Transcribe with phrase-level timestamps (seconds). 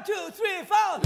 [0.00, 1.00] One, two, three, four.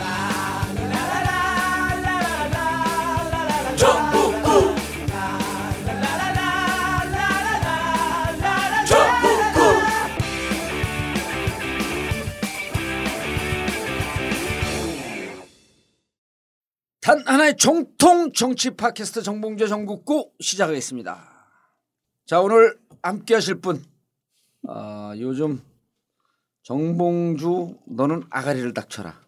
[17.00, 21.48] 단 하나의 정통 정치 팟캐스트 정봉재 정국구 시작하겠습니다.
[22.26, 23.84] 자 오늘 함께 하실 분
[24.68, 25.60] 어, 요즘
[26.64, 29.20] 정봉주 너는 아가리를 닥쳐라.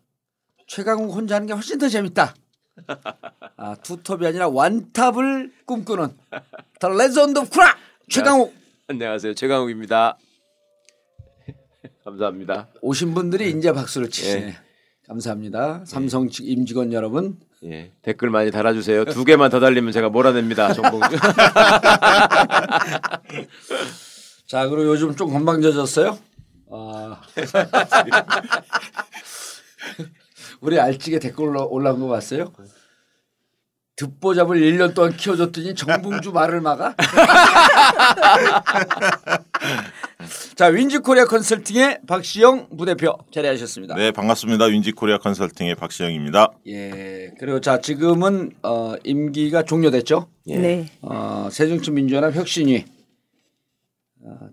[0.67, 2.35] 최강욱 혼자 하는 게 훨씬 더 재밌다.
[3.57, 6.17] 아, 투톱이 아니라 원톱을 꿈꾸는
[6.81, 7.77] the legend of 구라
[8.09, 8.55] 최강욱
[8.89, 10.17] 안녕하세요 최강욱입니다.
[12.05, 12.69] 감사합니다.
[12.81, 14.47] 오신 분들이 이제 박수를 치시네.
[14.49, 14.57] 예.
[15.07, 15.85] 감사합니다.
[15.85, 19.05] 삼성 측 임직원 여러분 예, 댓글 많이 달아주세요.
[19.07, 20.73] 두 개만 더 달리면 제가 몰아냅니다.
[20.73, 21.17] 정봉주.
[24.47, 26.19] 자, 그리고 요즘 좀 건방져졌어요?
[26.71, 27.21] 아.
[30.61, 32.53] 우리 알찌게 댓글 올라- 올라온 거 봤어요?
[33.97, 36.95] 듣보잡을 1년 동안 키워줬더니 정봉주 말을 막아?
[40.55, 43.95] 자, 윈지코리아 컨설팅의 박시영 부대표 자리하셨습니다.
[43.95, 44.67] 네 반갑습니다.
[44.67, 46.51] 윈지코리아 컨설팅의 박시영입니다.
[46.67, 47.33] 예.
[47.39, 50.29] 그리고 자, 지금은 어, 임기가 종료됐죠?
[50.47, 50.91] 네.
[51.01, 52.96] 어, 새정치민주연합 혁신위 어,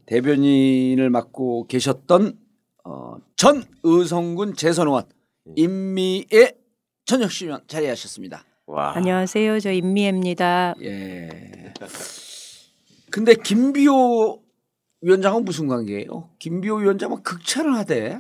[0.05, 2.37] 대변인을 맡고 계셨던
[2.85, 5.03] 어, 전 의성군 재선 의원
[5.55, 6.53] 임미애
[7.05, 8.43] 전 혁신위원 자리하셨습니다.
[8.67, 8.95] 와.
[8.95, 9.59] 안녕하세요.
[9.59, 10.75] 저 임미애입니다.
[10.81, 11.73] 예.
[13.11, 14.41] 근데 김비호
[15.01, 16.29] 위원장은 무슨 관계예요?
[16.39, 18.19] 김비호 위원장은 극찬을 하대.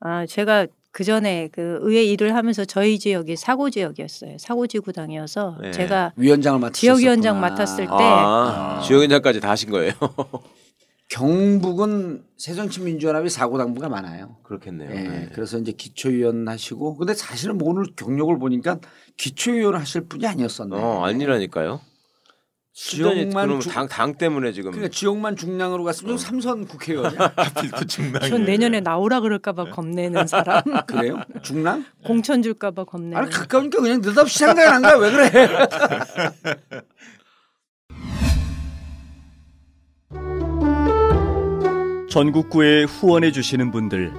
[0.00, 4.38] 아, 제가 그 전에 그 의회 일을 하면서 저희 지역이 사고 지역이었어요.
[4.38, 5.70] 사고 지 구당이어서 네.
[5.72, 6.80] 제가 위원장을 맡으셨구나.
[6.96, 9.92] 지역 위원장 맡았을 때 아, 주영인장까지 다 하신 거예요.
[11.10, 14.36] 경북은 새정치민주연합이 사고 당부가 많아요.
[14.42, 14.90] 그렇겠네요.
[14.90, 15.28] 예, 네.
[15.34, 18.78] 그래서 이제 기초위원 하시고 근데 사실은 뭐 오늘 경력을 보니까
[19.16, 20.76] 기초위원 하실 분이 아니었었네.
[20.76, 21.80] 어 아니라니까요.
[22.76, 27.32] 지역만 주- 당, 당 때문에 지금 그러니까 지역만 중량으로 갔으면 삼선 국회의원이야.
[27.36, 28.28] 하필 그 중랑이.
[28.28, 31.20] 전 내년에 나오라 그럴까봐 겁내는 사람, 그래요?
[31.42, 31.84] 중랑?
[32.04, 33.16] 공천 줄까봐 겁내는.
[33.16, 34.96] 아니 가까우니까 그냥 느닷없이 생각이 난 거야.
[34.96, 35.30] 왜 그래?
[42.14, 44.14] 전국구에 후원해 주시는 분들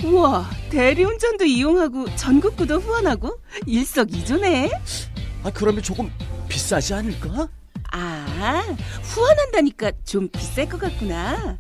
[0.05, 4.71] 우와, 대리운전도 이용하고 전국구도 후원하고 일석이조네.
[5.43, 6.11] 아 그러면 조금
[6.49, 7.49] 비싸지 않을까?
[7.93, 8.63] 아,
[9.03, 11.59] 후원한다니까 좀 비쌀 것 같구나.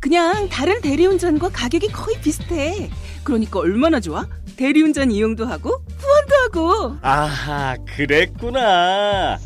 [0.00, 2.90] 그냥 다른 대리운전과 가격이 거의 비슷해.
[3.24, 4.26] 그러니까 얼마나 좋아?
[4.56, 6.96] 대리운전 이용도 하고 후원도 하고.
[7.02, 9.38] 아하 그랬구나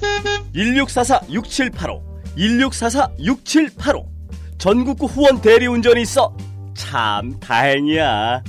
[0.54, 2.02] 1644-6785
[2.36, 4.06] 1644-6785
[4.58, 6.34] 전국구 후원 대리운전이 있어
[6.74, 8.42] 참 다행이야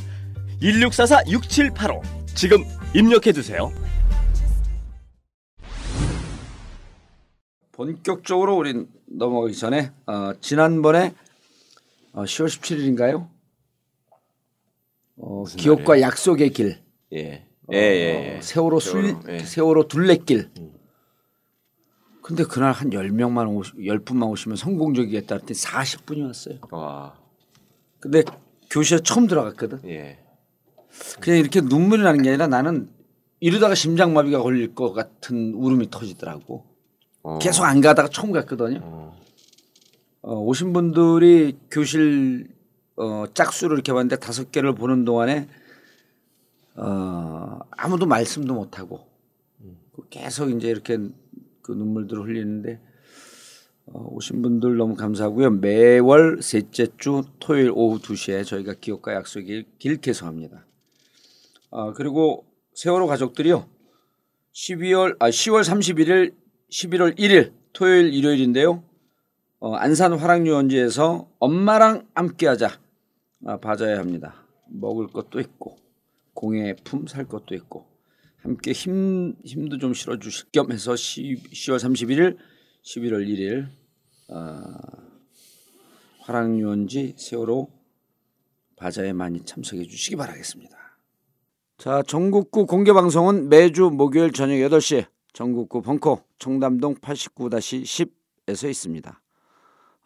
[0.62, 2.02] 1644-6785
[2.34, 2.64] 지금
[2.94, 3.72] 입력해두세요
[7.84, 11.14] 본격적으로 우린 넘어가기 전에 어, 지난번에
[12.14, 13.28] 어, 10월 17일인가요?
[15.18, 16.82] 어, 기업과 약속의 길.
[17.12, 17.46] 예.
[17.72, 18.42] 예, 예, 예.
[18.42, 19.40] 세월호 술 세월호, 예.
[19.40, 20.50] 세월호 둘레길.
[22.22, 26.60] 근데 그날 한 10명만 오시 10분만 오시면 성공적이겠다 했더니 40분이 왔어요.
[26.72, 27.20] 와.
[28.00, 28.24] 근데
[28.70, 29.82] 교실에 처음 들어갔거든.
[29.90, 30.20] 예.
[31.20, 32.90] 그냥 이렇게 눈물이 나는 게 아니라 나는
[33.42, 36.73] 이러다가 심장마비가 걸릴 것 같은 울음이 터지더라고.
[37.24, 37.40] 어.
[37.40, 39.14] 계속 안 가다가 처음 갔거든요.
[40.22, 42.48] 어, 오신 분들이 교실
[42.96, 45.48] 어, 짝수를 이렇게 봤는데 다섯 개를 보는 동안에
[46.76, 49.08] 어, 아무도 말씀도 못 하고
[50.10, 50.98] 계속 이제 이렇게
[51.62, 52.80] 그 눈물들을 흘리는데
[53.86, 55.52] 어, 오신 분들 너무 감사하고요.
[55.52, 60.66] 매월 셋째 주 토요일 오후 2시에 저희가 기업과 약속일 길 개소합니다.
[61.72, 63.68] 아, 그리고 세월호 가족들이요.
[64.54, 66.34] 12월 아 10월 31일
[66.74, 68.84] 11월 1일 토요일 일요일인데요.
[69.60, 72.80] 어, 안산 화랑유원지에서 엄마랑 함께하자
[73.46, 74.48] 아, 봐줘야 합니다.
[74.70, 75.78] 먹을 것도 있고
[76.34, 77.86] 공예 품 살 것도 있고
[78.38, 82.38] 함께 힘 힘도 좀 실어 주실 겸 해서 10, 10월 31일
[82.84, 83.68] 11월 1일
[84.30, 84.80] 아,
[86.22, 87.70] 화랑유원지 세월호
[88.78, 90.76] 바자에 많이 참석해 주시기 바라겠습니다.
[91.78, 99.22] 자, 전국구 공개 방송은 매주 목요일 저녁 8시 전국구 벙커 청담동 89-10에서 있습니다.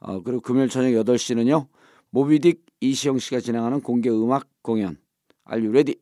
[0.01, 1.68] 어, 그리고 금요일 저녁 8시는요.
[2.13, 5.00] 모비딕 이시영 씨가 진행하는 공개 음악 공연
[5.48, 6.00] You Ready?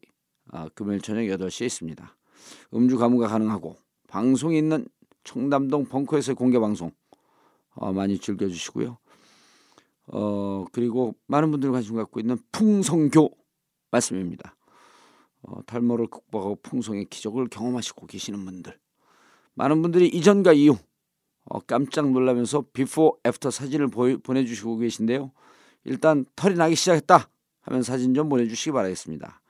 [0.52, 2.18] 아, 금요일 저녁 8시에 있습니다.
[2.74, 3.78] 음주 가무가 가능하고
[4.10, 4.86] 방송이 있는
[5.24, 6.92] 청담동 벙커에서의 공개 방송
[7.74, 8.98] 어, 많이 즐겨주시고요.
[10.08, 13.30] 어, 그리고 많은 분들이 관심 갖고 있는 풍성교
[13.90, 14.58] 말씀입니다.
[15.44, 18.78] 어, 탈모를 극복하고 풍성의 기적을 경험하시고 계시는 분들
[19.56, 20.78] 많은 분들이 이전과 이후
[21.46, 25.32] 어, 깜짝 놀라면서 before after 사진을 보여, 보내주시고 계신데요.
[25.84, 27.30] 일단 털이 나기 시작했다
[27.62, 29.42] 하면 사진 좀 보내주시기 바라겠습니다.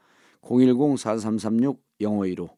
[0.41, 2.49] 010-4336-0515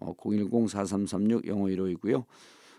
[0.00, 2.24] 어, 010-4336-0515이고요.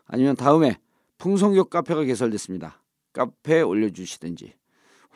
[0.05, 0.77] 아니면 다음에
[1.17, 2.81] 풍성교 카페가 개설됐습니다.
[3.13, 4.53] 카페에 올려주시든지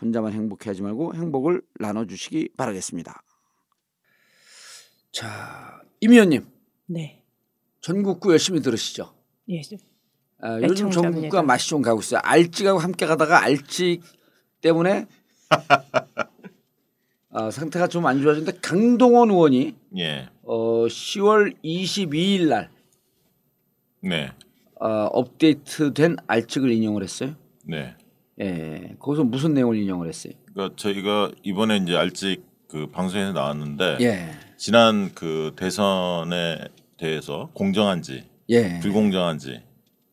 [0.02, 3.22] 혼자만 행복해하지 말고 행복을 나눠주시기 바라겠습니다.
[5.12, 6.48] 자, 임 의원님
[6.86, 7.19] 네.
[7.82, 9.14] 전국구 열심히 들으시죠?
[9.50, 9.62] 예.
[10.42, 10.90] 아, 요즘.
[10.92, 12.22] 전국구가 맛이 좀 가고 있어요.
[12.24, 14.02] 알찍하고 함께 가다가 알찍
[14.62, 15.06] 때문에
[17.32, 20.28] 아, 상태가 좀 안 좋아졌는데 강동원 의원이 예.
[20.44, 22.70] 어, 10월 22일 날
[24.02, 24.32] 네.
[24.80, 27.36] 어, 업데이트된 알찍을 인용을 했어요.
[27.66, 27.96] 네.
[28.42, 30.34] 예, 거기서 무슨 내용을 인용을 했어요?
[30.54, 36.60] 그러니까 저희가 이번에 이제 알직 그 방송에서 나왔는데 예, 지난 그 대선에
[37.00, 39.62] 대해서 공정한지 예, 불공정한지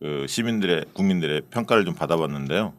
[0.01, 2.75] 그 시민들의 국민들의 평가를 좀 받아봤는데요.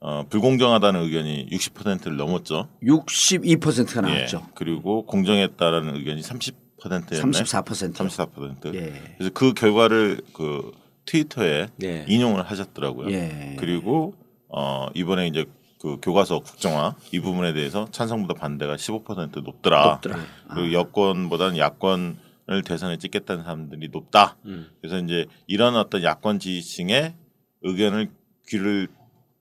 [0.00, 2.68] 어, 불공정하다는 의견이 60%를 넘었죠.
[2.82, 4.42] 62%가 나왔죠.
[4.44, 4.50] 예.
[4.54, 7.00] 그리고 공정했다라는 의견이 30%였나요?
[7.06, 7.94] 34%.
[7.94, 8.74] 34%.
[8.74, 9.14] 예.
[9.16, 10.70] 그래서 그 결과를 그
[11.04, 12.04] 트위터에 예.
[12.06, 13.10] 인용을 하셨더라고요.
[13.10, 13.56] 예.
[13.58, 14.14] 그리고
[14.48, 15.46] 어 이번에 이제
[15.80, 20.00] 그 교과서 국정화 이 부분에 대해서 찬성보다 반대가 15% 높더라.
[20.02, 20.18] 높더라.
[20.52, 22.18] 그리고 여권보다는 야권
[22.50, 24.38] 을 대선에 찍겠다는 사람들이 높다.
[24.46, 24.70] 음.
[24.80, 27.14] 그래서 이제 이런 어떤 야권 지지층의
[27.60, 28.10] 의견을
[28.46, 28.88] 귀를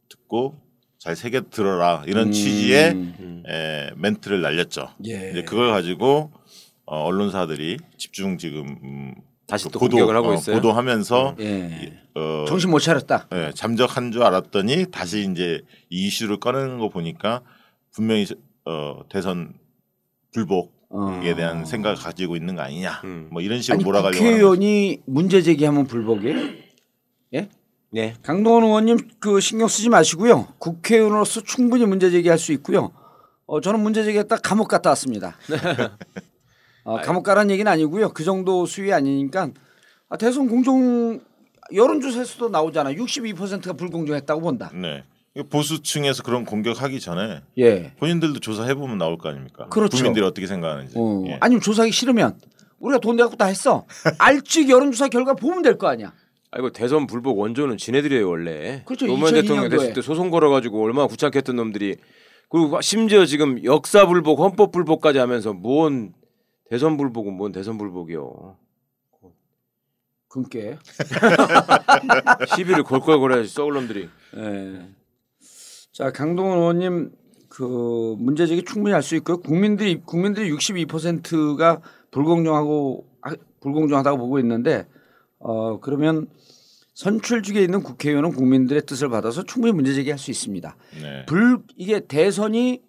[0.09, 0.59] 듣고
[0.97, 2.31] 잘 새겨 들어라 이런 음.
[2.33, 3.43] 취지의 음.
[3.47, 4.89] 에, 멘트를 날렸죠.
[5.07, 5.31] 예.
[5.31, 6.33] 이제 그걸 가지고
[6.85, 9.15] 어, 언론사들이 집중 지금 음,
[9.47, 10.57] 다시 그또 공격을 하고 어, 있어요.
[10.57, 12.01] 보도하면서 예.
[12.13, 13.27] 어, 정신 못 차렸다.
[13.31, 17.41] 예, 잠적한 줄 알았더니 다시 이제 이 이슈를 꺼내는 거 보니까
[17.91, 18.25] 분명히
[18.65, 19.53] 어, 대선
[20.33, 20.95] 불복 에
[21.31, 21.35] 어.
[21.35, 23.01] 대한 생각을 가지고 있는 거 아니냐.
[23.03, 23.27] 음.
[23.31, 24.17] 뭐 이런 식으로 아니 몰아가려고.
[24.17, 26.37] 국회의원이 문제 제기하면 불복이에요?
[27.33, 27.49] 예?
[27.91, 28.13] 네.
[28.21, 30.47] 강동원 의원님 그 신경 쓰지 마시고요.
[30.59, 32.91] 국회의원으로서 충분히 문제 제기할 수 있고요.
[33.45, 35.35] 어, 저는 문제 제기했다 감옥 갔다 왔습니다.
[36.85, 38.13] 어, 감옥 가라는 얘기는 아니고요.
[38.13, 39.49] 그 정도 수위 아니니까
[40.09, 41.19] 아, 대선 공정
[41.73, 42.93] 여론조사에서도 나오잖아.
[42.93, 44.71] 62%가 불공정했다고 본다.
[44.73, 45.03] 네.
[45.43, 47.93] 보수층에서 그런 공격하기 전에 예.
[47.99, 49.67] 본인들도 조사해 보면 나올 거 아닙니까?
[49.69, 49.97] 그렇죠.
[49.97, 50.93] 국민들이 어떻게 생각하는지.
[50.97, 51.37] 어, 예.
[51.39, 52.39] 아니면 조사하기 싫으면
[52.79, 53.85] 우리가 돈 내갖고 다 했어.
[54.19, 56.13] 알찍 여론조사 결과 보면 될 거 아니야.
[56.51, 58.81] 아이고 대선 불복 원조는 지네들이에요 원래.
[58.85, 59.05] 그렇죠.
[59.05, 59.93] 노무현 2002 대통령 됐을.
[59.93, 61.97] 때 소송 걸어가지고 얼마나 구창했던 놈들이
[62.49, 66.13] 그리고 심지어 지금 역사 불복, 헌법 불복까지 하면서 뭔
[66.69, 68.55] 대선 불복은 뭔 대선 불복이요.
[70.29, 70.77] 금께.
[72.55, 74.09] 시비를 걸걸거려야지 썩을 놈들이.
[74.37, 74.87] 예.
[75.97, 77.11] 자 강동원 의원님
[77.49, 79.39] 그 문제 제기 충분히 할 수 있고요.
[79.39, 84.85] 국민들이 국민들이 62%가 불공정하고 아, 불공정하다고 보고 있는데
[85.39, 86.27] 어 그러면
[86.93, 90.75] 선출직에 있는 국회의원은 국민들의 뜻을 받아서 충분히 문제 제기할 수 있습니다.
[91.01, 91.25] 네.
[91.25, 92.79] 불 이게 대선이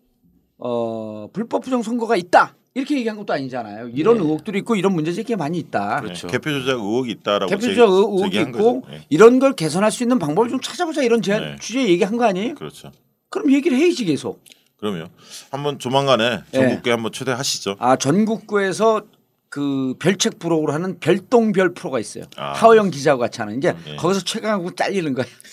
[0.58, 3.88] 어 불법 부정 선거가 있다 이렇게 얘기한 것도 아니잖아요.
[3.88, 4.22] 이런 네.
[4.22, 6.00] 의혹들이 있고 이런 문제 제기가 많이 있다.
[6.00, 6.26] 그렇죠.
[6.28, 6.32] 네.
[6.32, 8.82] 개표 조작 의혹이 있다라고 개표적 제- 의혹이 제기한 있고.
[8.88, 9.00] 네.
[9.08, 11.56] 이런 걸 개선할 수 있는 방법을 좀 찾아보자 이런 제안 네.
[11.60, 12.54] 주제 얘기한 거 아니에요?
[12.54, 12.92] 그렇죠.
[13.30, 14.42] 그럼 얘기를 해야지 계속.
[14.76, 15.08] 그러면
[15.50, 16.60] 한번 조만간에 네.
[16.60, 17.76] 전국에 한번 초대하시죠.
[17.80, 19.02] 아 전국구에서
[19.50, 22.24] 그 별책 프로그램 하는 별동별 프로가 있어요.
[22.36, 22.52] 아.
[22.52, 23.96] 하호영 기자하고 같이 하는 이제 네.
[23.96, 25.28] 거기서 최강하고 잘리는 거예요.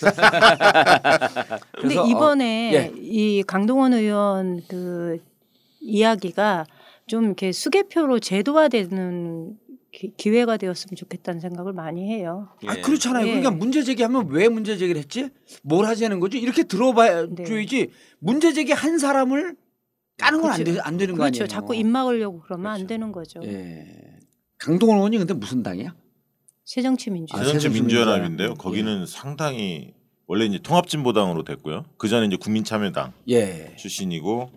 [1.72, 2.92] 근데 그래서, 어, 이번에 예.
[3.00, 5.18] 이 강동원 의원 그
[5.80, 6.66] 이야기가
[7.06, 9.56] 좀 이렇게 수개표로 제도화되는
[9.92, 12.48] 기, 기회가 되었으면 좋겠다는 생각을 많이 해요.
[12.66, 12.80] 아 예.
[12.80, 13.24] 그렇잖아요.
[13.26, 13.30] 예.
[13.30, 15.30] 그러니까 문제 제기하면 왜 문제 제기를 했지?
[15.62, 16.38] 뭘 하자는 거지?
[16.38, 19.56] 이렇게 들어봐줘야지 문제 제기 한 사람을
[20.18, 20.80] 까는 건안 그렇죠.
[20.82, 21.32] 안 되는 거 아니에요?
[21.32, 21.46] 그렇죠.
[21.46, 22.86] 자꾸 입 막으려고 그러면 안 그렇죠.
[22.88, 23.40] 되는 거죠.
[23.44, 23.86] 예.
[24.58, 25.94] 강동원 의원이 근데 무슨 당이야?
[26.64, 27.40] 새정치민주주의.
[27.40, 28.54] 아, 새정치 민주연합인데요.
[28.54, 28.58] 새정치민주연합.
[28.58, 29.94] 거기는 상당히
[30.26, 31.84] 원래 이제 통합진보당으로 됐고요.
[31.98, 33.74] 그 전에 이제 국민참여당 예.
[33.76, 34.50] 출신이고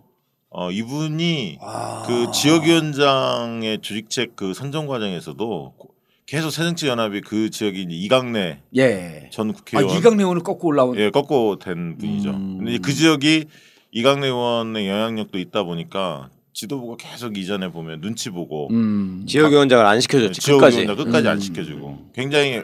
[0.52, 2.04] 어 이분이 아.
[2.08, 5.90] 그 지역위원장의 조직책 그 선정 과정에서도 고-
[6.26, 9.30] 계속 새정치연합이 그 지역이 이제 이강래 예.
[9.32, 10.98] 전아 국회의원 이강래 의원을 꺾고 올라온.
[10.98, 12.30] 예 꺾고 된 분이죠.
[12.32, 12.58] 음.
[12.60, 13.46] 근데 그 지역이
[13.92, 19.24] 이강래 의원의 영향력도 있다 보니까 지도부가 계속 이전에 보면 눈치 보고 음.
[19.28, 20.78] 지역위원장을 안 시켜줬지 끝까지.
[20.78, 21.32] 지역위원장 끝까지 음.
[21.32, 22.58] 안 시켜주고 굉장히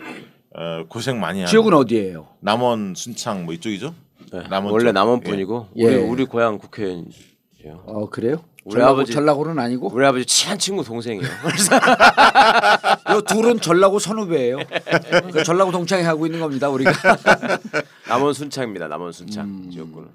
[0.58, 2.28] 어, 고생 많이 하는 지역은 어디예요?
[2.40, 3.94] 남원 순창 뭐 이쪽이죠?
[4.32, 4.92] 네, 남원 원래 쪽.
[4.94, 5.30] 남원 예.
[5.30, 5.84] 분이고 예.
[5.86, 7.06] 우리 우리 고향 국회의원
[7.66, 7.84] 이에요.
[7.86, 8.44] 어 그래요?
[8.64, 11.28] 우리 아버지- 전라고는 아니고 우리 아버지 친한 친구 동생이에요.
[13.16, 14.58] 요 둘은 전라고 선후배예요.
[15.32, 16.92] 그 전라고 동창회 하고 있는 겁니다 우리가.
[18.10, 18.88] 남원 순창입니다.
[18.88, 19.70] 남원 순창 음.
[19.70, 20.10] 지역구는.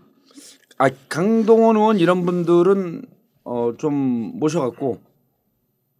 [0.78, 3.02] 아 강동원 의원 이런 분들은
[3.44, 3.94] 어 좀
[4.38, 5.00] 모셔갖고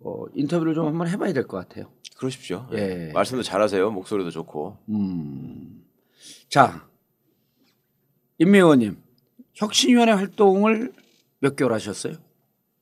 [0.01, 1.87] 어 인터뷰를 좀 한번 해봐야 될 것 같아요.
[2.17, 2.67] 그러십시오.
[2.73, 3.11] 예.
[3.15, 3.91] 말씀도 잘하세요.
[3.91, 4.77] 목소리도 좋고.
[4.91, 5.83] 음.
[6.49, 6.85] 자,
[8.39, 8.99] 임미 의원님
[9.55, 10.93] 혁신위원회 활동을
[11.41, 12.15] 몇 개월 하셨어요?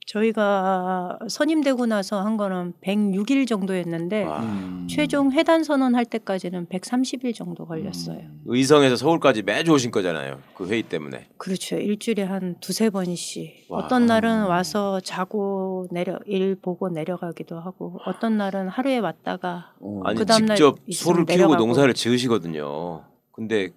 [0.06, 4.40] 저희가 선임되고 나서 한 거는 106일 정도였는데 와.
[4.40, 4.86] 음.
[4.88, 8.16] 최종 해단 선언할 때까지는 130일 정도 걸렸어요.
[8.20, 8.40] 음.
[8.46, 10.40] 의성에서 서울까지 매주 오신 거잖아요.
[10.54, 11.28] 그 회의 때문에.
[11.36, 11.76] 그렇죠.
[11.76, 13.66] 일주일에 한 두세 번씩.
[13.68, 13.80] 와.
[13.80, 20.00] 어떤 날은 와서 자고 내려 일 보고 내려가기도 하고 어떤 날은 하루에 왔다가 어.
[20.04, 21.56] 아니 그 다음날 직접 소를 키우고 내려가고.
[21.66, 23.04] 농사를 지으시거든요.
[23.30, 23.68] 근데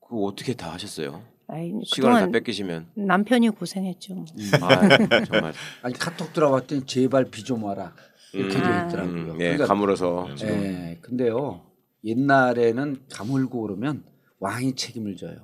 [0.00, 1.22] 그거 어떻게 다 하셨어요?
[1.48, 2.86] 아이, 시간을 다 뺏기시면.
[2.94, 4.24] 남편이 고생했죠.
[4.62, 5.52] 아, 정말.
[5.82, 7.94] 아니 카톡 들어봤더니 제발 비 좀 와라
[8.32, 8.86] 이렇게 음, 돼 아.
[8.86, 9.14] 있더라고요.
[9.14, 10.28] 음, 예, 그러니까, 가물어서.
[10.42, 11.62] 예, 근데요
[12.04, 14.04] 옛날에는 가물고 그러면
[14.40, 15.36] 왕이 책임을 져요.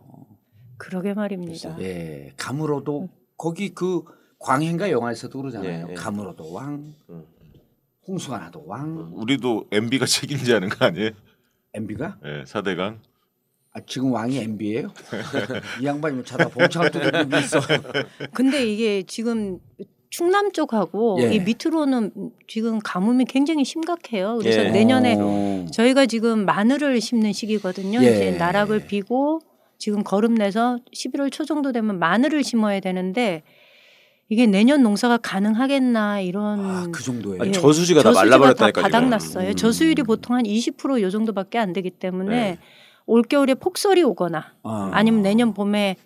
[0.77, 1.79] 그러게 말입니다.
[1.81, 4.03] 예, 가물어도 거기 그
[4.41, 5.87] 광해인가 영화에서도 그러잖아요.
[5.89, 5.95] 예, 예.
[5.95, 7.25] 가물어도 왕, 음.
[8.09, 9.13] 홍수가 나도 왕.
[9.15, 11.11] 우리도 MB가 책임지하는 거 아니에요?
[11.75, 12.19] MB가?
[12.25, 13.01] 예, 사대강.
[13.75, 14.93] 아, 지금 왕이 MB예요?
[15.81, 17.61] 이 양반이 뭐 자다 봉창을 두들기고 있어.
[18.35, 19.59] 근데 이게 지금
[20.11, 21.35] 충남 쪽하고 예.
[21.35, 22.13] 이 밑으로는
[22.47, 24.37] 지금 가뭄이 굉장히 심각해요.
[24.39, 24.71] 그래서 예.
[24.71, 25.67] 내년에 어.
[25.73, 28.03] 저희가 지금 마늘을 심는 시기거든요.
[28.03, 28.11] 예.
[28.11, 29.41] 이제 나락을 비고
[29.79, 33.43] 지금 거름 내서 11월 초 정도 되면 마늘을 심어야 되는데
[34.29, 37.41] 이게 내년 농사가 가능하겠나 이런 아, 그 정도예요.
[37.41, 37.53] 아니, 예.
[37.53, 38.93] 저수지가 다 저수지가 말라버렸다니까, 다 지금.
[38.93, 39.49] 바닥났어요.
[39.49, 39.57] 음.
[39.57, 42.59] 저수율이 보통 한 20%요 정도밖에 안 되기 때문에 네.
[43.07, 44.91] 올겨울에 폭설이 오거나 아.
[44.93, 45.97] 아니면 내년 봄에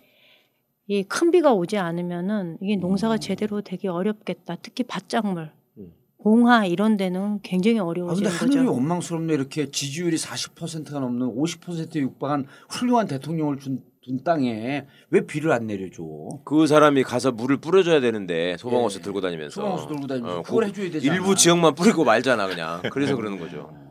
[0.89, 3.19] 이 큰 비가 오지 않으면은 이게 농사가 음.
[3.19, 4.55] 제대로 되기 어렵겠다.
[4.61, 5.91] 특히 밭작물, 음.
[6.23, 8.73] 봉화 이런 데는 굉장히 아, 근데 어려워지는 하늘이 거죠.
[8.73, 15.67] 원망스럽네 이렇게 지지율이 40%가 넘는 50%에 육박한 훌륭한 대통령을 준, 둔 땅에 왜 비를 안
[15.67, 16.03] 내려줘?
[16.45, 19.01] 그 사람이 가서 물을 뿌려줘야 되는데 소방호스 예.
[19.01, 21.13] 들고 다니면서 소방호스 들고 다니면서 어, 그걸 그 해줘야 되잖아.
[21.13, 23.86] 일부 지역만 뿌리고 말잖아 그냥 그래서 그러는 거죠 그러면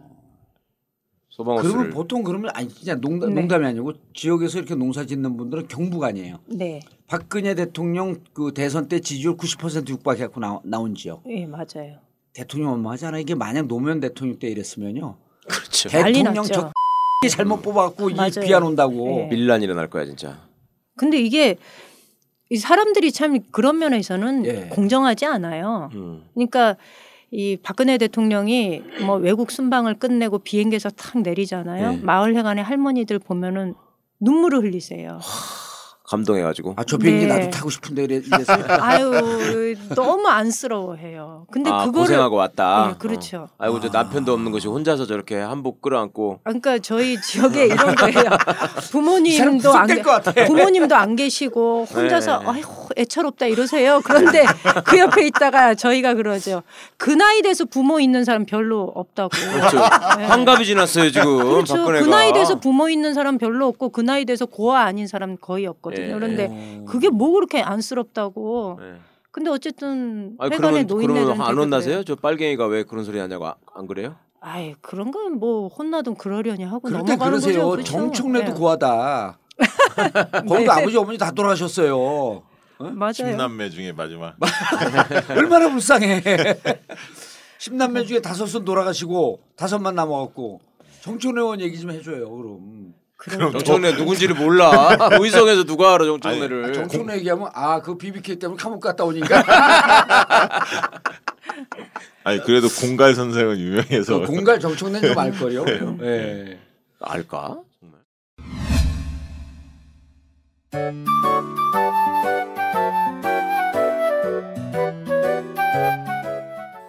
[1.36, 3.40] 소방호스를 보통 그러면 아니 진짜 농담, 네.
[3.40, 6.38] 농담이 아니고 지역에서 이렇게 농사 짓는 분들은 경북 아니에요.
[6.46, 11.22] 네, 박근혜 대통령 그 대선 때 지지율 90% 육박해갖고 나, 나온 지역.
[11.28, 11.98] 예 맞아요.
[12.32, 13.18] 대통령 원망하잖아.
[13.18, 15.18] 이게 만약 노무현 대통령 때 이랬으면요.
[15.46, 16.44] 그렇죠 대통령.
[16.44, 16.72] 저
[17.30, 18.14] 잘못 뽑아갖고 이.
[18.42, 18.94] 비안 온다고.
[18.94, 19.28] 네.
[19.28, 20.40] 밀란 일어날 거야 진짜
[20.96, 21.56] 근데 이게
[22.48, 24.68] 이 사람들이 참 그런 면에서는 예.
[24.70, 25.90] 공정하지 않아요.
[25.94, 26.24] 음.
[26.32, 26.76] 그러니까
[27.30, 31.90] 이 박근혜 대통령이 뭐 외국 순방을 끝내고 비행기에서 탁 내리잖아요.
[31.92, 32.00] 네.
[32.02, 33.74] 마을 회관의 할머니들 보면은
[34.20, 35.18] 눈물을 흘리세요.
[36.08, 37.34] 감동해가지고 아 저 비행기 네.
[37.34, 38.64] 나도 타고 싶은데 이래- 이랬어요.
[38.80, 41.48] 아유 너무 안쓰러워해요.
[41.50, 43.38] 근데 아, 그거를 고생하고 왔다 네, 그렇죠.
[43.38, 43.54] 어.
[43.58, 48.14] 아이고 저 남편도 없는 것이 혼자서 저렇게 한복 끌어안고 아, 그러니까 저희 지역에 이런 거예요.
[48.92, 50.32] 부모님도 안 같아.
[50.46, 52.46] 부모님도 안 계시고 혼자서 네.
[52.50, 54.00] 아이고 애처롭다 이러세요.
[54.04, 54.44] 그런데
[54.84, 56.62] 그 옆에 있다가 저희가 그러죠.
[56.96, 59.28] 그 나이 돼서 부모 있는 사람 별로 없다고.
[59.30, 59.76] 그렇죠.
[60.18, 60.24] 네.
[60.24, 61.74] 환갑이 지났어요 지금 그렇죠.
[61.76, 62.04] 박근혜가.
[62.04, 65.66] 그 나이 돼서 부모 있는 사람 별로 없고 그 나이 돼서 고아 아닌 사람 거의
[65.66, 66.06] 없거든요.
[66.08, 66.12] 예.
[66.12, 68.78] 그런데 그게 뭐 그렇게 안쓰럽다고.
[68.80, 68.94] 네.
[69.30, 72.02] 근데 어쨌든 아니 그러면 그러면 안 혼나세요?
[72.04, 74.16] 저 빨갱이가 왜 그런 소리 하냐고 아- 안 그래요?
[74.40, 77.58] 아이 그런 건 뭐 혼나든 그러려니 하고 넘어가는 그러세요.
[77.66, 77.70] 거죠.
[77.72, 77.92] 그렇죠?
[77.92, 78.58] 정청래도 네.
[78.58, 79.38] 고하다.
[80.48, 82.42] 거기도 아버지 어머니 다 돌아가셨어요.
[82.78, 83.12] 맞아요.
[83.12, 84.36] 십남매 중에 마지막.
[85.30, 86.22] 얼마나 불쌍해.
[87.58, 90.60] 십남매 중에 다섯은 돌아가시고 다섯만 남아갖고
[91.38, 92.30] 의원 얘기 좀 해줘요.
[92.30, 92.94] 그럼.
[93.16, 94.90] 그럼 정청래 누군지를 몰라.
[95.18, 96.74] 의성에서 누가 알아 정청래를?
[96.74, 99.42] 정청래 얘기하면 아 그 BBK 때문에 감옥 갔다 오니까
[102.24, 105.64] 아니 그래도 공갈 선생은 유명해서 그 공갈 정청래 좀 알걸요.
[106.02, 106.58] 예.
[107.00, 107.58] 알까?
[107.80, 108.00] 정말.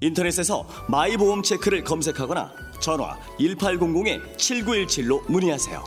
[0.00, 5.82] 인터넷에서 마이보험 체크를 검색하거나 전화 1800-7917로 문의하세요.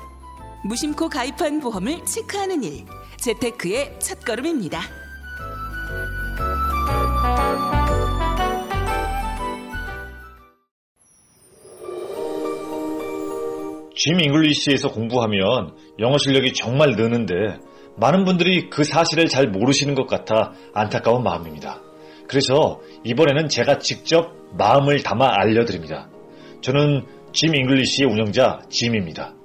[0.65, 2.85] 무심코 가입한 보험을 체크하는 일,
[3.17, 4.81] 재테크의 첫걸음입니다.
[13.95, 17.33] 짐 잉글리시에서 공부하면 영어 실력이 정말 느는데
[17.97, 21.90] 많은 분들이 그 사실을 잘 모르시는 것 같아 안타까운 마음입니다.
[22.31, 26.09] 그래서 이번에는 제가 직접 마음을 담아 알려드립니다.
[26.61, 29.35] 저는 짐 잉글리시의 운영자 짐입니다.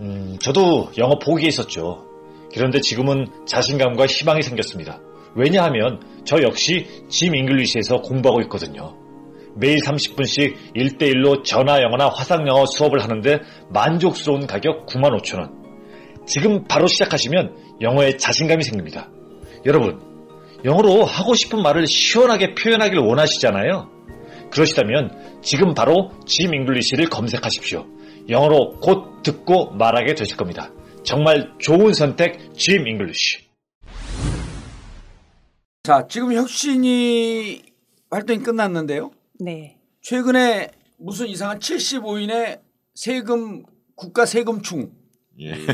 [0.00, 2.06] 음, 저도 영어 포기했었죠.
[2.54, 5.02] 그런데 지금은 자신감과 희망이 생겼습니다.
[5.34, 8.96] 왜냐하면 저 역시 짐 잉글리시에서 공부하고 있거든요.
[9.54, 15.52] 매일 30분씩 1대1로 전화 영어나 화상 영어 수업을 하는데 만족스러운 가격 95,000원.
[16.26, 19.10] 지금 바로 시작하시면 영어에 자신감이 생깁니다.
[19.66, 20.11] 여러분,
[20.64, 23.90] 영어로 하고 싶은 말을 시원하게 표현하길 원하시잖아요.
[24.50, 27.86] 그러시다면 지금 바로 짐 잉글리시를 검색하십시오.
[28.28, 30.70] 영어로 곧 듣고 말하게 되실 겁니다.
[31.04, 33.38] 정말 좋은 선택 짐 잉글리시.
[35.82, 37.62] 자 지금 혁신이
[38.10, 39.10] 활동이 끝났는데요.
[39.40, 39.78] 네.
[40.02, 42.60] 최근에 무슨 이상한 75인의
[42.94, 43.64] 세금
[43.96, 44.92] 국가 세금충
[45.40, 45.66] 예, 예.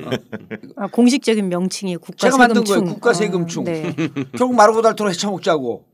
[0.77, 2.81] 아, 공식적인 명칭이 국가 제가 만든 세금충.
[2.81, 2.95] 거예요.
[2.95, 3.65] 국가 어, 세금충.
[3.65, 3.95] 네.
[4.37, 5.85] 결국 마르고 닳도록 헤쳐먹자고.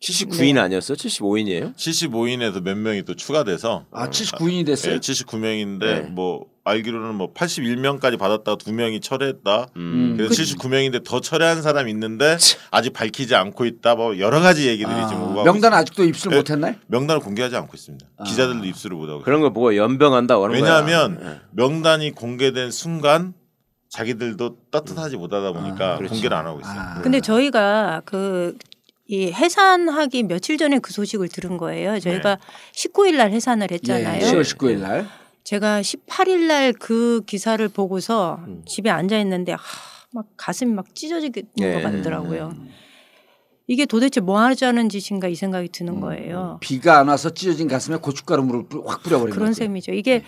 [0.00, 0.94] 79인 아니었어?
[0.94, 1.74] 75인이에요?
[1.76, 4.94] 75인에서 몇 명이 또 추가돼서 아 79인이 됐어요.
[4.94, 6.00] 예, 79명인데 네.
[6.00, 9.66] 뭐 알기로는 뭐 81명까지 받았다가 두 명이 철회했다.
[9.76, 10.14] 음.
[10.16, 12.38] 그래서 79명인데 더 철회한 사람이 있는데
[12.70, 13.94] 아직 밝히지 않고 있다.
[13.94, 15.74] 뭐 여러 가지 얘기들이 아, 지금 명단.
[15.74, 16.40] 아직도 입수를 예.
[16.40, 16.74] 못했나요?
[16.86, 18.06] 명단을 공개하지 않고 있습니다.
[18.16, 18.24] 아.
[18.24, 19.20] 기자들도 입수를 못하고.
[19.20, 21.30] 그런 거 보고 연병한다 그런 왜냐하면 거야.
[21.32, 21.40] 예.
[21.50, 23.34] 명단이 공개된 순간
[23.90, 25.96] 자기들도 따뜻하지 못하다 보니까 아.
[25.98, 26.78] 공개를 안 하고 있어요.
[26.78, 27.00] 아.
[27.02, 28.56] 근데 저희가 그
[29.10, 31.98] 이 해산하기 며칠 전에 그 소식을 들은 거예요.
[31.98, 32.38] 저희가
[32.72, 34.22] 19일 날 해산을 했잖아요.
[34.24, 35.08] 예, 10월 19일 날.
[35.42, 38.62] 제가 18일 날 그 기사를 보고서 음.
[38.68, 39.58] 집에 앉아 있는데 하,
[40.12, 41.72] 막 가슴이 막 찢어지는 예.
[41.74, 42.54] 것 같더라고요.
[43.66, 46.58] 이게 도대체 뭐 하자는 짓인가 이 생각이 드는 음, 거예요.
[46.60, 49.58] 비가 안 와서 찢어진 가슴에 고춧가루 물을 뿌- 확 뿌려버린 그런 거죠.
[49.58, 49.90] 셈이죠.
[49.92, 50.22] 이게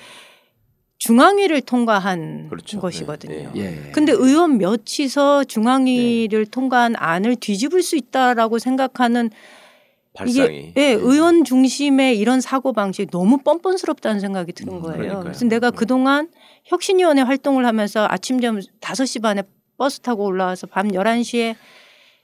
[1.03, 2.79] 중앙위를 통과한 그렇죠.
[2.79, 3.51] 것이거든요.
[3.57, 3.91] 예.
[3.93, 9.31] 근데 의원 몇이서 중앙위를 통과한 안을 뒤집을 수 있다라고 생각하는
[10.15, 10.59] 발상이.
[10.59, 14.97] 이게 예, 의원 중심의 이런 사고 방식이 너무 뻔뻔스럽다는 생각이 드는 거예요.
[14.97, 15.23] 그러니까요.
[15.25, 16.29] 그래서 내가 그동안
[16.67, 19.43] 혁신위원회 활동을 하면서 아침 점 5시 반에
[19.77, 21.57] 버스 타고 올라와서 밤 11시에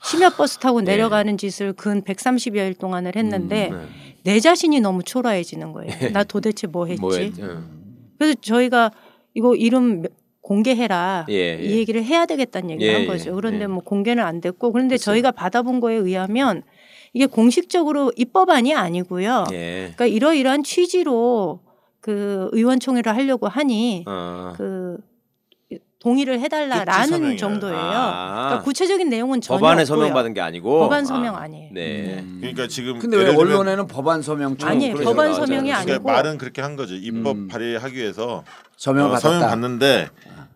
[0.05, 0.93] 심야 버스 타고 네.
[0.93, 3.79] 내려가는 짓을 근 130여일 동안을 했는데 네.
[4.23, 6.11] 내 자신이 너무 초라해지는 거예요.
[6.12, 7.01] 나 도대체 뭐 했지?
[7.01, 7.45] 뭐 했- 예.
[8.18, 8.90] 그래서 저희가
[9.35, 10.02] 이거 이름
[10.40, 11.62] 공개해라 예, 예.
[11.62, 13.35] 이 얘기를 해야 되겠다는 얘기를 예, 한 예, 거죠.
[13.35, 13.66] 그런데 예.
[13.66, 15.12] 뭐 공개는 안 됐고 그런데 글쎄요.
[15.12, 16.62] 저희가 받아본 거에 의하면
[17.12, 19.44] 이게 공식적으로 입법안이 아니고요.
[19.52, 19.92] 예.
[19.94, 21.61] 그러니까 이러이러한 취지로
[22.00, 24.52] 그 의원총회를 하려고 하니 어.
[24.57, 24.98] 그
[26.00, 27.37] 동의를 해달라라는.
[27.37, 27.76] 정도예요.
[27.76, 28.44] 아.
[28.46, 29.87] 그러니까 구체적인 내용은 전혀 법안에 없고요.
[29.87, 31.70] 서명 받은 게 아니고 법안 서명 아 니에요.
[31.72, 32.18] 네.
[32.20, 32.38] 음.
[32.40, 34.94] 그러니까 지금 근데 왜 예를 들면 언론에는 법안 서명 좀 아니에요.
[34.96, 35.34] 법안 맞아요.
[35.34, 36.94] 서명이 그러니까 아니고 그러니까 말은 그렇게 한 거죠.
[36.94, 37.48] 입법 음.
[37.48, 38.44] 발의하기 위해서
[38.76, 39.28] 서명 어, 받았다.
[39.28, 40.08] 서명 받는데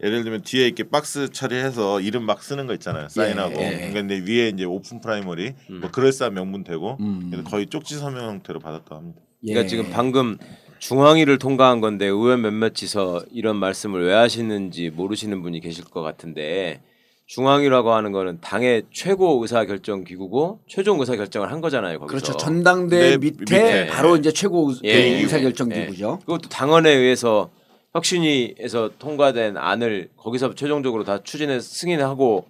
[0.05, 3.09] 예를 들면 뒤에 이렇게 박스 처리해서 이름 막 쓰는 거 있잖아요.
[3.09, 3.55] 사인하고.
[3.61, 3.70] 예.
[3.70, 7.42] 그러니까 근데 위에 이제 오픈 프라이머리 뭐 그럴싸한 명분 되고 음.
[7.48, 9.20] 거의 쪽지 서명 형태로 받았다 합니다.
[9.40, 9.66] 그러니까 예.
[9.66, 10.38] 지금 방금
[10.83, 16.81] 중앙위를 통과한 건데 의원 몇몇이서 이런 말씀을 왜 하시는지 모르시는 분이 계실 것 같은데
[17.27, 22.01] 중앙위라고 하는 거는 당의 최고 의사 결정 기구고 최종 의사 결정을 한 거잖아요.
[22.01, 22.11] 거기서.
[22.11, 22.37] 그렇죠.
[22.37, 23.87] 전당대 네, 밑에, 밑에.
[23.87, 26.18] 바로 이제 최고 의- 예, 예, 의사 결정 기구죠.
[26.27, 27.51] 그것도 당원에 의해서
[27.95, 32.45] 혁신위에서 통과된 안을 거기서 최종적으로 다 추진해 승인하고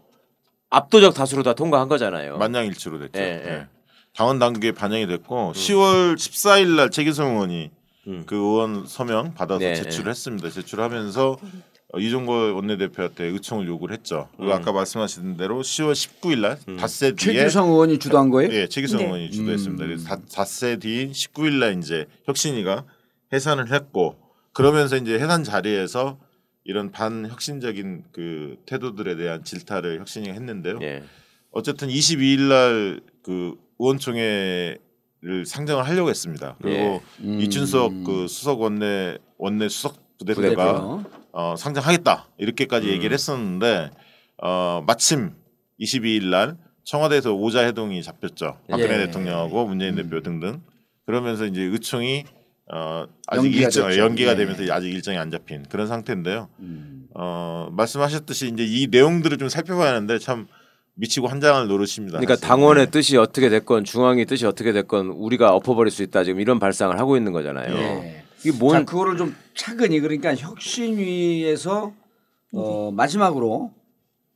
[0.71, 2.39] 압도적 다수로 다 통과한 거잖아요.
[2.39, 3.21] 만장일치로 됐죠.
[3.21, 3.51] 예, 예.
[3.53, 3.67] 예.
[4.17, 7.71] 당원 단계에 반영이 됐고 10월 14일 날 최기성 의원이
[8.09, 8.25] 음.
[8.27, 10.51] 그 의원 서명 받아서 네, 제출했습니다.
[10.51, 11.39] 제출하면서
[11.95, 14.29] 어, 이종걸 원내대표한테 의총을 요구를 했죠.
[14.37, 14.57] 그리고 음.
[14.57, 18.51] 아까 말씀하신 대로 10월 19일 날 닷새 뒤에 최규성 의원이 주도한 거예요?
[18.53, 19.05] 예, 최기성 네.
[19.05, 19.85] 의원이 주도했습니다.
[19.85, 19.89] 음.
[19.89, 22.85] 그래서 닷- 닷새 뒤인 19일 날 이제 혁신이가
[23.33, 24.17] 해산을 했고
[24.53, 26.19] 그러면서 이제 해산 자리에서
[26.65, 30.79] 이런 반혁신적인 그 태도들에 대한 질타를 혁신이가 했는데요.
[30.83, 31.03] 예.
[31.51, 34.79] 어쨌든 22일 날 그 의원총회
[35.25, 36.57] 를 상정을 하려고 했습니다.
[36.61, 37.41] 그리고 음.
[37.41, 41.05] 이준석 그 수석 원내 원내 수석 부대표가 부대표.
[41.31, 42.93] 어, 상정하겠다 이렇게까지 음.
[42.93, 43.91] 얘기를 했었는데
[44.43, 45.31] 어, 마침
[45.81, 48.59] 22일 날 청와대에서 오자 해동이 잡혔죠.
[48.69, 49.07] 박근혜 예.
[49.07, 50.03] 대통령하고 문재인 음.
[50.03, 50.61] 대표 등등.
[51.07, 52.25] 그러면서 이제 의총이
[52.73, 54.01] 어, 아직 연기가 일정 됐죠.
[54.01, 54.37] 연기가 예.
[54.37, 56.49] 되면서 아직 일정이 안 잡힌 그런 상태인데요.
[56.59, 57.07] 음.
[57.15, 60.49] 어, 말씀하셨듯이 이제 이 내용들을 좀 살펴봐야 하는데 참
[60.95, 62.19] 미치고 한 장을 노릇입니다.
[62.19, 62.49] 그러니까 사실.
[62.49, 62.91] 당원의 네.
[62.91, 67.17] 뜻이 어떻게 됐건 중앙위 뜻이 어떻게 됐건 우리가 엎어버릴 수 있다 지금 이런 발상을 하고
[67.17, 67.75] 있는 거잖아요.
[67.75, 68.25] 예.
[68.45, 71.93] 이게 뭔 자, 그거를 좀 차근히 그러니까 혁신위에서
[72.55, 73.73] 어, 마지막으로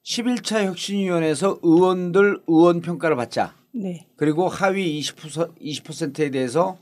[0.05, 3.55] 11차 혁신위원회에서 의원들 의원 평가를 받자.
[3.73, 4.07] 네.
[4.17, 6.79] 그리고 하위 20% 20%에 대해서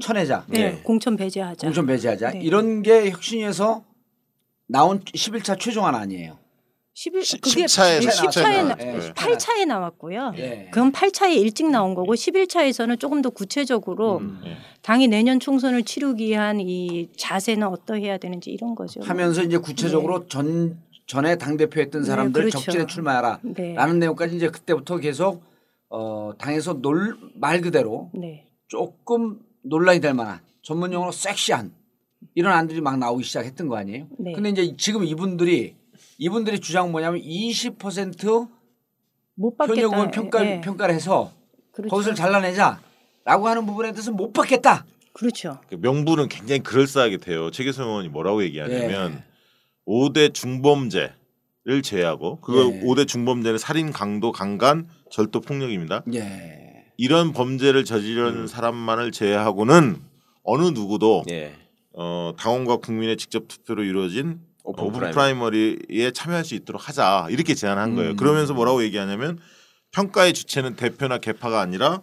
[0.00, 0.46] 쳐내자.
[0.48, 0.58] 네.
[0.58, 0.82] 네.
[0.82, 1.66] 공천 배제하자.
[1.66, 2.30] 공천 배제하자.
[2.30, 2.40] 네.
[2.40, 3.84] 이런 게 혁신위에서
[4.66, 6.38] 나온 11차 최종안 아니에요.
[6.94, 10.32] 11 시- 그게 10차에 10차에 나, 예, 8차에 나왔고요.
[10.36, 10.68] 예.
[10.70, 14.40] 그건 8차에 일찍 나온 거고 11차에서는 조금 더 구체적으로 음.
[14.46, 14.56] 예.
[14.82, 19.00] 당이 내년 총선을 치르기 위한 이 자세는 어떠해야 되는지 이런 거죠.
[19.02, 22.58] 하면서 이제 구체적으로 전 전에 당 대표했던 네, 사람들 그렇죠.
[22.60, 23.40] 적진에 출마하라.
[23.42, 23.74] 네.
[23.74, 25.42] 라는 내용까지 이제 그때부터 계속
[25.90, 28.46] 어, 당에서 놀 말 그대로 네.
[28.68, 31.72] 조금 논란이 될 만한 전문 용어로 섹시한
[32.36, 34.06] 이런 안들이 막 나오기 시작했던 거 아니에요?
[34.18, 34.32] 네.
[34.32, 35.74] 근데 이제 지금 이분들이
[36.18, 38.48] 이분들이 주장은 뭐냐면 20%못
[39.56, 39.80] 받겠다.
[39.80, 40.60] 현역 의원 평가 예.
[40.60, 41.32] 평가를 해서
[41.72, 41.90] 그렇죠.
[41.90, 44.86] 거기서 잘라내자라고 하는 부분에 대해서 못 받겠다.
[45.12, 45.60] 그렇죠.
[45.68, 47.50] 그 명분은 굉장히 그럴싸하게 돼요.
[47.50, 49.24] 최기성 의원이 뭐라고 얘기하냐면 예.
[49.86, 52.80] 5대 중범죄를 제외하고 그 예.
[52.82, 56.02] 5대 중범죄는 살인, 강도, 강간, 절도, 폭력입니다.
[56.14, 56.84] 예.
[56.96, 58.46] 이런 범죄를 저지른 음.
[58.46, 60.00] 사람만을 제외하고는
[60.42, 61.54] 어느 누구도 예.
[61.92, 65.12] 어, 당원과 국민의 직접 투표로 이루어진 open open primary.
[65.12, 68.10] primary 에 참여할 수 있도록 하자 이렇게 제안한 거예요.
[68.12, 68.16] 음.
[68.16, 69.38] 그러면서 뭐라고 얘기하냐면
[69.92, 72.02] 평가의 주체는 대표나 계파가 아니라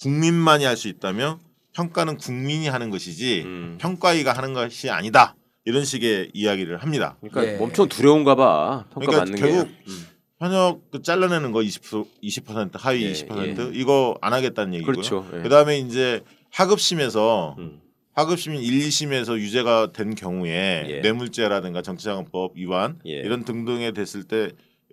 [0.00, 1.38] 국민만이 할 수 있다며
[1.74, 3.78] 평가는 국민이 하는 것이지 음.
[3.80, 7.16] 평가위가 하는 것이 아니다 이런 식의 이야기를 합니다.
[7.20, 7.58] 그러니까 예.
[7.62, 8.86] 엄청 두려운가 봐.
[8.92, 9.84] 평가 그러니까 받는 결국 게.
[9.88, 10.06] 음.
[10.38, 14.92] 현역 그 잘라내는 거 20% 20% 하위 예, 20% 이거 안 하겠다는 얘기고요.
[14.92, 15.26] 그렇죠.
[15.34, 15.42] 예.
[15.42, 16.22] 그다음에 이제
[16.52, 17.80] 하급심에서 음.
[18.20, 21.00] 하급심 1, 2심에서 유죄가 된 경우에 예.
[21.00, 23.12] 뇌물죄라든가 정치자금법 위반 예.
[23.12, 24.50] 이런 등등에 됐을 때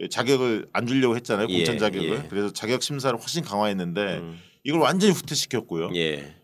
[0.10, 1.48] 자격을 안 주려고 했잖아요.
[1.48, 2.10] 공천 예, 자격을.
[2.10, 2.28] 예.
[2.30, 4.40] 그래서 자격 심사를 훨씬 강화했는데 음.
[4.64, 5.92] 이걸 완전히 후퇴시켰고요.
[5.96, 6.36] 예.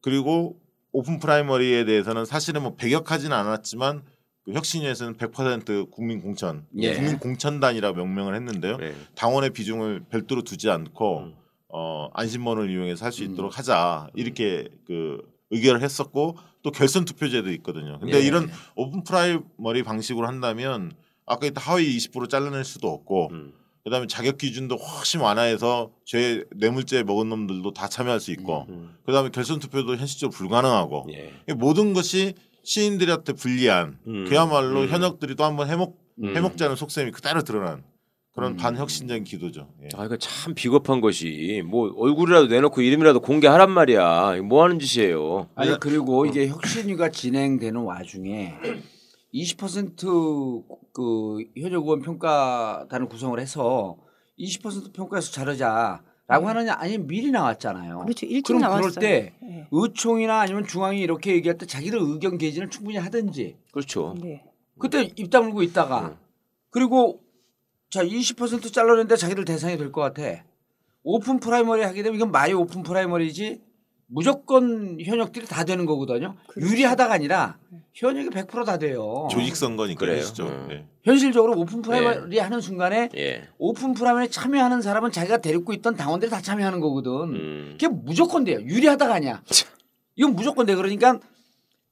[0.00, 0.58] 그리고
[0.90, 4.02] open primary에 대해서는 사실은 뭐 배격하지는 않았지만
[4.44, 6.94] 그 혁신위에서는 100% 국민 공천, 예.
[6.94, 8.76] 국민 공천단이라고 명명을 했는데요.
[8.78, 8.94] 네.
[9.14, 11.34] 당원의 비중을 별도로 두지 않고 음.
[11.68, 13.32] 어, 안심번호를 이용해서 할수 음.
[13.32, 18.00] 있도록 하자 이렇게 그 의결을 했었고 또 결선 투표제도 있거든요.
[18.00, 18.26] 근데 예.
[18.26, 20.92] 이런 open primary 방식으로 한다면
[21.26, 23.52] 아까 있던 하위 20% 잘라낼 수도 없고 음.
[23.84, 28.96] 그다음에 자격 기준도 훨씬 완화해서 죄 뇌물죄 먹은 놈들도 다 참여할 수 있고 음.
[29.04, 31.32] 그다음에 결선 투표도 현실적으로 불가능하고 예.
[31.48, 34.26] 이 모든 것이 신인들한테 불리한 음.
[34.28, 34.88] 그야말로 음.
[34.88, 36.36] 현역들이 또 한번 해먹 음.
[36.36, 37.82] 해먹자는 속셈이 그대로 드러난
[38.34, 38.56] 그런 음.
[38.56, 39.68] 반혁신적인 기도죠.
[39.82, 39.88] 예.
[39.94, 44.40] 아 이거 참 비겁한 것이 뭐 얼굴이라도 내놓고 이름이라도 공개하란 말이야.
[44.42, 45.50] 뭐 하는 짓이에요?
[45.54, 48.54] 아니 그리고 이게 혁신위가 진행되는 와중에
[49.34, 53.98] 20%그 현역 의원 평가단을 구성을 해서
[54.38, 57.98] 20% 평가해서 자르자 라고 하느냐 아니면 미리 나왔잖아요.
[58.04, 58.24] 그렇죠.
[58.24, 58.80] 일찍 그럼 나왔어요.
[58.80, 59.66] 그럴 때 네.
[59.70, 64.14] 의총이나 아니면 중앙이 이렇게 얘기할 때 자기들 의견 개진을 충분히 하든지 그렇죠.
[64.18, 64.42] 네.
[64.78, 66.16] 그때 입 다물고 있다가 음.
[66.70, 67.21] 그리고
[67.92, 70.42] 자 20% 잘라냈는데 자기들 대상이 될 것 같아.
[71.02, 73.60] open primary 하게 되면 이건 my open primary지
[74.06, 76.34] 무조건 현역들이 다 되는 거거든요.
[76.56, 77.58] 유리하다가 아니라
[77.92, 79.28] 현역이 100%다 돼요.
[79.30, 80.16] 조직 선거니까 그래요.
[80.16, 80.46] 그러시죠.
[80.46, 80.66] 음.
[80.70, 80.86] 네.
[81.02, 83.48] 현실적으로 open primary 하는 순간에 예.
[83.58, 87.10] open primary 참여하는 사람은 자기가 데리고 있던 당원들이 다 참여하는 거거든.
[87.34, 87.68] 음.
[87.72, 88.58] 그게 무조건 돼요.
[88.60, 89.42] 유리하다가 아니야.
[90.16, 90.74] 이건 무조건 돼.
[90.76, 91.18] 그러니까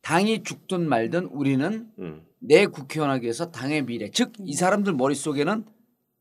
[0.01, 2.23] 당이 죽든 말든 우리는 음.
[2.39, 5.65] 내 국회의원 하기 위해서 당의 미래, 즉 이 사람들 머릿속에는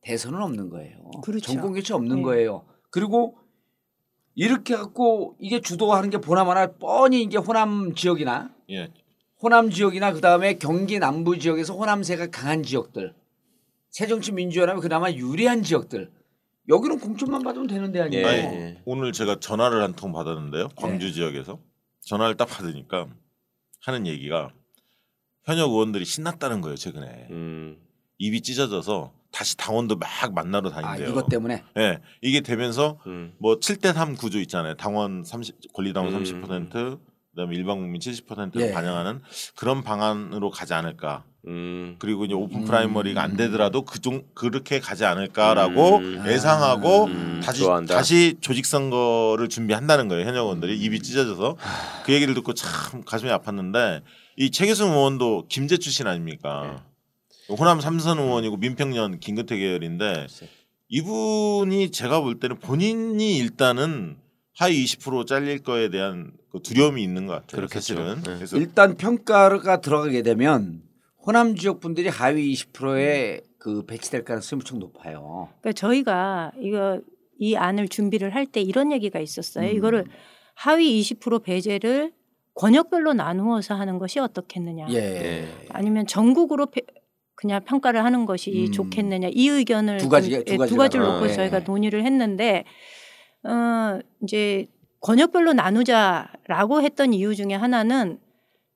[0.01, 1.11] 대선은 없는 거예요.
[1.23, 1.51] 그렇죠.
[1.51, 2.21] 정권 교체 없는 네.
[2.21, 2.65] 거예요.
[2.89, 3.37] 그리고
[4.35, 8.91] 이렇게 갖고 이게 주도하는 게 보나마나 뻔히 이게 호남 지역이나 예.
[9.41, 13.13] 호남 지역이나 그다음에 경기 남부 지역에서 호남세가 강한 지역들
[13.89, 16.11] 새정치민주연합이 그나마 유리한 지역들
[16.69, 18.25] 여기는 공천만 받으면 되는 데 아니에요.
[18.27, 18.29] 예.
[18.29, 18.81] 아니, 예.
[18.85, 20.69] 오늘 제가 전화를 한 통 받았는데요.
[20.75, 21.13] 광주 네.
[21.13, 21.59] 지역에서
[22.01, 23.07] 전화를 딱 받으니까
[23.81, 24.51] 하는 얘기가
[25.43, 26.75] 현역 의원들이 신났다는 거예요.
[26.77, 27.77] 최근에 음.
[28.19, 31.09] 입이 찢어져서 다시 당원도 막 만나러 아 다닌대요.
[31.09, 33.33] 이것 때문에 예, 이게 되면서 음.
[33.37, 34.75] 뭐 7대 3 구조 있잖아요.
[34.75, 36.23] 당원 30 권리당원 음.
[36.23, 36.99] 30%
[37.31, 38.71] 그다음에 일반 국민 70%를 예.
[38.71, 39.21] 반영하는
[39.55, 41.23] 그런 방안으로 가지 않을까.
[41.47, 41.95] 음.
[41.99, 42.65] 그리고 이제 오픈 음.
[42.65, 46.23] primary가 안 되더라도 그종 그렇게 가지 않을까라고 음.
[46.27, 47.41] 예상하고 음.
[47.43, 47.95] 다시 좋아한다.
[47.95, 50.27] 다시 조직 선거를 준비한다는 거예요.
[50.27, 51.55] 현역원들이 입이 찢어져서
[52.03, 54.01] 그 얘기를 듣고 참 가슴이 아팠는데
[54.35, 56.83] 이 최계승 의원도 김제 출신 아닙니까?
[57.49, 60.27] 호남 삼선 의원이고 민평년 김근태 계열인데
[60.89, 64.17] 이분이 제가 볼 때는 본인이 일단은
[64.57, 67.57] 하위 20% 잘릴 거에 대한 그 두려움이 있는 것 같아요.
[67.67, 67.79] 그렇겠죠.
[67.95, 68.15] 사실은.
[68.23, 68.35] 네.
[68.35, 70.81] 그래서 일단 평가가 들어가게 되면
[71.25, 75.49] 호남 지역 분들이 하위 20%에 그 배치될 가능성이 무척 높아요.
[75.61, 76.99] 그러니까 저희가 이거
[77.37, 79.69] 이 안을 준비를 할 때 이런 얘기가 있었어요.
[79.69, 79.75] 음.
[79.75, 80.05] 이거를
[80.55, 82.11] 하위 20% 배제를
[82.55, 84.87] 권역별로 나누어서 하는 것이 어떻겠느냐.
[84.89, 84.95] 예.
[84.95, 85.47] 예.
[85.69, 86.81] 아니면 전국으로 페-
[87.39, 88.71] 그냥 평가를 하는 것이 음.
[88.73, 91.05] 좋겠느냐 이 의견을 두 가지- 좀- 두 예, 두 가지를.
[91.05, 91.33] 놓고 예.
[91.33, 92.65] 저희가 논의를 했는데
[93.47, 94.67] 어 이제
[94.99, 98.19] 권역별로 나누자라고 했던 이유 중에 하나는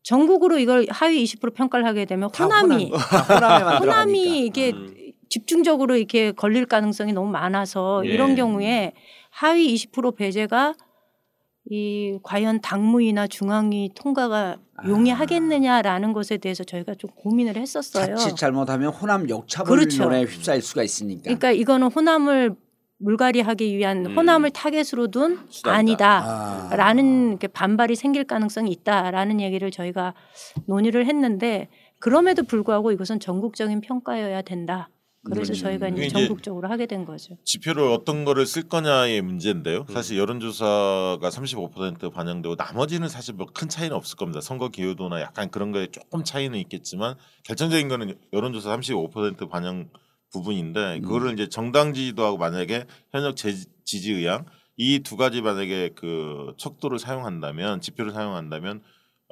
[0.04, 2.90] 전국으로 이걸 하위 20% 평가를 하게 되면 다 호남이.
[3.82, 4.96] 호남이 이게 음.
[5.30, 8.10] 집중적으로 이렇게 걸릴 가능성이 너무 많아서 예.
[8.12, 8.94] 이런 경우에
[9.30, 10.74] 하위 20% 배제가
[11.70, 14.88] 이 과연 당무위나 중앙위 통과가 아.
[14.88, 18.16] 용이하겠느냐라는 것에 대해서 저희가 좀 고민을 했었어요.
[18.16, 20.32] 자칫 잘못하면 호남 역차별론에 그렇죠.
[20.32, 21.24] 휩싸일 수가 있으니까.
[21.24, 22.56] 그러니까 이거는 호남을
[22.98, 24.18] 물갈이하기 위한 음.
[24.18, 25.78] 호남을 타겟으로 둔 수단이다.
[25.78, 26.70] 아니다.
[26.72, 26.76] 아.
[26.76, 30.14] 라는 반발이 생길 가능성이 있다라는 얘기를 저희가
[30.68, 34.90] 논의를 했는데 그럼에도 불구하고 이것은 전국적인 평가여야 된다.
[35.26, 35.56] 그래서 음.
[35.56, 37.38] 저희가 이제 전국적으로 하게 된 거죠.
[37.46, 39.86] 지표를 어떤 거를 쓸 거냐의 문제인데요.
[39.88, 39.94] 음.
[39.94, 44.42] 사실 여론조사가 35% 반영되고 나머지는 사실 뭐 큰 차이는 없을 겁니다.
[44.42, 49.90] 선거 기여도나 약간 그런 거에 조금 차이는 있겠지만 결정적인 거는 여론조사 35% 반영
[50.32, 53.54] 부분인데 그거를 이제 정당 지지도하고 만약에 현역 제-
[53.86, 58.82] 지지 의향 이 두 가지 만약에 그 척도를 사용한다면 지표를 사용한다면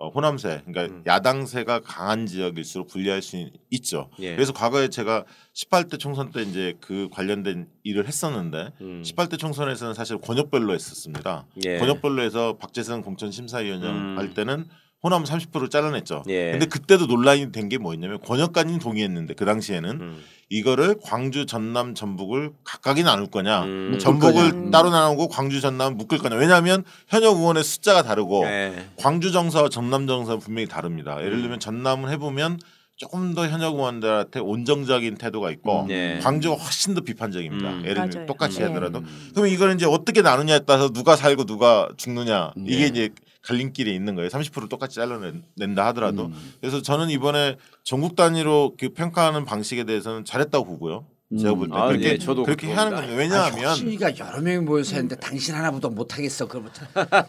[0.01, 1.03] 어, 호남세 그러니까 음.
[1.05, 4.09] 야당세가 강한 지역일수록 불리할 수 있죠.
[4.19, 4.35] 예.
[4.35, 9.03] 그래서 과거에 제가 18대 총선 때 이제 그 관련된 일을 했었는데 음.
[9.03, 11.45] 18대 총선에서는 사실 권역별로 했었습니다.
[11.65, 11.77] 예.
[11.77, 14.17] 권역별로 해서 박재선 공천 심사위원장 음.
[14.17, 14.65] 할 때는
[15.03, 16.23] 호남 30% 잘라냈죠.
[16.27, 16.51] 예.
[16.51, 20.23] 근데 그때도 논란이 된 게 뭐였냐면 권역까지는 동의했는데 그 당시에는 음.
[20.49, 23.97] 이거를 광주, 전남, 전북을 각각이 나눌 거냐, 음.
[23.99, 24.71] 전북을 거냐.
[24.71, 26.35] 따로 나누고 광주, 전남 묶을 거냐.
[26.35, 28.85] 왜냐하면 현역 의원의 숫자가 다르고 예.
[28.97, 31.17] 광주 정서와 전남 정서는 분명히 다릅니다.
[31.21, 31.41] 예를 음.
[31.43, 32.59] 들면 전남을 해보면
[32.97, 36.19] 조금 더 현역 의원들한테 온정적인 태도가 있고 예.
[36.21, 37.69] 광주가 훨씬 더 비판적입니다.
[37.69, 37.81] 음.
[37.85, 38.25] 예를 들면 맞아요.
[38.27, 38.65] 똑같이 네.
[38.65, 42.87] 하더라도 그러면 이거는 이제 어떻게 나누냐에 따라서 누가 살고 누가 죽느냐 이게 네.
[42.87, 43.09] 이제
[43.43, 44.29] 갈림길에 있는 거예요.
[44.29, 46.53] 30% 똑같이 잘라낸다 하더라도 음.
[46.61, 51.07] 그래서 저는 이번에 전국 단위로 그 평가하는 방식에 대해서는 잘했다고 보고요.
[51.39, 52.93] 제가 볼 때 아, 그렇게 예, 저도 그렇게 그렇게 하는.
[52.93, 53.15] 겁니다.
[53.15, 56.45] 왜냐하면 혁신이가 여러 명이 모여서 했는데 당신 하나보다 못하겠어.
[56.49, 56.69] 그러면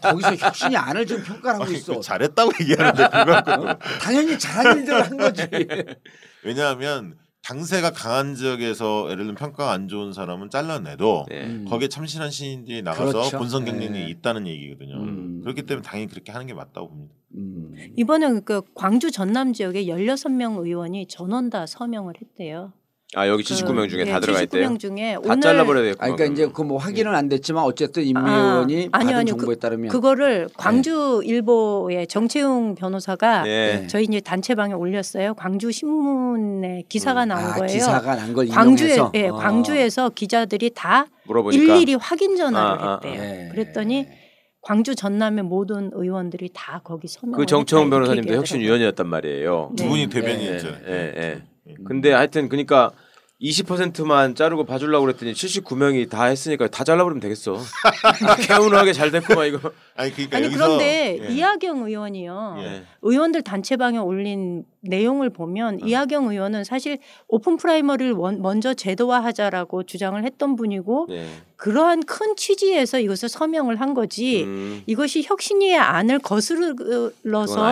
[0.01, 1.95] 거기서 혁신이 안을 지금 평가를 하고 아니, 있어.
[1.95, 3.73] 그 잘했다고 얘기하는데 그거
[4.03, 5.47] 당연히 잘한 일들을 한 거지.
[6.43, 11.43] 왜냐하면 당세가 강한 지역에서 예를 들면 평가가 안 좋은 사람은 잘라내도 예.
[11.43, 11.65] 음.
[11.67, 13.37] 거기에 참신한 시인들이 나가서 그렇죠.
[13.37, 14.09] 본선 경쟁력이 네.
[14.09, 14.95] 있다는 얘기거든요.
[14.95, 15.41] 음.
[15.43, 17.13] 그렇기 때문에 당연히 그렇게 하는 게 맞다고 봅니다.
[17.35, 17.73] 음.
[17.97, 22.71] 이번에 그 광주 전남 지역에 16명 의원이 전원 다 서명을 했대요.
[23.15, 24.67] 아 여기 그, 79명 중에 예, 다 들어가 있대요.
[24.69, 26.11] 79명 중에 다 오늘 잘라버려야 되겠구나.
[26.11, 29.35] 아, 그러니까 이제 그 뭐 확인은 안 됐지만 어쨌든 임미 아, 의원이 받은 아니요, 아니요.
[29.37, 33.85] 정보에 따르면 그거를 광주 일보의 정채용 변호사가 예.
[33.87, 35.33] 저희 이제 단체방에 올렸어요.
[35.35, 37.67] 광주 신문에 기사가 나온 아, 거예요.
[37.67, 39.35] 기사가 난 걸 광주에 예, 어.
[39.35, 43.21] 광주에서 기자들이 다 물어보니까 일일이 확인 전화를 아, 아, 했대요.
[43.21, 43.49] 예.
[43.51, 44.07] 그랬더니
[44.61, 48.33] 광주 전남의 모든 의원들이 다 거기 서명을 그 이렇게 변호사님도.
[48.33, 49.71] 혁신위원이었단 말이에요.
[49.75, 49.89] 두 네.
[49.89, 50.67] 분이 예, 대변인이죠.
[50.87, 51.41] 예, 예.
[51.85, 52.91] 근데 하여튼 그러니까
[53.43, 57.59] 20%만 자르고 봐주려고 그랬더니 79명이 다 했으니까 다 잘라버리면 되겠어.
[58.47, 59.71] 개운하게 잘 됐구만 이거.
[59.95, 61.33] 아니 그러니까 아니 여기서 그런데 예.
[61.33, 62.55] 이학영 의원이요.
[62.59, 62.83] 예.
[63.01, 70.55] 의원들 단체방에 올린 내용을 보면 이학영 의원은 사실 open primary를 원- 먼저 제도화하자라고 주장을 했던
[70.55, 71.25] 분이고 네.
[71.55, 76.19] 그러한 큰 취지에서 이것을 서명을 한 거지 음, 이것이 혁신위의 안을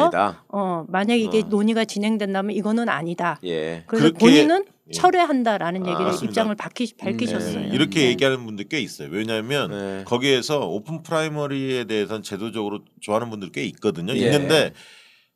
[0.03, 0.43] 아니다.
[0.47, 1.47] 어 만약 이게 어.
[1.49, 3.39] 논의가 진행된다면 이거는 아니다.
[3.43, 3.83] 예.
[3.87, 4.91] 그래서 본인은 예.
[4.93, 6.29] 철회한다라는 얘기를 맞습니다.
[6.31, 7.65] 입장을 밝히, 밝히셨어요.
[7.65, 9.09] 예, 이렇게 얘기하는 분들 꽤 있어요.
[9.11, 10.03] 왜냐하면 네.
[10.05, 14.13] 거기에서 open primary에 대해서는 제도적으로 좋아하는 분들 꽤 있거든요.
[14.13, 14.17] 예.
[14.19, 14.73] 있는데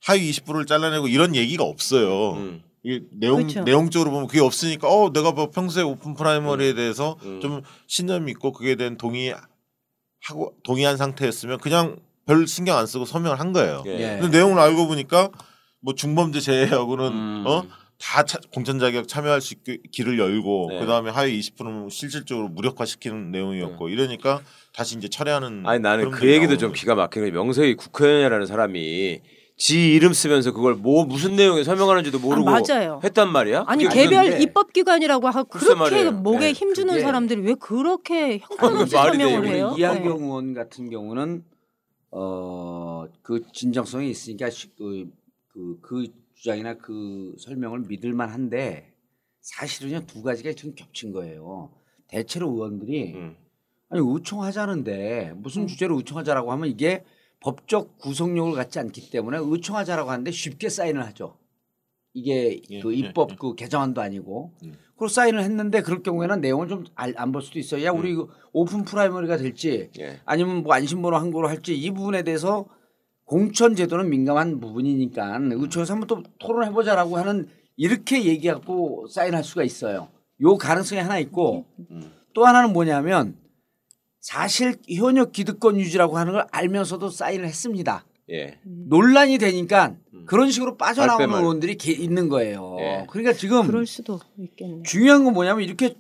[0.06, 2.34] 하위 20%를 잘라내고 이런 얘기가 없어요.
[2.34, 2.64] 음.
[2.84, 3.64] 이 내용 그렇죠.
[3.64, 7.40] 내용적으로 보면 그게 없으니까 어 내가 뭐 평소에 open primary에 대해서 음.
[7.42, 9.36] 좀 신념 있고 그에 대한 동의
[10.22, 13.84] 하고 동의한 상태였으면 그냥 별 신경 안 쓰고 서명을 한 거예요.
[13.88, 14.20] 예.
[14.22, 15.32] 근데 내용을 알고 보니까
[15.82, 17.44] 뭐 중범죄 제외하고는 음.
[17.48, 20.80] 어다 공천 자격 참여할 수 있게 길을 열고 네.
[20.80, 24.42] 그다음에 하위 20%는 실질적으로 무력화시키는 내용이었고 이러니까
[24.74, 26.80] 다시 이제 철회하는 아니 나는 그게 얘기도 좀 거죠.
[26.80, 29.22] 기가 막히는 게 명석이 국회의원이라는 사람이
[29.58, 33.00] 지 이름 쓰면서 그걸 뭐 무슨 내용에 설명하는지도 모르고 아, 맞아요.
[33.04, 33.64] 했단 말이야?
[33.68, 36.12] 아니 개별 그런데 입법 기관이라고 하고 그렇게 말이에요.
[36.12, 39.54] 목에 네, 힘주는 그게- 사람들이 왜 그렇게 형편없이 그 말이 설명을 돼요.
[39.56, 39.70] 해요?
[39.74, 41.46] 우리 이하경 의원 같은 경우는
[42.12, 45.10] 어그 진정성이 있으니까 시- 그,
[45.48, 48.94] 그, 그 주장이나 그 설명을 믿을 만 한데
[49.40, 51.72] 사실은요 두 가지가 좀 겹친 거예요.
[52.10, 53.38] 대체로 의원들이 음.
[53.90, 57.06] 아니 의총하자는데 무슨 주제로 의총하자라고 하면 이게
[57.42, 61.38] 법적 구속력을 갖지 않기 때문에 의총하자라고 하는데 쉽게 사인을 하죠.
[62.14, 63.36] 이게 예, 그 예, 입법 예.
[63.38, 64.74] 그 개정안도 아니고 음.
[64.94, 67.84] 그걸 사인을 했는데 그럴 경우에는 내용을 좀 안 볼 수도 있어요.
[67.84, 70.20] 야 우리 이거 open primary가 될지 예.
[70.26, 72.66] 아니면 뭐 안심번호 한거로 할지 이 부분에 대해서
[73.26, 80.08] 공천 제도는 민감한 부분이니까 의총에서 한번 또 토론해 보자라고 하는 이렇게 얘기하고 사인할 수가 있어요.
[80.42, 81.66] 요 가능성이 하나 있고
[82.34, 83.36] 또 하나는 뭐냐면
[84.36, 88.06] 사실 현역 기득권 유지라고 하는 걸 알면서도 사인을 했습니다.
[88.32, 88.58] 예.
[88.64, 89.94] 논란이 되니까
[90.26, 91.44] 그런 식으로 빠져나오는 발뺌을.
[91.44, 92.76] 의원들이 게- 있는 거예요.
[92.80, 93.06] 예.
[93.08, 94.82] 그러니까 지금 그럴 수도 있겠네.
[94.82, 95.96] 중요한 건 뭐냐면 이렇게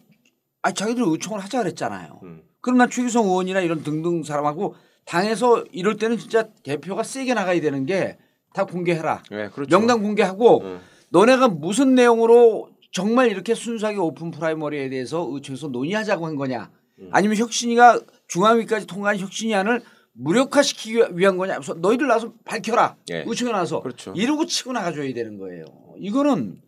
[0.63, 2.19] 아 자기들 의총을 하자 그랬잖아요.
[2.23, 2.41] 음.
[2.61, 4.73] 그럼 난 최규성 의원이나 이런 등등 사람하고
[5.05, 8.17] 당에서 이럴 때는 진짜 대표가 세게 나가야 되는 게
[8.55, 9.21] 다 공개해라.
[9.33, 9.69] 예, 그렇죠.
[9.77, 10.79] 명단 공개하고 음.
[11.09, 17.09] 너네가 무슨 내용으로 정말 이렇게 순수하게 오픈 프라이머리에 대해서 의총에서 논의하자고 한 거냐 음.
[17.11, 19.81] 아니면 혁신이가 중앙위까지 통과한 혁신이안을
[20.13, 21.55] 무력화시키기 위한 거냐?
[21.55, 22.97] 그래서 너희들 나서 밝혀라.
[23.11, 23.23] 예.
[23.27, 24.13] 의총에 나서 그렇죠.
[24.15, 25.65] 이러고 치고 나가줘야 되는 거예요.
[25.99, 26.61] 이거는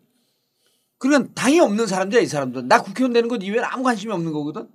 [0.98, 2.68] 그러니까 당이 없는 사람들이야 이 사람들.
[2.68, 4.68] 나 국회의원 되는 것 이외에 아무 관심이 없는 거거든.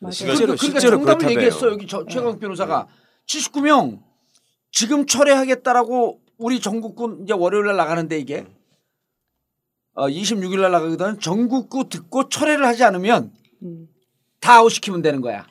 [0.00, 0.12] 맞아요.
[0.12, 1.38] 실제로 그러니까, 그러니까 실제로 정답을 그렇다며요.
[1.38, 1.68] 얘기했어.
[1.70, 2.88] 여기 저, 최강 변호사가.
[3.26, 4.02] 79명
[4.70, 8.46] 지금 철회하겠다라고 우리 전국구 이제 월요일 날 나가는데 이게.
[9.94, 11.20] 어, 26일 날 나가거든.
[11.20, 13.32] 전국구 듣고 철회를 하지 않으면
[13.62, 13.86] 음.
[14.40, 15.46] 다 아웃시키면 되는 거야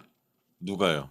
[0.65, 1.09] 누가요?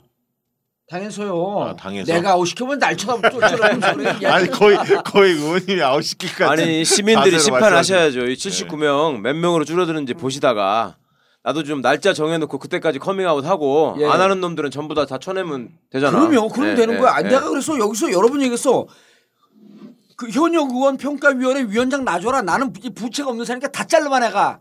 [0.88, 2.12] 당에서요 아, 당에서?
[2.12, 8.20] 내가 아웃시키면 날 쳐다보고 쫓으라고 소리 아니 거의 거의 의원님이 아웃시킬까지 아니 시민들이 심판하셔야죠.
[8.20, 8.68] 이 말씀하시네.
[8.68, 10.96] 79명 몇 명으로 줄어드는지 보시다가
[11.44, 14.06] 나도 좀 날짜 정해놓고 그때까지 커밍아웃 하고 예.
[14.06, 16.18] 안 하는 놈들은 전부 다 다 쳐내면 되잖아.
[16.18, 17.14] 그러면 그러면 예, 되는 예, 거야.
[17.14, 17.30] 아니, 예.
[17.30, 18.86] 내가 그래서 여기서 여러 번 얘기했어.
[20.16, 22.42] 그 현역 의원 평가위원회 위원장 놔줘라.
[22.42, 24.60] 나는 부- 부채가 없는 사람이니까 다 잘라봐 내가.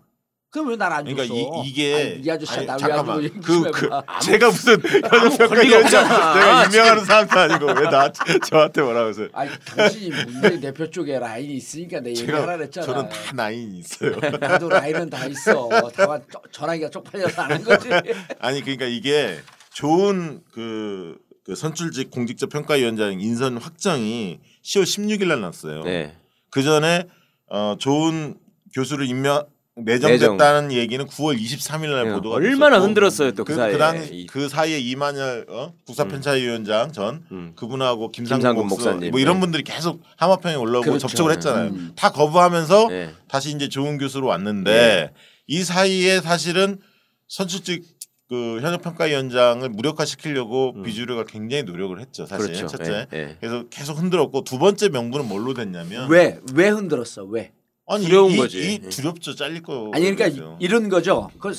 [0.52, 1.16] 그럼 왜 날 안 줬어?
[1.16, 4.20] 그러니까 이, 이게 아니, 이 아저씨야 아니, 나왜 잠깐만 안 주고 그, 그 해봐.
[4.20, 6.34] 제가 무슨 현역평가 권리가 없잖아.
[6.36, 9.30] 내가 임명하는 사람도 아니고 왜 나 저한테 뭐라 그러세요?
[9.34, 12.86] 아니 당신이 문재인 대표 쪽에 라인이 있으니까 내 얘기하라 그랬잖아.
[12.86, 14.12] 저는 다 나인이 있어요.
[14.42, 15.70] 나도 라인은 다 있어.
[15.96, 17.90] 다만 쩌- 전화기가 쪽팔려서 안 한 거지.
[18.40, 19.40] 아니 그러니까 이게
[19.74, 25.84] 좋은 그, 그 선출직 공직자 평가위원장 인선 확정이 10월 16일 날 났어요.
[25.84, 26.14] 네.
[26.50, 27.08] 그 전에
[27.50, 28.36] 어, 좋은
[28.76, 29.46] 교수를 임명
[29.86, 33.72] 내정됐다는 얘기는 9월 23일 날 예, 보도가 얼마나 됐었고 흔들었어요 또그 그, 사이에.
[33.74, 35.74] 그, 당, 이- 그 사이에 이만열 어?
[35.86, 37.54] 국사편차위원장 전 음.
[37.56, 39.12] 그분하고 김상근 목사, 목사 님.
[39.12, 39.40] 뭐 이런 네.
[39.42, 41.08] 분들이 계속 함화평에 올라오고 그렇죠.
[41.08, 41.70] 접촉을 했잖아요.
[41.72, 41.92] 음.
[41.96, 43.14] 다 거부하면서 네.
[43.28, 45.12] 다시 이제 좋은 교수로 왔는데
[45.48, 46.80] 이 사이에 사실은
[47.28, 47.84] 선출직
[48.30, 52.26] 그 현역 평가위원장을 무력화시키려고 비주류가 굉장히 노력을 했죠.
[52.26, 52.54] 사실 음.
[52.56, 52.68] 그렇죠.
[52.78, 53.08] 첫째.
[53.14, 53.38] 예, 예.
[53.42, 56.40] 그래서 계속 흔들었고 두 번째 명분은 뭘로 됐냐면 왜?
[56.54, 57.24] 왜 흔들었어?
[57.26, 57.52] 왜?
[57.94, 58.74] 아니 두려운 이, 거지.
[58.74, 59.92] 이 두렵죠 잘릴 거.
[59.94, 61.30] 아니 그러니까 이런 거죠.
[61.40, 61.54] 그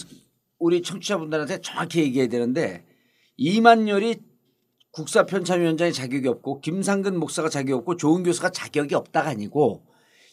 [0.59, 2.85] 우리 청취자분들한테 정확히 얘기해야 되는데
[3.37, 4.17] 이만열이
[4.93, 9.85] 국사 편찬위원장이 자격이 없고 김상근 목사가 자격이 없고 조은 교수가 자격이 없다가 아니고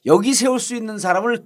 [0.05, 1.45] 여기 세울 수 있는 사람을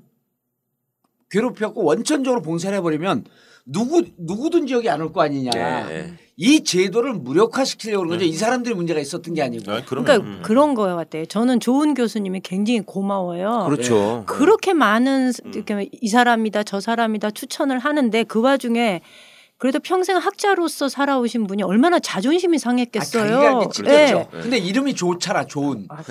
[1.30, 3.26] 괴롭혔고 원천적으로 봉쇄를 해버리면
[3.66, 5.52] 누구 누구든지 여기 안 올 거 아니냐.
[5.56, 6.14] 예.
[6.36, 8.26] 이 제도를 무력화시키려고 그런 거죠.
[8.26, 9.72] 이 사람들이 문제가 있었던 게 아니고.
[9.72, 11.26] 아, 그러니까 그런 거 같아요.
[11.26, 13.66] 저는 좋은 교수님이 굉장히 고마워요.
[13.70, 14.24] 그렇죠.
[14.26, 19.02] 그렇게 많은 이렇게 이 사람이다 저 사람이다 추천을 하는데 그 와중에
[19.58, 23.38] 그래도 평생 학자로서 살아오신 분이 얼마나 자존심이 상했겠어요.
[23.62, 23.70] 아.
[23.88, 24.28] 예.
[24.32, 25.86] 근데 이름이 좋잖아, 좋은.
[25.88, 26.04] 아.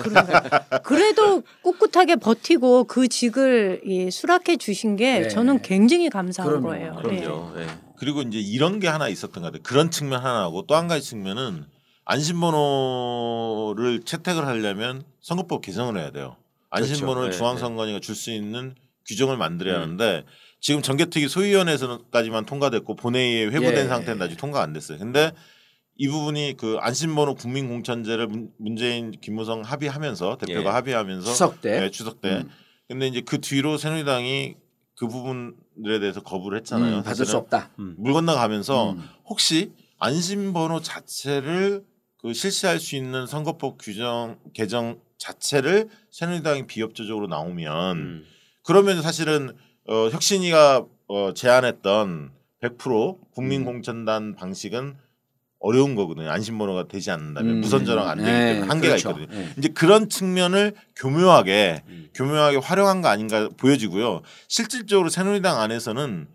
[0.79, 5.27] 그래도 꿋꿋하게 버티고 그 직을 이 수락해 주신 게 네.
[5.27, 6.67] 저는 굉장히 감사한 그럼요.
[6.67, 6.95] 거예요.
[6.95, 7.51] 그럼요.
[7.59, 7.67] 예.
[8.03, 9.63] 그리고 이제 이런 게 하나 있었던 것 같아요.
[9.63, 11.65] 그런 측면 하나하고 또 한 가지 측면은
[12.05, 16.35] 안심번호를 채택을 하려면 선거법 개정을 해야 돼요.
[16.69, 17.31] 안심번호를 그렇죠.
[17.31, 18.75] 네, 중앙선관위가 줄 수 있는
[19.07, 19.81] 규정을 만들어야 음.
[19.81, 20.23] 하는데
[20.59, 23.87] 지금 정개특위 소위원회에서까지만 통과됐고 본회의에 회부된 예.
[23.87, 24.97] 상태는 아직 통과 안 됐어요.
[24.97, 25.31] 근데
[25.97, 30.73] 이 부분이 그 안심번호 국민공천제를 문- 문재인 김무성 합의하면서 대표가 예.
[30.73, 31.79] 합의하면서 추석 때.
[31.81, 32.29] 네, 추석 때.
[32.37, 32.49] 음.
[32.87, 34.55] 근데 이제 그 뒤로 새누리당이
[34.95, 35.55] 그 부분들
[35.85, 36.97] 에 대해서 거부를 했잖아요.
[36.97, 37.37] 음, 받을 수.
[37.37, 37.71] 없다.
[37.75, 39.03] 물 건너가면서 음.
[39.25, 41.83] 혹시 안심번호 자체를
[42.17, 48.25] 그 실시할 수 있는 선거법 규정 개정 자체를 새누리당이 비협조적으로 나오면 음.
[48.63, 49.55] 그러면 사실은
[49.87, 54.95] 어, 혁신이가 어, 제안했던 100% 국민 공천단 방식은
[55.63, 56.29] 어려운 거거든요.
[56.29, 57.61] 안심번호가 되지 않는다면 음.
[57.61, 59.09] 무선 전화가 안 되기 네, 때문에 한계가 그렇죠.
[59.11, 59.39] 있거든요.
[59.39, 59.53] 네.
[59.57, 62.09] 이제 그런 측면을 교묘하게 음.
[62.13, 64.21] 교묘하게 활용한 거 아닌가 보여지고요.
[64.49, 66.27] 실질적으로 새누리당 안에서는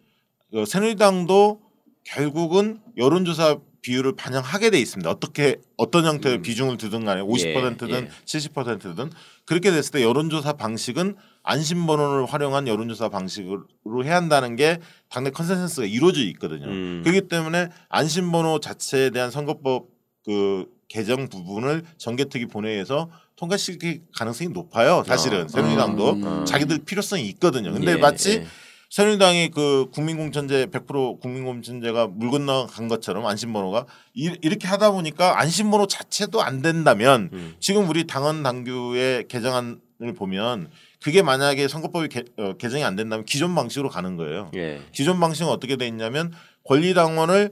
[0.54, 1.60] 어, 새누리당도
[2.04, 5.08] 결국은 여론조사 비율을 반영하게 돼 있습니다.
[5.10, 8.08] 어떻게 어떤 형태의 비중을 두든 간에 50%든 예.
[8.24, 9.10] 70%든
[9.44, 13.64] 그렇게 됐을 때 여론조사 방식은 안심번호를 활용한 여론조사 방식으로
[14.04, 14.78] 해야 한다는 게
[15.08, 16.66] 당내 consensus가 이루어져 있거든요.
[16.66, 17.02] 음.
[17.04, 19.88] 그렇기 때문에 안심번호 자체에 대한 선거법
[20.24, 25.04] 그 개정 부분을 정개특위 본회의에서 통과시킬 가능성이 높아요.
[25.06, 25.48] 사실은 어.
[25.48, 26.44] 새누리당도 음.
[26.44, 27.72] 자기들 필요성이 있거든요.
[27.72, 28.46] 근데 예, 마치 예.
[28.90, 33.84] 새누리당이 그 국민공천제 100% 국민공천제가 물 건너간 것처럼 안심번호가
[34.14, 37.54] 이, 이렇게 하다 보니까 안심번호 자체도 안 된다면 음.
[37.60, 40.70] 지금 우리 당헌 당규의 개정안을 보면
[41.08, 44.50] 그게 만약에 선거법이 개, 어, 개정이 안 된다면 기존 방식으로 가는 거예요.
[44.56, 44.82] 예.
[44.92, 46.34] 기존 방식은 어떻게 돼 있냐면
[46.66, 47.50] 권리당원을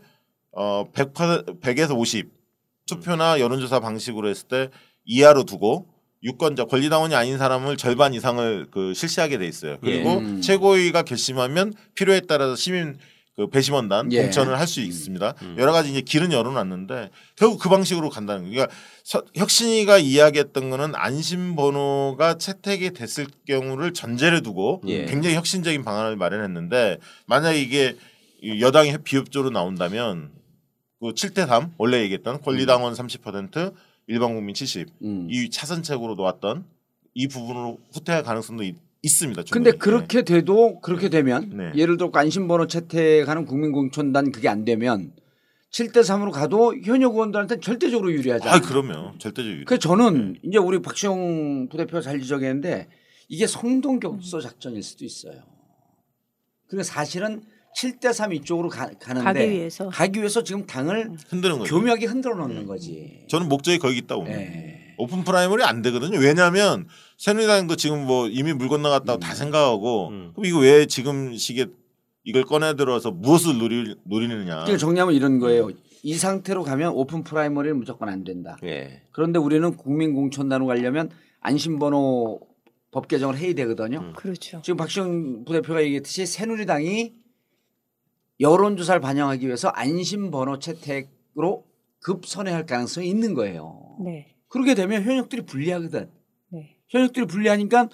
[0.53, 2.29] 어 100, 100에서 50
[2.87, 4.69] 투표나 여론조사 방식으로 했을 때
[5.07, 5.87] 이하로 두고
[6.23, 9.79] 유권자 권리당원이 아닌 사람을 절반 이상을 그 실시하게 돼 있어요.
[9.81, 10.17] 그리고 예.
[10.17, 10.41] 음.
[10.43, 12.99] 최고위가 결심하면 필요에 따라서 시민
[13.37, 14.23] 그 배심원단 예.
[14.23, 15.35] 공천을 할 수 있습니다.
[15.59, 18.53] 여러 가지 이제 길은 열어놨는데 결국 그 방식으로 간다는 거예요.
[18.55, 18.75] 그러니까
[19.05, 25.05] 서- 혁신이가 이야기했던 거는 안심번호가 채택이 됐을 경우를 전제를 두고 예.
[25.05, 27.97] 굉장히 혁신적인 방안을 마련했는데 만약 이게
[28.43, 30.31] 이 여당이 비협조로 나온다면
[31.01, 33.75] 그 7대 3 원래 얘기했던 권리당원 30%
[34.09, 35.29] 일반 국민 70 음.
[35.31, 36.65] 이 차선책으로 놓았던
[37.15, 38.77] 이 부분으로 후퇴할 가능성도 있,
[39.09, 41.73] 습니다 근데 그렇게 돼도 그렇게 되면 네.
[41.75, 45.13] 예를 들어 안심번호 채택하는 국민공천단 그게 안 되면
[45.73, 48.57] 7대 3으로 가도 현역 의원들한테 절대적으로 유리하잖아요.
[48.57, 52.89] 아 그러면 절대적으로 그래서 저는 이제 우리 박시영 부대표가 잘 지적했는데
[53.29, 55.43] 이게 성동 격서 작전일 수도 있어요.
[56.69, 57.43] 그러니까 사실은
[57.77, 59.89] 7대 3 이쪽으로 가, 가는데 가기 위해서.
[59.89, 61.75] 가기 위해서 지금 당을 흔드는 거죠.
[61.75, 63.27] 교묘하게 흔들어 놓는 거지.
[63.29, 64.41] 저는 목적이 거기 있다고 봅니다.
[64.41, 64.86] 예.
[64.99, 66.19] open primary 안 되거든요.
[66.19, 66.89] 왜냐하면
[67.19, 70.33] 새누리당도 지금 뭐 이미 물 건너갔다고 다 생각하고 음.
[70.35, 71.67] 그럼 이거 왜 지금 시기에
[72.25, 74.45] 이걸 꺼내 들어서 무엇을 노리, 노리느냐.
[74.45, 75.71] 그러니까 정리하면 이런 거예요.
[76.03, 78.57] 이 상태로 가면 오픈 프라이머리는 무조건 안 된다.
[78.65, 79.03] 예.
[79.13, 82.41] 그런데 우리는 국민공천단으로 가려면 안심번호
[82.91, 84.13] 법 개정을 해야 되거든요.
[84.17, 84.61] 그렇죠.
[84.63, 87.15] 지금 박시영 부대표가 얘기했듯이 새누리당이
[88.41, 91.65] 여론조사를 반영하기 위해서 안심번호 채택으로
[92.01, 93.97] 급선회할 가능성이 있는 거예요.
[94.05, 94.36] 네.
[94.49, 96.11] 그렇게 되면 현역들이 불리하거든.
[96.53, 96.77] 네.
[96.89, 97.89] 현역들이 불리하니까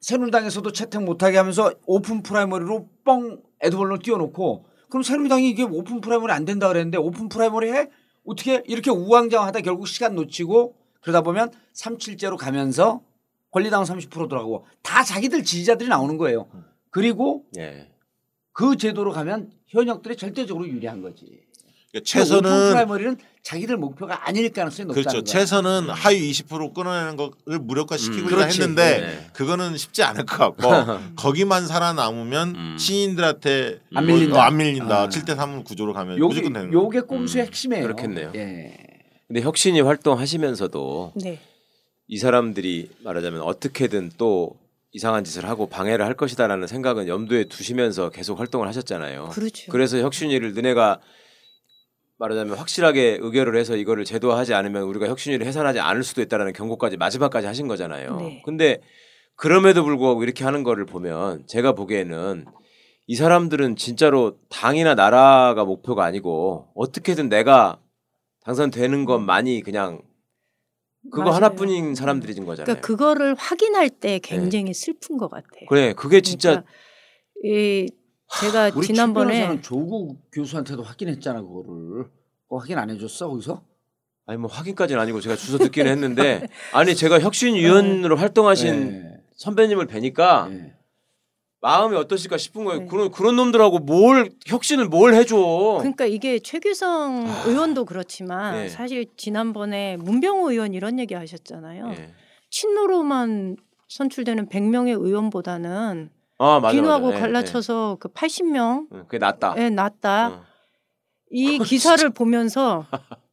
[0.00, 6.44] 새누리당에서도 채택 못하게 하면서 오픈 프라이머리로 뻥 애드벌룬 띄워놓고 그럼 새누리당이 이게 오픈 프라이머리 안
[6.44, 7.90] 된다 그랬는데 오픈 프라이머리 해?
[8.24, 13.02] 어떻게 이렇게 우왕좌왕하다 결국 시간 놓치고 그러다 보면 3.7제로 가면서
[13.50, 16.48] 권리당원 30% 들어가고 다 자기들 지지자들이 나오는 거예요.
[16.90, 17.90] 그리고 예.
[18.52, 21.45] 그 제도로 가면 현역들이 절대적으로 유리한 거지.
[21.92, 25.24] 그러니까 최선은 프라이머리는 자기들 목표가 아닐 가능성이 높다는 그렇죠.
[25.24, 25.24] 거야.
[25.24, 28.46] 최선은 하위 20% 끊어내는 거를 무력화시키고 음, 자.
[28.46, 29.26] 했는데 네.
[29.32, 30.66] 그거는 쉽지 않을 것 같고
[31.16, 32.76] 거기만 살아남으면 음.
[32.78, 34.36] 신인들한테 안 뭐, 밀린다.
[34.36, 35.02] 어, 안 밀린다.
[35.02, 35.08] 아.
[35.08, 36.84] 7대 3 구조로 가면 요게, 무조건 되는 거예요.
[36.84, 37.82] 요게 꼼수의 음, 핵심이에요.
[37.84, 38.32] 그렇겠네요.
[38.34, 38.76] 예.
[39.28, 41.40] 근데 혁신이 활동하시면서도 네.
[42.08, 44.56] 이 사람들이 말하자면 어떻게든 또
[44.92, 49.28] 이상한 짓을 하고 방해를 할 것이다라는 생각은 염두에 두시면서 계속 활동을 하셨잖아요.
[49.32, 49.70] 그렇죠.
[49.70, 51.00] 그래서 혁신위를 너네가
[52.18, 57.46] 말하자면 확실하게 의결을 해서 이거를 제도화하지 않으면 우리가 혁신위를 해산하지 않을 수도 있다라는 경고까지 마지막까지
[57.46, 58.16] 하신 거잖아요.
[58.16, 58.42] 네.
[58.44, 58.80] 근데
[59.34, 62.46] 그럼에도 불구하고 이렇게 하는 거를 보면 제가 보기에는
[63.06, 67.80] 이 사람들은 진짜로 당이나 나라가 목표가 아니고 어떻게든 내가
[68.44, 70.00] 당선되는 것만이 그냥
[71.10, 71.34] 그거 맞아요.
[71.36, 72.64] 하나뿐인 사람들이 진 거잖아요.
[72.64, 75.46] 그러니까 그거를 확인할 때 굉장히 슬픈 것 같아.
[75.60, 75.66] 네.
[75.68, 76.72] 그래 그게 진짜 그러니까
[77.44, 77.88] 이
[78.40, 82.04] 제가 우리 지난번에 조국 교수한테도 확인했잖아 그거를.
[82.44, 83.62] 그거 확인 안 해줬어 거기서?
[84.26, 89.20] 아니 뭐 확인까지는 아니고 제가 주소 듣기는 했는데 아니 제가 혁신위원으로 활동하신 네.
[89.36, 90.72] 선배님을 뵈니까 네.
[91.60, 92.80] 마음이 어떠실까 싶은 거예요.
[92.82, 92.86] 네.
[92.86, 95.36] 그런 그런 놈들하고 뭘 혁신을 뭘 해줘?
[95.78, 98.58] 그러니까 이게 최규성 의원도 그렇지만 아.
[98.58, 98.68] 네.
[98.68, 101.92] 사실 지난번에 문병호 의원 이런 얘기 하셨잖아요.
[101.96, 102.14] 예.
[102.50, 103.56] 친노로만
[103.88, 106.74] 선출되는 100명의 의원보다는 아 맞아.
[106.74, 107.16] 비누하고 맞아.
[107.16, 108.98] 예, 갈라쳐서 그 80명 예.
[108.98, 109.54] 예, 그게 낫다.
[109.56, 110.28] 에 낫다.
[110.28, 110.44] 어.
[111.30, 112.86] 이 기사를 보면서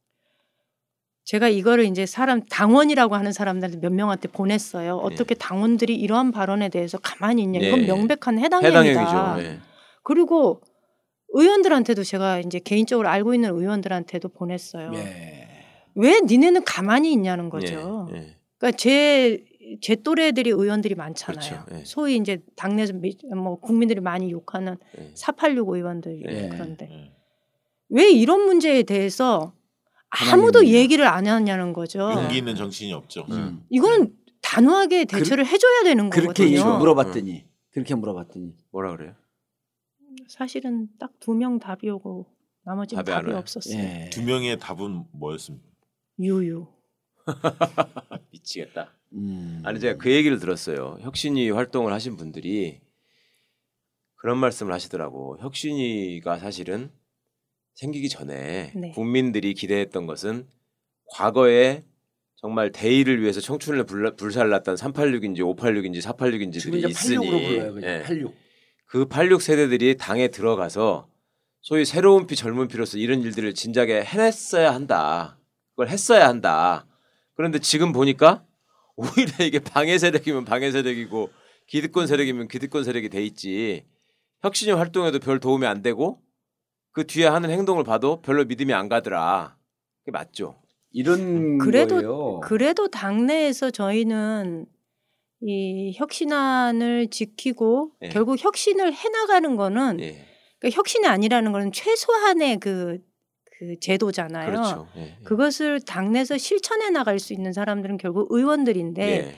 [1.24, 4.96] 제가 이거를 이제 사람 당원이라고 하는 사람들한테 몇 명한테 보냈어요.
[4.96, 7.60] 어떻게 당원들이 이러한 발언에 대해서 가만히 있냐?
[7.60, 7.86] 이건 네.
[7.86, 9.36] 명백한 해당 해당 행위다.
[9.42, 9.58] 예.
[10.02, 10.60] 그리고
[11.30, 14.92] 의원들한테도 제가 이제 개인적으로 알고 있는 의원들한테도 보냈어요.
[14.94, 15.48] 예.
[15.94, 18.08] 왜 니네는 가만히 있냐는 거죠.
[18.12, 18.36] 예, 예.
[18.58, 19.44] 그러니까 제,
[19.80, 21.64] 제 또래 들이 의원들이 많잖아요.
[21.64, 21.78] 그렇죠.
[21.80, 21.84] 예.
[21.84, 25.10] 소위 이제 당내에서 미- 뭐 국민들이 많이 욕하는 예.
[25.14, 26.48] 486 의원들 예.
[26.48, 27.12] 그런데 예.
[27.88, 29.54] 왜 이런 문제에 대해서
[30.32, 30.78] 아무도 있느냐.
[30.78, 32.00] 얘기를 안 하냐는 거죠.
[32.12, 33.26] 용기 있는 정치인이 없죠.
[33.30, 33.64] 음.
[33.70, 36.78] 이거는 단호하게 대처를 해줘야 되는 그렇게 거거든요.
[36.78, 39.14] 물어봤더니 그렇게 물어봤더니 뭐라 그래요?
[40.28, 42.26] 사실은 딱 두 명 답이 오고
[42.64, 43.34] 나머지는 답이 안 답이?
[43.36, 43.78] 없었어요.
[43.78, 44.10] 예.
[44.12, 45.66] 두 명의 답은 뭐였습니까?
[46.20, 46.66] 유유.
[48.32, 48.90] 미치겠다.
[49.14, 49.62] 음.
[49.64, 50.98] 아니 제가 그 얘기를 들었어요.
[51.00, 52.80] 혁신위 활동을 하신 분들이
[54.16, 55.36] 그런 말씀을 하시더라고.
[55.40, 56.90] 혁신위가 사실은
[57.74, 58.90] 생기기 전에 네.
[58.92, 60.46] 국민들이 기대했던 것은
[61.10, 61.82] 과거에
[62.36, 67.30] 정말 대의를 위해서 청춘을 불- 불살랐던 386인지 586인지 지금 486인지들이 이제 있으니 86으로
[67.70, 67.76] 불러요.
[67.82, 68.02] 예.
[68.02, 68.34] 86.
[68.86, 71.08] 그 86 세대들이 당에 들어가서
[71.62, 75.38] 소위 새로운 피 젊은 피로서 이런 일들을 진작에 해냈어야 한다.
[75.70, 76.86] 그걸 했어야 한다.
[77.34, 78.44] 그런데 지금 보니까
[78.96, 81.30] 오히려 이게 방해 세력이면 방해 세력이고
[81.66, 83.86] 기득권 세력이면 기득권 세력이 돼 있지.
[84.42, 86.20] 혁신이 활동에도 별 도움이 안 되고
[86.92, 89.56] 그 뒤에 하는 행동을 봐도 별로 믿음이 안 가더라.
[90.00, 90.62] 그게 맞죠?
[90.90, 92.40] 이런 그래도 거예요.
[92.40, 94.66] 그래도 당내에서 저희는
[95.40, 98.08] 이 혁신안을 지키고 예.
[98.08, 100.26] 결국 혁신을 해나가는 거는 예.
[100.58, 102.98] 그러니까 혁신이 아니라는 거는 최소한의 그,
[103.66, 104.50] 그 제도잖아요.
[104.50, 104.88] 그렇죠.
[104.96, 105.16] 예.
[105.24, 109.36] 그것을 당내에서 실천해 나갈 수 있는 사람들은 결국 의원들인데 예.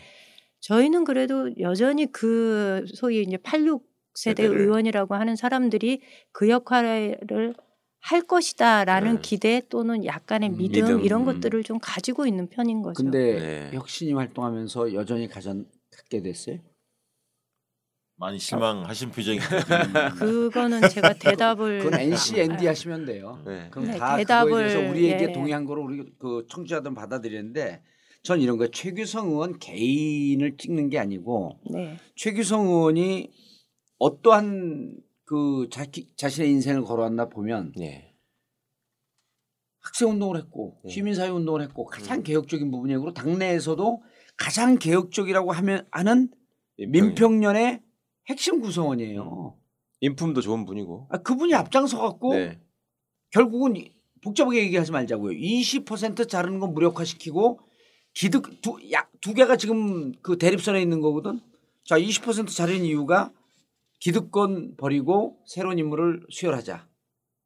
[0.60, 4.62] 저희는 그래도 여전히 그 소위 이제 86 세대 세대를.
[4.62, 6.00] 의원이라고 하는 사람들이
[6.32, 7.54] 그 역할을
[8.00, 9.18] 할 것이다라는 음.
[9.20, 11.26] 기대 또는 약간의 음, 믿음, 믿음, 이런 음.
[11.26, 13.02] 것들을 좀 가지고 있는 편인 거죠.
[13.02, 13.76] 근데 네.
[13.76, 16.58] 혁신이 활동하면서 여전히 가장 갖게 됐어요.
[18.18, 19.38] 많이 실망하신 표정이
[20.18, 23.42] 그거는 제가 대답을 그건 NC, ND 하시면 돼요.
[23.46, 23.68] 네.
[23.70, 25.32] 그럼 네, 다 대답을, 그거에 대해서 우리에게 예.
[25.32, 27.82] 동의한 거로 우리 그 청취자들은 받아들이는데
[28.22, 28.70] 전 이런 거예요.
[28.70, 31.98] 최규성 의원 개인을 찍는 게 아니고 네.
[32.16, 33.30] 최규성 의원이
[33.98, 38.14] 어떠한 그 자기, 자신의 인생을 걸어왔나 보면 예.
[39.80, 40.90] 학생 운동을 했고 네.
[40.90, 44.02] 시민사회 운동을 했고 가장 개혁적인 부분이고 당내에서도
[44.36, 46.28] 가장 개혁적이라고 하면 하는
[46.78, 47.85] 민평련의
[48.28, 49.56] 핵심 구성원이에요.
[50.00, 51.08] 인품도 좋은 분이고.
[51.10, 52.60] 아, 그분이 앞장서 갖고 네.
[53.30, 55.32] 결국은 이- 복잡하게 얘기하지 말자고요.
[55.38, 57.60] 20% 자르는 건 무력화시키고
[58.14, 61.40] 기득 두, 약, 두 개가 지금 그 대립선에 있는 거거든.
[61.84, 63.32] 자, 20% 자르는 이유가
[64.00, 66.88] 기득권 버리고 새로운 인물을 수혈하자.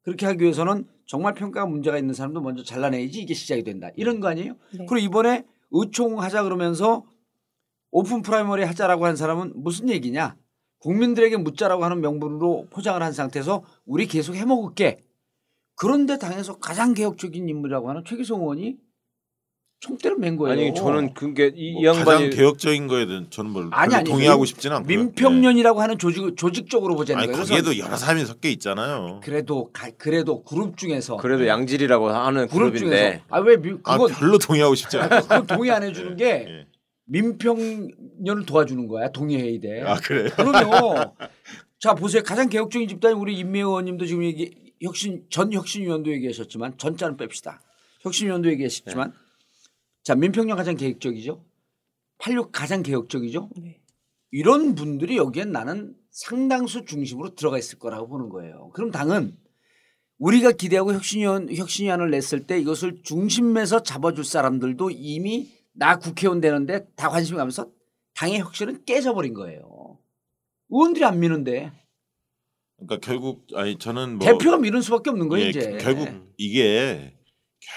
[0.03, 3.91] 그렇게 하기 위해서는 정말 평가가 문제가 있는 사람도 먼저 잘라내야지 이게 시작이 된다.
[3.97, 4.55] 이런 거 아니에요?
[4.73, 4.87] 네.
[4.89, 7.05] 그리고 이번에 의총하자 그러면서
[7.91, 10.37] 오픈 프라이머리 하자라고 한 사람은 무슨 얘기냐?
[10.81, 15.05] 국민들에게 묻자라고 하는 명분으로 포장을 한 상태에서 우리 계속 해먹을게.
[15.77, 18.77] 그런데 당에서 가장 개혁적인 인물이라고 하는 최규성 의원이
[19.83, 20.53] 총대를 맨 거예요.
[20.53, 24.41] 아니 저는 그게 이, 이뭐 양반이 가장 개혁적인 거에 대한 저는 뭘 아니, 아니, 동의하고
[24.43, 24.99] 민- 싶지는 않고요.
[24.99, 26.97] 민평련이라고 하는 조직 조직적으로 예.
[26.97, 27.43] 보자는 아니 거예요.
[27.43, 29.21] 거기에도 그래서 여러 사람이 섞여 있잖아요.
[29.23, 34.75] 그래도 가, 그래도 그룹 중에서 그래도 양질이라고 하는 그룹 그룹인데 아왜 아 그거 별로 동의하고
[34.75, 35.23] 싶지 않아요.
[35.23, 36.67] 그거 동의 안 해주는 게 예.
[37.11, 39.11] 민평련을 도와주는 거야.
[39.11, 39.83] 동의해야 돼.
[39.83, 40.31] 아 그래요?
[40.37, 41.15] 그럼요.
[41.79, 42.23] 자 보세요.
[42.23, 47.59] 가장 개혁적인 집단이 우리 임미 의원님도 지금 얘기 혁신 전 혁신위원도 얘기하셨지만 전자는 뺍시다.
[48.03, 49.13] 혁신위원도 얘기하셨지만
[50.05, 51.45] 자 민평련 가장 개혁적이죠.
[52.19, 53.51] 86 가장 개혁적이죠.
[53.57, 53.81] 네.
[54.31, 58.71] 이런 분들이 여기엔 나는 상당수 중심으로 들어가 있을 거라고 보는 거예요.
[58.73, 59.37] 그럼 당은
[60.19, 67.09] 우리가 기대하고 혁신위원 혁신위원을 냈을 때 이것을 중심에서 잡아줄 사람들도 이미 나 국회의원 되는데 다
[67.09, 67.67] 관심이 가면서
[68.15, 69.99] 당의 혁신은 깨져버린 거예요.
[70.69, 71.73] 의원들이 안 미는데
[72.77, 75.79] 그러니까 결국 아니 저는 뭐 대표가 미는 수밖에 없는 거예요 예, 이제.
[75.81, 77.17] 결국 이게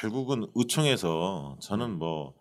[0.01, 2.35] 결국은 의총에서 저는 뭐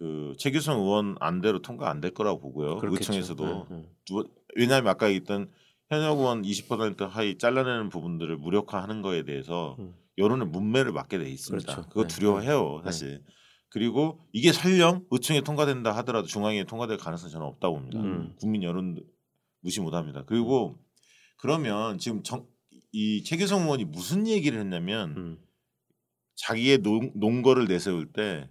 [0.00, 2.76] 그 최규성 의원 안대로 통과 안 될 거라고 보고요.
[2.78, 3.12] 그렇겠죠.
[3.12, 3.88] 의총에서도 네, 네.
[4.06, 5.50] 누- 왜냐하면 아까 얘기했던
[5.90, 9.96] 현역 의원 20% 하위 잘라내는 부분들을 무력화하는 거에 대해서 음.
[10.16, 11.72] 여론의 문매를 맞게 돼 있습니다.
[11.72, 11.88] 그렇죠.
[11.88, 12.14] 그거 네.
[12.14, 12.84] 두려워해요, 네.
[12.84, 13.24] 사실.
[13.70, 18.00] 그리고 이게 설령 의총에 통과된다 하더라도 중앙에 통과될 가능성이 저는 없다고 봅니다.
[18.00, 18.34] 음.
[18.38, 18.98] 국민 여론
[19.60, 20.24] 무시 못합니다.
[20.26, 20.78] 그리고
[21.36, 22.46] 그러면 지금 정,
[22.92, 25.38] 이 최규성 의원이 무슨 얘기를 했냐면 음.
[26.36, 28.48] 자기의 농, 농거를 내세울 때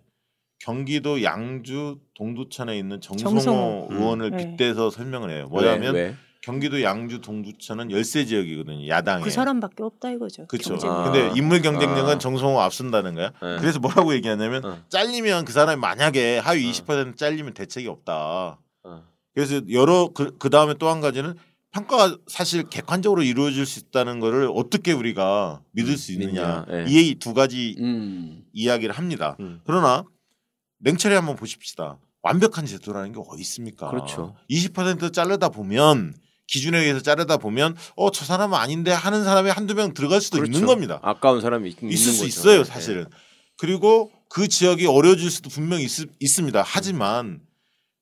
[0.59, 3.87] 경기도 양주 동두천에 있는 정성호, 정성호.
[3.91, 4.37] 의원을 네.
[4.37, 5.47] 빗대서 설명을 해요.
[5.49, 6.01] 뭐냐면 왜?
[6.01, 6.15] 왜?
[6.41, 8.87] 경기도 양주 동두천은 열세 지역이거든요.
[8.87, 9.23] 야당에.
[9.23, 10.47] 그 사람밖에 없다 이거죠.
[10.47, 10.71] 그렇죠.
[10.71, 10.91] 경쟁.
[10.91, 11.03] 아.
[11.03, 12.17] 근데 인물 경쟁력은 아.
[12.17, 13.31] 정성호 앞선다는 거야.
[13.41, 13.57] 네.
[13.59, 14.79] 그래서 뭐라고 얘기하냐면 어.
[14.89, 16.71] 잘리면 그 사람이 만약에 하위 어.
[16.71, 18.59] 20% 잘리면 대책이 없다.
[18.83, 19.03] 어.
[19.33, 21.35] 그래서 여러 그 다음에 또 한 가지는
[21.71, 26.85] 평가가 사실 객관적으로 이루어질 수 있다는 거를 어떻게 우리가 믿을 수 있느냐 믿냐, 예.
[26.89, 28.43] 이두 가지 음.
[28.53, 29.35] 이야기를 합니다.
[29.41, 29.61] 음.
[29.65, 30.03] 그러나
[30.79, 31.99] 냉철히 한번 보십시다.
[32.23, 33.89] 완벽한 제도라는 게 어디 있습니까?
[33.89, 34.35] 그렇죠.
[34.49, 36.15] 20% 자르다 보면
[36.47, 40.51] 기준에 의해서 자르다 보면 어 저 사람은 아닌데 하는 사람이 한두 명 들어갈 수도 있는
[40.51, 40.65] 그렇죠.
[40.67, 40.99] 겁니다.
[41.03, 42.27] 아까운 사람이 있, 있을 수 거죠.
[42.27, 42.63] 있어요, 네.
[42.63, 43.05] 사실은.
[43.57, 46.63] 그리고 그 지역이 어려워질 수도 분명히 있, 있습니다.
[46.65, 47.41] 하지만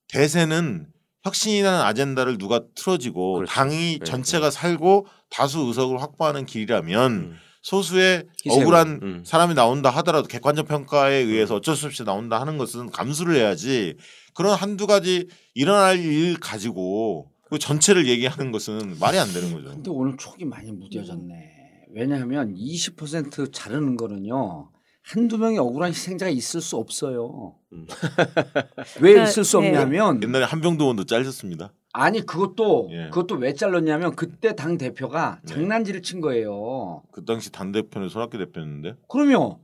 [0.09, 0.87] 대세는
[1.23, 3.51] 혁신이라는 아젠다를 누가 틀어지고 그렇죠.
[3.51, 7.37] 당이 네, 전체가 살고 다수 의석을 확보하는 길이라면 음.
[7.63, 9.23] 소수의 희생을, 억울한 음.
[9.25, 13.95] 사람이 나온다 하더라도 객관적 평가에 의해서 어쩔 수 없이 나온다 하는 것은 감수를 해야지
[14.35, 19.69] 그런 한두 가지 일어날 일 가지고 그 전체를 얘기하는 것은 말이 안 되는 거죠.
[19.69, 21.53] 근데 오늘 촉이 많이 무뎌졌네.
[21.93, 24.71] 왜냐하면 20% 자르는 거는요.
[25.03, 27.55] 한두 명의 억울한 희생자가 있을 수 없어요.
[27.73, 27.85] 음.
[29.01, 29.67] 왜 그러니까, 있을 수 네.
[29.67, 31.71] 없냐면 옛날에 한병도 의원도 잘렸습니다.
[31.93, 33.05] 아니 그것도 예.
[33.09, 35.53] 그것도 왜 잘랐냐면 그때 당 대표가 네.
[35.53, 37.03] 장난질을 친 거예요.
[37.11, 39.57] 그 당시 당 대표는 손학규 대표였는데 그러면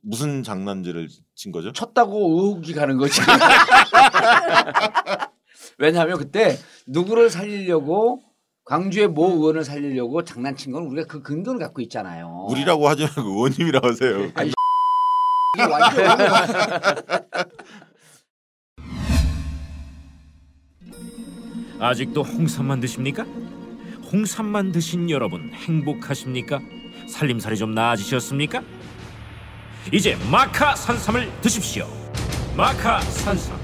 [0.00, 1.72] 무슨 장난질을 친 거죠?
[1.72, 3.20] 쳤다고 의혹이 가는 거지.
[5.78, 6.56] 왜냐하면 그때
[6.86, 8.22] 누구를 살리려고
[8.64, 12.46] 광주의 모 의원을 살리려고 장난친 건 우리가 그 근거를 갖고 있잖아요.
[12.50, 14.30] 우리라고 하지 말고 의원님이라고 하세요.
[14.34, 14.52] 아니,
[15.56, 16.06] 이게 완전
[21.78, 23.24] 아직도 홍삼만 드십니까?
[24.10, 26.60] 홍삼만 드신 여러분 행복하십니까?
[27.08, 28.62] 살림살이 좀 나아지셨습니까?
[29.92, 31.86] 이제 마카 산삼을 드십시오.
[32.56, 33.63] 마카 산삼.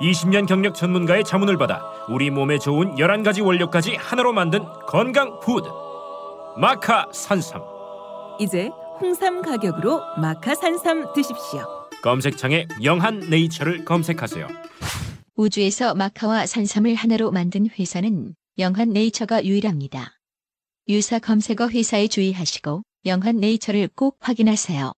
[0.00, 5.68] 20년 경력 전문가의 자문을 받아 우리 몸에 좋은 11가지 원료까지 하나로 만든 건강 푸드.
[6.56, 7.62] 마카 산삼.
[8.40, 8.68] 이제
[9.00, 11.88] 홍삼 가격으로 마카 산삼 드십시오.
[12.02, 14.46] 검색창에 영한 네이처를 검색하세요.
[15.34, 20.18] 우주에서 마카와 산삼을 하나로 만든 회사는 영한 네이처가 유일합니다.
[20.88, 24.92] 유사 검색어 회사에 주의하시고 영한 네이처를 꼭 확인하세요.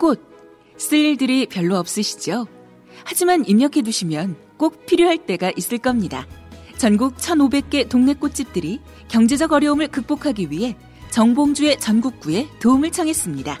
[0.00, 0.33] 꽃,
[0.76, 2.46] 쓸 일들이 별로 없으시죠?
[3.04, 6.26] 하지만 입력해 두시면 꼭 필요할 때가 있을 겁니다.
[6.76, 10.76] 전국 1,500개 동네 꽃집들이 경제적 어려움을 극복하기 위해
[11.10, 13.58] 정봉주의 전국구에 도움을 청했습니다.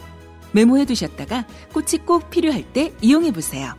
[0.52, 3.74] 메모해 두셨다가 꽃이 꼭 필요할 때 이용해 보세요.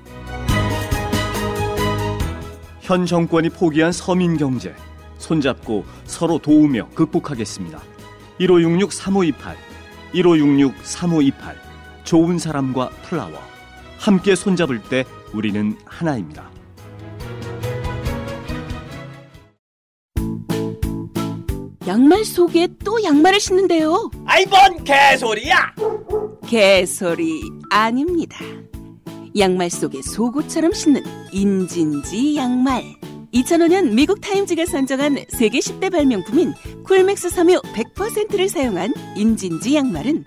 [2.82, 4.76] 현 정권이 포기한 서민 경제
[5.18, 7.82] 손잡고 서로 도우며 극복하겠습니다.
[8.40, 9.56] 1566-3528
[10.14, 11.65] 1566-3528
[12.06, 13.34] 좋은 사람과 플라워
[13.98, 15.04] 함께 손잡을 때
[15.34, 16.50] 우리는 하나입니다.
[21.88, 24.10] 양말 속에 또 양말을 신는데요.
[24.26, 25.74] 아이 뭔 개소리야!
[26.48, 28.38] 개소리 아닙니다.
[29.38, 32.84] 양말 속에 속옷처럼 신는 인진지 양말.
[33.34, 36.54] 2005년 미국 타임즈가 선정한 세계 10대 발명품인
[36.84, 40.24] 쿨맥스 섬유 100%를 사용한 인진지 양말은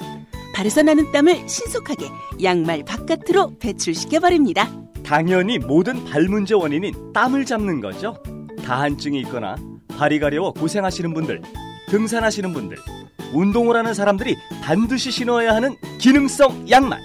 [0.59, 2.07] 발에서 나는 땀을 신속하게
[2.43, 4.69] 양말 바깥으로 배출시켜 버립니다.
[5.05, 8.21] 당연히 모든 발 문제 원인인 땀을 잡는 거죠.
[8.65, 9.55] 다한증이 있거나
[9.87, 11.43] 발이 가려워 고생하시는 분들,
[11.91, 12.77] 등산하시는 분들,
[13.33, 17.01] 운동을 하는 사람들이 반드시 신어야 하는 기능성 양말.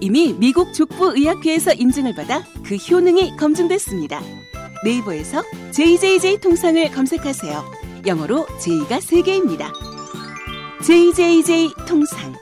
[0.00, 4.20] 이미 미국 족부의학회에서 인증을 받아 그 효능이 검증됐습니다.
[4.84, 5.42] 네이버에서
[5.72, 7.64] JJJ 통상을 검색하세요.
[8.06, 9.72] 영어로 J가 3개입니다.
[10.84, 12.41] JJJ 통상.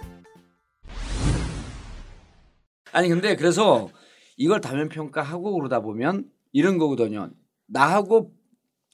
[2.93, 3.91] 아니 근데 그래서
[4.36, 7.30] 이걸 다면 평가하고 그러다 보면 이런 거거든요.
[7.66, 8.32] 나하고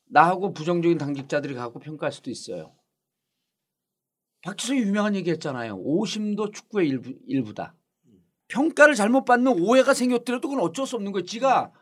[0.09, 2.73] 나하고 부정적인 당직자들이 갖고 평가할 수도 있어요.
[4.43, 5.77] 박지성이 유명한 얘기 했잖아요.
[5.77, 7.75] 오심도 축구의 일부, 일부다.
[8.49, 11.25] 평가를 잘못 받는 오해가 생겼더라도 그건 어쩔 수 없는 거예요.
[11.25, 11.73] 지가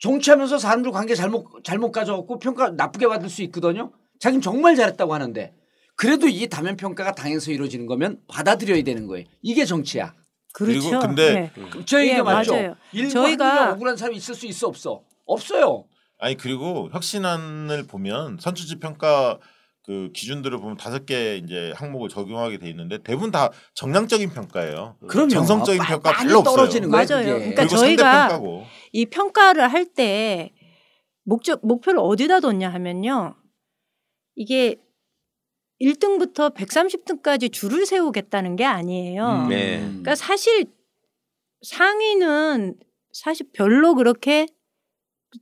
[0.00, 3.92] 정치하면서 사람들 관계 잘못 잘못 가져갖고 평가 나쁘게 받을 수 있거든요.
[4.18, 5.54] 자기는 정말 잘했다고 하는데
[5.96, 9.26] 그래도 이 다면 평가가 당에서 이루어지는 거면 받아들여야 되는 거예요.
[9.40, 10.14] 이게 정치야.
[10.52, 10.80] 그렇죠.
[10.90, 11.52] 그리고 근데 네.
[11.86, 12.52] 저 얘기가 예, 맞죠.
[12.54, 12.76] 맞아요.
[12.92, 15.02] 일부 저희가- 억울한 사람이 있을 수 있어 없어?
[15.26, 15.86] 없어요.
[16.18, 19.38] 아니 그리고 혁신안을 보면 선출직 평가
[19.84, 24.96] 그 기준들을 보면 다섯 개 이제 항목을 적용하게 돼 있는데 대부분 다 정량적인 평가예요.
[25.08, 25.30] 그럼요.
[25.30, 26.56] 정성적인 마- 평가 많이 별로 없어요.
[26.56, 27.06] 떨어지는 거예요.
[27.08, 27.24] 맞아요.
[27.38, 27.38] 그게.
[27.54, 28.64] 그러니까 저희가 상대평가고.
[28.92, 30.52] 이 평가를 할 때
[31.24, 33.34] 목적 목표를 어디다 뒀냐 하면요.
[34.36, 34.76] 이게
[35.82, 39.44] 1등부터 130등까지 줄을 세우겠다는 게 아니에요.
[39.44, 39.48] 음.
[39.48, 39.78] 네.
[39.80, 40.64] 그러니까 사실
[41.62, 42.74] 상위는
[43.12, 44.46] 사실 별로 그렇게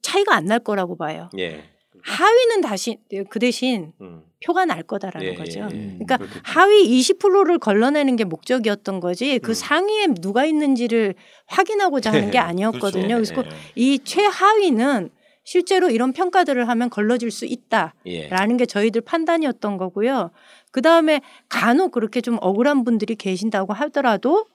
[0.02, 1.28] 차이가 안 날 거라고 봐요.
[1.38, 1.64] 예.
[2.02, 4.22] 하위는 다시 그 대신 음.
[4.44, 5.60] 표가 날 거다라는 예, 거죠.
[5.60, 5.84] 예, 예.
[5.98, 6.40] 그러니까 그렇겠죠.
[6.44, 9.54] 하위 20%를 걸러내는 게 목적이었던 거지 그 음.
[9.54, 11.14] 상위에 누가 있는지를
[11.46, 13.16] 확인하고자 하는 게 아니었거든요.
[13.16, 13.34] 그렇죠.
[13.34, 13.60] 그래서 예.
[13.74, 15.10] 이 최하위는
[15.50, 18.56] 실제로 이런 평가들을 하면 걸러질 수 있다라는 예.
[18.56, 20.30] 게 저희들 판단이었던 거고요.
[20.70, 24.46] 그 다음에 간혹 그렇게 좀 억울한 분들이 계신다고 하더라도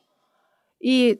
[0.79, 1.17] 이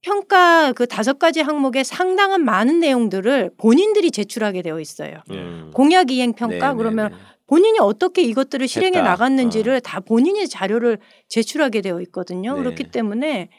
[0.00, 5.18] 평가 그 다섯 가지 항목의 상당한 많은 내용들을 본인들이 제출하게 되어 있어요.
[5.32, 5.70] 음.
[5.74, 7.22] 공약 이행 평가 네, 그러면 네, 네.
[7.46, 9.10] 본인이 어떻게 이것들을 실행해 했다.
[9.10, 10.96] 나갔는지를 다 본인이 자료를
[11.28, 12.54] 제출하게 되어 있거든요.
[12.54, 12.62] 네.
[12.62, 13.50] 그렇기 때문에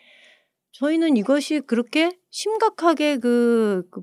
[0.72, 4.02] 저희는 이것이 그렇게 심각하게 그, 그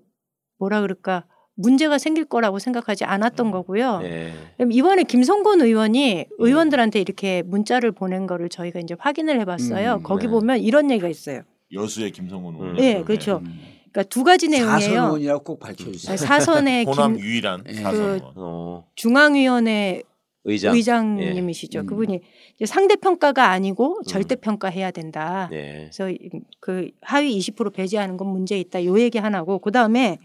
[0.61, 1.25] 뭐라 그럴까
[1.63, 4.01] 문제가 생길 거라고 생각하지 않았던 거고요.
[4.05, 4.33] 예.
[4.57, 9.95] 그럼 이번에 김성곤 의원이 의원들한테 이렇게 문자를 보낸 거를 저희가 이제 확인을 해봤어요.
[9.97, 10.31] 음, 거기 네.
[10.31, 11.43] 보면 이런 얘기가 있어요.
[11.73, 12.77] 여수의 김성훈 의원.
[12.77, 13.43] 네, 그렇죠.
[13.91, 14.79] 그러니까 두 가지 내용이에요.
[14.79, 16.17] 사선의원이라고 꼭 밝혀주세요.
[16.17, 17.73] 사선의 호남 김 유일한 예.
[17.75, 18.25] 사선 그.
[18.37, 18.85] 어.
[18.95, 20.03] 중앙위원회
[20.45, 20.75] 의장.
[20.77, 21.81] 의장님이시죠.
[21.81, 21.87] 음.
[21.87, 22.21] 그분이
[22.55, 24.03] 이제 상대 평가가 아니고 음.
[24.07, 25.51] 절대 평가해야 된다.
[25.53, 25.89] 예.
[25.91, 26.31] 그래서 이-
[26.61, 28.85] 그 하위 20% 배제하는 건 문제 있다.
[28.85, 30.19] 요 얘기 하나고 그 다음에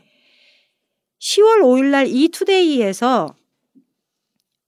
[1.23, 3.33] 10월 5일날 이 투데이에서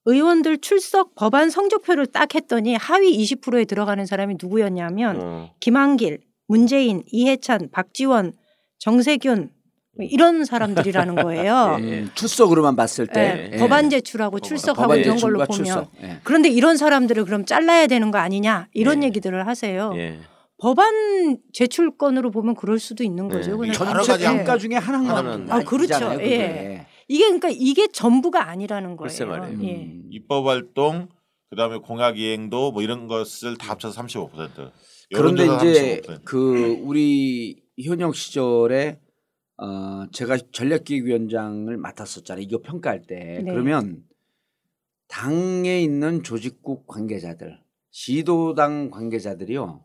[0.06, 5.52] 의원들 출석 법안 성적표를 딱 했더니 하위 20%에 들어가는 사람이 누구였냐면 어.
[5.60, 8.34] 김한길, 문재인, 이해찬, 박지원,
[8.78, 9.50] 정세균
[9.98, 11.78] 뭐 이런 사람들이라는 거예요.
[11.82, 11.84] 예.
[11.84, 13.58] 음, 투석으로만 봤을 때 예, 예.
[13.58, 15.92] 법안 제출하고 출석하고 법안 이런 걸로 보면 출석.
[16.04, 16.20] 예.
[16.24, 19.08] 그런데 이런 사람들을 그럼 잘라야 되는 거 아니냐 이런 예.
[19.08, 19.92] 얘기들을 하세요.
[20.56, 20.62] 예.
[20.62, 23.52] 법안 제출건으로 보면 그럴 수도 있는 거죠.
[23.52, 23.56] 예.
[23.56, 26.22] 그냥 여러 전체 가지 평가 중에 하나만 하나는 아, 그렇죠.
[26.22, 26.88] 예.
[27.08, 29.08] 이게 그러니까 이게 전부가 아니라는 거예요.
[29.08, 29.64] 글쎄 말이에요.
[29.64, 29.76] 예.
[29.86, 30.08] 음.
[30.10, 31.10] 입법 활동
[31.50, 34.72] 그다음에 공약 이행도 뭐 이런 것을 다 합쳐서 35%.
[35.14, 36.22] 그런데 이제 35%.
[36.26, 39.00] 그 우리 현역 시절에
[39.58, 42.44] 어 제가 전략기획위원장을 맡았었잖아요.
[42.44, 43.52] 이거 평가할 때 네.
[43.52, 44.04] 그러면
[45.08, 47.60] 당에 있는 조직국 관계자들,
[47.92, 49.85] 시도당 관계자들이요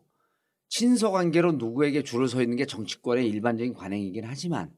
[0.71, 4.71] 친서 관계로 누구에게 줄을 서 있는 게 정치권의 일반적인 관행이긴 하지만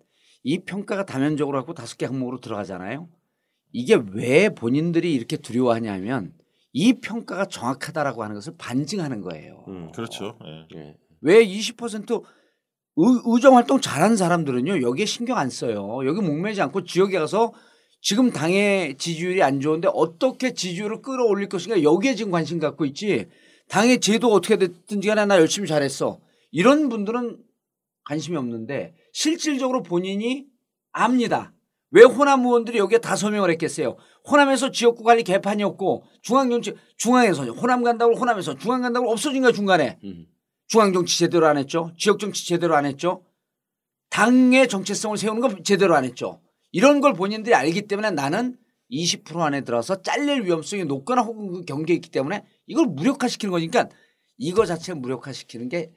[0.43, 3.09] 이 평가가 다면적으로 갖고 다섯 개 항목으로 들어가잖아요.
[3.73, 6.33] 이게 왜 본인들이 이렇게 두려워하냐면
[6.73, 9.65] 이 평가가 정확하다라고 하는 것을 반증하는 거예요.
[9.69, 9.93] 음.
[9.93, 10.39] 그렇죠.
[10.45, 10.79] 예.
[10.79, 10.97] 예.
[11.23, 12.23] 왜20%
[12.97, 16.01] 의, 의정 활동 잘하는 사람들은요 여기에 신경 안 써요.
[16.07, 17.53] 여기 목매지 않고 지역에 가서
[18.01, 23.29] 지금 당의 지지율이 안 좋은데 어떻게 지지율을 끌어올릴 것인가 여기에 지금 관심 갖고 있지.
[23.73, 26.21] 당의 제도가 어떻게 됐든지 간에 나 열심히 잘했어.
[26.51, 27.39] 이런 분들은
[28.05, 30.45] 관심이 없는데 실질적으로 본인이
[30.93, 31.55] 압니다.
[31.91, 33.97] 왜 호남 의원들이 여기에 다 서명을 했겠어요?
[34.31, 39.99] 호남에서 지역구 관리 개판이었고 중앙정치 중앙에서 호남 간다고 호남에서 중앙 간다고 없어진 거야 중간에.
[40.05, 40.27] 음.
[40.69, 41.93] 중앙정치 제대로 안 했죠.
[41.97, 43.25] 지역정치 제대로 안 했죠.
[44.11, 46.43] 당의 정체성을 세우는 거 제대로 안 했죠.
[46.73, 48.59] 이런 걸 본인들이 알기 때문에 나는
[48.91, 53.89] 20% 안에 들어서 잘릴 위험성이 높거나 혹은 그 경계에 있기 때문에 이걸 무력화시키는 거니까
[54.39, 55.93] 이거 자체가 무력화시키는 게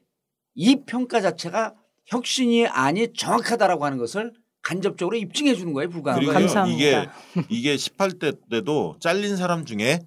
[0.55, 6.33] 이 평가 자체가 혁신이 아니 정확하다라고 하는 것을 간접적으로 입증해 주는 거예요 불가한 거예요.
[6.33, 6.77] 감사합니다.
[6.77, 7.09] 이게
[7.49, 9.99] 이게 18대 때도 잘린 사람 중에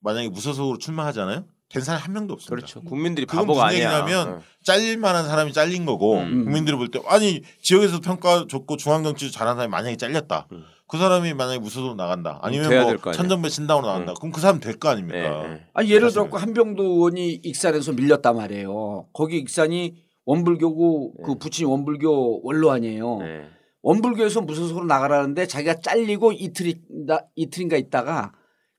[0.00, 1.46] 만약에 무소속으로 출마하잖아요.
[1.72, 2.54] 된 사람 한 명도 없습니다.
[2.66, 2.82] 그렇죠.
[2.82, 3.98] 국민들이 바보가 무슨 아니야.
[4.04, 4.40] 얘기냐면 어.
[4.62, 6.44] 잘릴 만한 사람이 잘린 거고 음.
[6.44, 10.48] 국민들이 볼 때 아니 지역에서 평가 좋고 중앙 정치 잘하는 사람이 만약에 잘렸다.
[10.52, 10.64] 음.
[10.86, 12.38] 그 사람이 만약에 무소속으로 나간다.
[12.42, 13.12] 아니면 돼야 뭐.
[13.12, 14.12] 천정배 신당으로 나간다.
[14.12, 14.14] 음.
[14.20, 15.44] 그럼 그 사람 될거 예, 아닙니까?
[15.50, 15.60] 예.
[15.72, 16.10] 아니 예를.
[16.10, 19.06] 들어 한병도 의원이 익산에서 밀렸단 말이에요.
[19.14, 19.94] 거기 익산이
[20.26, 21.38] 원불교고 그 네.
[21.38, 23.20] 부친이 원불교 원로 아니에요.
[23.22, 23.46] 예.
[23.80, 28.32] 원불교에서 무소속으로 나가라는데 자기가 잘리고 이틀인가 이틀인가 있다가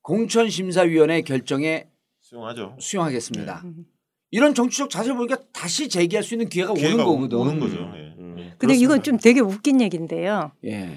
[0.04, 1.88] 공천심사위원회 결정에
[2.34, 2.76] 수용하죠.
[2.80, 3.62] 수용하겠습니다.
[3.64, 3.86] 음.
[4.32, 7.38] 이런 정치적 자세를 보니까 다시 재기할 수 있는 기회가, 기회가 오는 거거든.
[7.38, 7.76] 오는 거죠.
[7.96, 8.16] 예.
[8.18, 8.36] 음.
[8.40, 8.54] 예.
[8.58, 9.04] 근데 이건.
[9.04, 10.52] 좀 되게 웃긴 얘기인데요.
[10.66, 10.90] 예.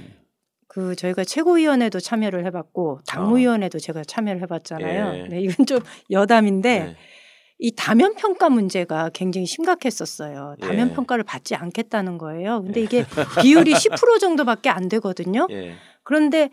[0.69, 5.25] 그 저희가 최고위원회도 참여를 해봤고 당무위원회도 제가 참여를 해봤잖아요.
[5.25, 5.29] 예.
[5.29, 5.79] 네, 이건 좀
[6.11, 6.97] 여담인데 네.
[7.59, 10.57] 이 다면 평가 문제가 굉장히 심각했었어요.
[10.61, 10.95] 다면 예.
[10.95, 12.63] 평가를 받지 않겠다는 거예요.
[12.63, 13.05] 근데 이게
[13.43, 15.47] 비율이 10% 정도밖에 안 되거든요.
[15.53, 15.75] 예.
[16.03, 16.51] 그런데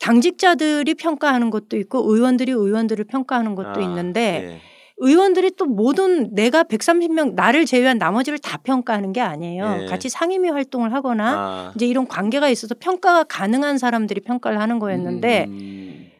[0.00, 4.60] 당직자들이 평가하는 것도 있고 의원들이 의원들을 평가하는 것도 아, 있는데 예.
[4.98, 9.78] 의원들이 또 모든 내가 130명 나를 제외한 나머지를 다 평가하는 게 아니에요.
[9.82, 9.86] 예.
[9.86, 15.46] 같이 상임위 활동을 하거나 아, 이제 이런 관계가 있어서 평가가 가능한 사람들이 평가를 하는 거였는데
[15.48, 16.10] 음.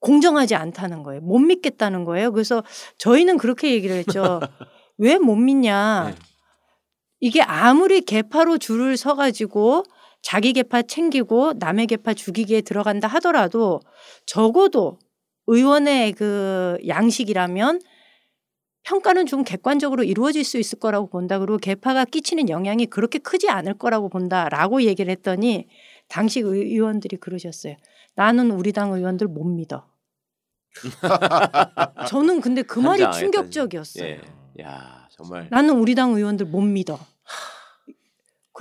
[0.00, 1.20] 공정하지 않다는 거예요.
[1.22, 2.32] 못 믿겠다는 거예요.
[2.32, 2.62] 그래서
[2.98, 4.40] 저희는 그렇게 얘기를 했죠.
[4.98, 6.10] 왜 못 믿냐?
[6.10, 6.14] 네.
[7.20, 9.84] 이게 아무리 개파로 줄을 서가지고
[10.22, 13.80] 자기 개파 챙기고 남의 개파 죽이기에 들어간다 하더라도
[14.26, 14.98] 적어도
[15.48, 17.80] 의원의 그 양식이라면
[18.84, 21.38] 평가는 좀 객관적으로 이루어질 수 있을 거라고 본다.
[21.38, 25.68] 그리고 개파가 끼치는 영향이 그렇게 크지 않을 거라고 본다라고 얘기를 했더니
[26.08, 27.76] 당시 의- 의원들이 그러셨어요.
[28.14, 29.86] 나는 우리 당 의원들 못 믿어.
[32.08, 33.02] 저는 근데 그 말이.
[33.12, 34.04] 충격적이었어요.
[34.04, 34.20] 예.
[34.62, 36.98] 야 정말 나는 우리 당 의원들 못 믿어.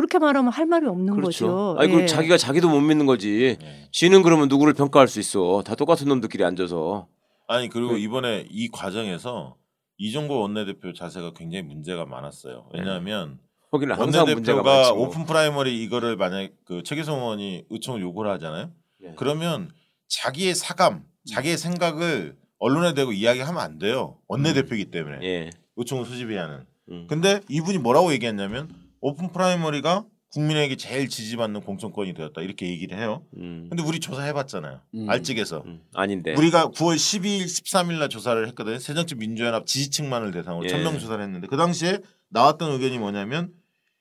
[0.01, 1.75] 그렇게 말하면 할 말이 없는 그렇죠.
[1.75, 1.75] 거죠.
[1.79, 2.05] 아니 그 예.
[2.07, 3.55] 자기가 자기도 못 믿는 거지.
[3.61, 3.87] 예.
[3.91, 5.61] 지는 그러면 누구를 평가할 수 있어?
[5.63, 7.07] 다 똑같은 놈들끼리 앉아서.
[7.47, 9.55] 아니 그리고 그- 이번에 이 과정에서
[9.97, 12.67] 이종고 원내대표 자세가 굉장히 문제가 많았어요.
[12.73, 13.37] 왜냐하면
[13.69, 14.93] 거기는 항상 문제가 원내대표가.
[14.95, 15.05] 뭐.
[15.07, 18.71] 오픈 프라이머리 이거를 만약 그 최규성 의원이 의총을 요구를 하잖아요.
[19.03, 19.13] 예.
[19.17, 19.69] 그러면
[20.07, 24.17] 자기의 사감, 자기의 생각을 언론에 대고 이야기하면 안 돼요.
[24.27, 25.49] 원내대표이기 때문에 예.
[25.75, 26.65] 의총을 소집해야 하는.
[26.89, 27.05] 음.
[27.07, 28.67] 근데 이분이 뭐라고 얘기했냐면
[29.01, 33.25] 오픈 프라이머리가 국민에게 제일 지지받는 공천권이 되었다 이렇게 얘기를 해요.
[33.35, 33.67] 음.
[33.69, 34.79] 근데 우리 조사해봤잖아요.
[34.95, 35.09] 음.
[35.09, 35.63] 윈지에서.
[35.65, 35.81] 음.
[35.93, 36.33] 아닌데.
[36.37, 38.79] 우리가 9월 12일, 13일 날 조사를 했거든요.
[38.79, 40.69] 새정치 민주연합 지지층만을 대상으로 예.
[40.69, 41.99] 천명 조사를 했는데 그 당시에
[42.29, 43.51] 나왔던 의견이 뭐냐면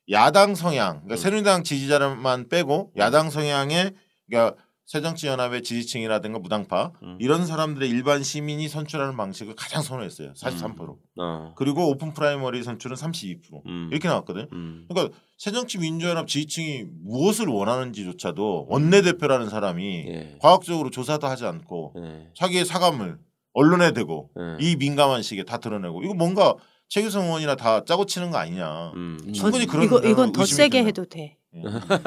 [0.08, 1.16] 야당 성향, 그러니까 음.
[1.16, 3.92] 새누리당 지지자만 빼고 야당 성향의
[4.28, 4.56] 그러니까
[4.90, 7.16] 새정치연합의 지지층이라든가 무당파 음.
[7.20, 10.32] 이런 사람들의 일반 시민이 선출하는 방식을 가장 선호했어요.
[10.32, 10.96] 43%.
[11.20, 11.54] 어.
[11.56, 13.64] 그리고 오픈 프라이머리 선출은 32%.
[13.66, 13.88] 음.
[13.92, 14.48] 이렇게 나왔거든요.
[14.52, 14.86] 음.
[14.88, 20.38] 그러니까 새정치 민주연합 지지층이 무엇을 원하는지조차도 원내대표라는 사람이 예.
[20.40, 22.28] 과학적으로 조사도 하지 않고 예.
[22.34, 23.16] 자기의 사감을
[23.52, 24.56] 언론에 대고 예.
[24.58, 26.56] 이 민감한 시기에 다 드러내고 이거 뭔가
[26.90, 28.90] 최규성 의원이나 다 짜고 치는 거 아니냐.
[28.94, 29.32] 음.
[29.32, 30.86] 충분히 그런 이거 이건 더 세게 듭니다.
[30.86, 31.36] 해도 돼.
[31.54, 31.62] 예.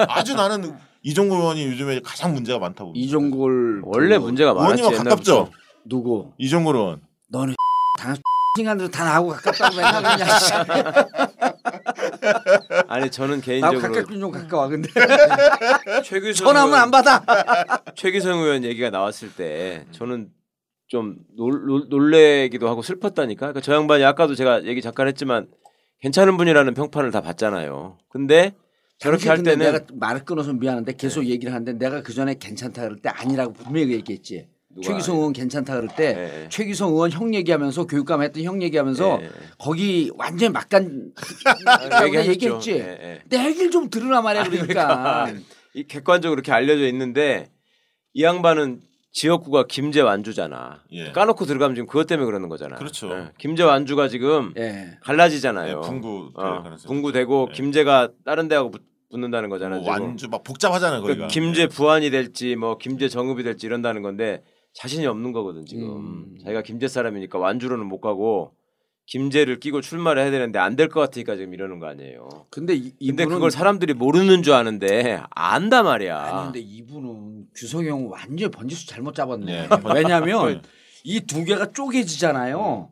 [0.10, 2.92] 아주 나는 이종골 의원이 요즘에 가장 문제가 많다고.
[2.94, 4.82] 이종골 원래 그 문제가 많았지.
[4.82, 5.32] 의원님과 가깝죠.
[5.32, 5.58] 옛날부터.
[5.86, 6.34] 누구?
[6.38, 7.02] 이종골 의원.
[7.30, 7.56] 너는
[7.98, 8.14] 다
[8.60, 10.28] 인간들 다 나하고 가깝다고 맨날 그냥
[12.90, 14.90] 아니 저는 개인적으로 가깝긴 좀 가까워 근데
[16.04, 17.24] 최규성 전화하면 안 받아.
[17.96, 20.28] 최기성 의원 얘기가 나왔을 때 저는
[20.94, 23.40] 좀 놀, 놀, 놀래기도 하고 슬펐다니까.
[23.48, 25.48] 그러니까 저 양반이 아까도 제가 얘기 잠깐 했지만
[26.02, 27.98] 괜찮은 분이라는 평판을 다 받잖아요.
[28.10, 28.54] 근데
[29.00, 29.72] 저렇게 할 때는 네.
[29.72, 33.92] 내가 말을 끊어서 미안한데 계속 얘기를 하는데 내가 그 전에 괜찮다 그럴 때 아니라고 분명히
[33.94, 34.48] 얘기했지.
[34.84, 36.50] 최기성 의원 괜찮다 그럴 때 예.
[36.50, 39.30] 최기성 의원 형 얘기하면서 교육감 했던 형 얘기하면서 예.
[39.58, 41.12] 거기 완전 막간
[41.92, 42.72] 아, 얘기했지.
[42.74, 43.22] 예.
[43.30, 45.34] 내 얘기를 좀 들으라 말이야 그러니까.
[45.74, 47.50] 이 객관적으로 이렇게 알려져 있는데
[48.14, 48.82] 이 양반은
[49.14, 50.84] 지역구가 김제 완주잖아.
[50.92, 51.12] 예.
[51.12, 52.76] 까놓고 들어가면 지금 그것 때문에 그러는 거잖아.
[52.78, 53.12] 그렇죠.
[53.12, 53.30] 예.
[53.38, 54.98] 김제 완주가 지금 예.
[55.02, 55.82] 갈라지잖아요.
[55.82, 57.52] 네, 분구 될 어, 분구 되고 있죠.
[57.52, 57.56] 예.
[57.56, 59.82] 김제가 다른 데하고 붙, 붙는다는 거잖아요.
[59.82, 60.08] 뭐 지금.
[60.08, 61.28] 완주 막 복잡하잖아요 그러니까.
[61.28, 64.44] 김제 부안이 될지 뭐 김제 정읍이 될지 이런다는 건데
[64.74, 65.90] 자신이 없는 거거든 지금.
[65.96, 66.38] 음.
[66.44, 68.54] 자기가 김제 사람이니까 완주로는 못 가고
[69.06, 72.48] 김제를 끼고 출마를 해야 되는데 안 될 것 같으니까 지금 이러는 거 아니에요.
[72.50, 76.18] 근데 이, 근데 이분은 그걸 사람들이 모르는 줄 아는데 안다 말이야.
[76.20, 79.68] 아니 근데 이분은 규성형 완전 번지수 잘못 잡았네.
[79.68, 79.70] 네.
[79.94, 80.62] 왜냐하면
[81.04, 82.90] 이 두 개가 쪼개지잖아요.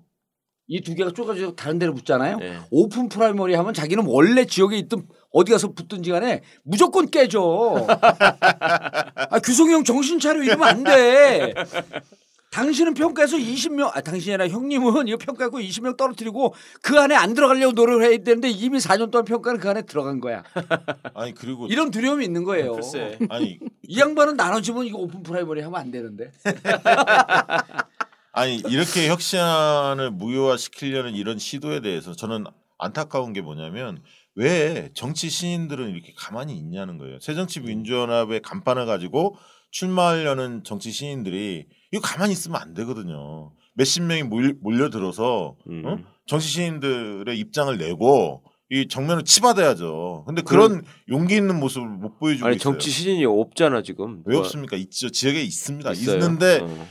[0.67, 2.37] 이 두 개가 쪼개져 다른 데로 붙잖아요.
[2.37, 2.57] 네.
[2.71, 7.87] 오픈 프라이머리 하면 자기는 원래 지역에 있든 어디 가서 붙든지 간에 무조건 깨져.
[7.87, 11.53] 아, 규성형 정신 차려 이러면 안 돼.
[12.51, 17.71] 당신은 평가해서 20명, 아, 당신이 아니라 형님은 이거 평가하고 20명 떨어뜨리고 그 안에 안 들어가려고
[17.71, 20.43] 노력을 해야 되는데 이미 4년 동안 평가는 그 안에 들어간 거야.
[21.15, 22.73] 아니 그리고 이런 두려움이 있는 거예요.
[22.73, 23.17] 글쎄.
[23.29, 26.31] 아니 이 양반은 나눠지면 이거 오픈 프라이머리 하면 안 되는데.
[28.33, 32.45] 아니 이렇게 혁신안을 무효화시키려는 이런 시도에 대해서 저는
[32.77, 34.01] 안타까운 게 뭐냐면
[34.35, 37.19] 왜 정치 신인들은 이렇게 가만히 있냐는 거예요.
[37.21, 39.37] 새정치민주연합의 간판을 가지고
[39.71, 43.53] 출마하려는 정치 신인들이 이거 가만히 있으면 안 되거든요.
[43.75, 45.85] 몇십 명이 몰, 몰려들어서 음.
[45.85, 45.97] 어?
[46.27, 50.23] 정치 신인들의 입장을 내고 이 정면을 치받아야죠.
[50.27, 52.73] 근데 그런 용기 있는 모습을 못 보여주고 아니 있어요.
[52.73, 54.21] 정치 신인이 없잖아 지금.
[54.25, 54.77] 왜 없습니까?
[54.77, 55.09] 있죠.
[55.09, 55.91] 지역에 있습니다.
[55.91, 56.15] 있어요.
[56.17, 56.87] 있는데 어.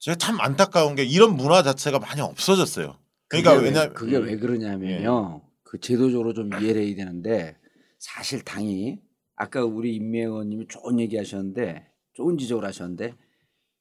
[0.00, 2.98] 제가 참 안타까운 게 이런 문화 자체가 많이 없어졌어요.
[3.28, 5.42] 그러니까 그게 왜- 왜냐 그게 왜 그러냐면요.
[5.62, 7.56] 그 제도적으로 좀 이해를 해야 되는데
[7.98, 8.98] 사실 당이
[9.36, 13.14] 아까 우리 임미애 의원님이 좋은 얘기하셨는데 좋은 지적을 하셨는데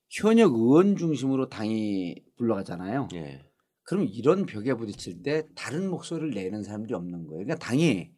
[0.09, 3.07] 현역 의원 중심으로 당이 굴러가잖아요.
[3.13, 3.41] 예.
[3.83, 7.43] 그럼 이런 벽에 부딪힐 때 다른 목소리를 내는 사람들이 없는 거예요.
[7.45, 8.09] 그러니까 당이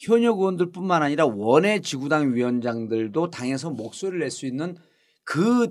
[0.00, 4.76] 현역 의원들뿐만 아니라 원외 지구당 위원장들도 당에서 목소리를 낼 수 있는
[5.24, 5.68] 그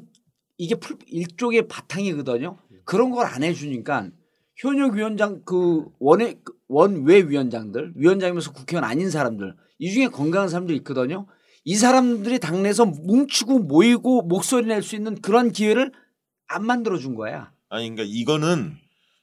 [0.58, 2.58] 이게 풀- 일종의 바탕이거든요.
[2.86, 4.10] 그런 걸 안 해주니까
[4.58, 11.28] 현역 위원장 그 원외 원외 위원장들 위원장이면서 국회의원 아닌 사람들 이 중에 건강한 사람들이 있거든요.
[11.64, 15.92] 이 사람들이 당내에서 뭉치고 모이고 목소리 낼 수 있는 그런 기회를
[16.48, 17.52] 안 만들어 준 거야.
[17.70, 18.78] 아니 그러니까 이거는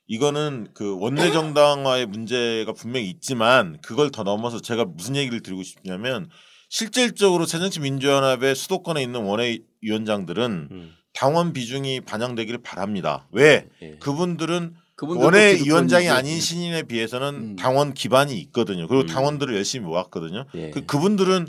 [0.07, 6.30] 이거는 그 원내 정당화의 문제가 분명히 있지만 그걸 더 넘어서 제가 무슨 얘기를 드리고 싶냐면
[6.70, 10.93] 실질적으로 새정치 민주연합의 수도권에 있는 원외 위원장들은 음.
[11.12, 13.26] 당원 비중이 반영되기를 바랍니다.
[13.32, 13.68] 왜?
[13.82, 13.97] 예.
[14.01, 15.61] 그분들은 원외.
[15.64, 17.57] 위원장이 아닌 신인에 비해서는 음.
[17.57, 18.86] 당원 기반이 있거든요.
[18.86, 19.07] 그리고 음.
[19.07, 20.47] 당원들을 열심히 모았거든요.
[20.55, 20.70] 예.
[20.70, 21.49] 그 그분들은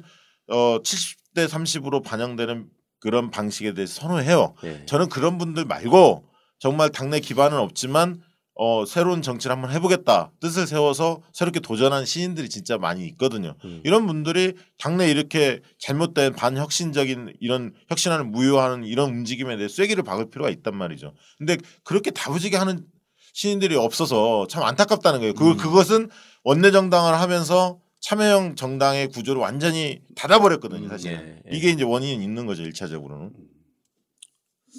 [0.50, 2.68] 어 70대 30으로 반영되는
[3.00, 4.56] 그런 방식에 대해서 선호해요.
[4.64, 4.86] 예.
[4.86, 6.26] 저는 그런 분들 말고
[6.60, 8.22] 정말 당내 기반은 없지만
[8.56, 13.56] 어 새로운 정치를 한번 해보겠다 뜻을 세워서 새롭게 도전한 시인들이 진짜 많이 있거든요.
[13.64, 13.82] 음.
[13.86, 20.50] 이런 분들이 당내 이렇게 잘못된 반혁신적인 이런 혁신하는 무효하는 이런 움직임에 대해 쐐기를 박을 필요가
[20.50, 21.14] 있단 말이죠.
[21.38, 22.84] 근데 그렇게 다부지게 하는
[23.32, 25.34] 시인들이 없어서 참 안타깝다는 거예요.
[25.36, 26.10] 그 그것은
[26.44, 31.12] 원내 정당을 하면서 참여형 정당의 구조를 완전히 닫아버렸거든요, 사실.
[31.12, 31.56] 예, 예.
[31.58, 33.34] 이게 이제 원인이 있는 거죠, 일차적으로는.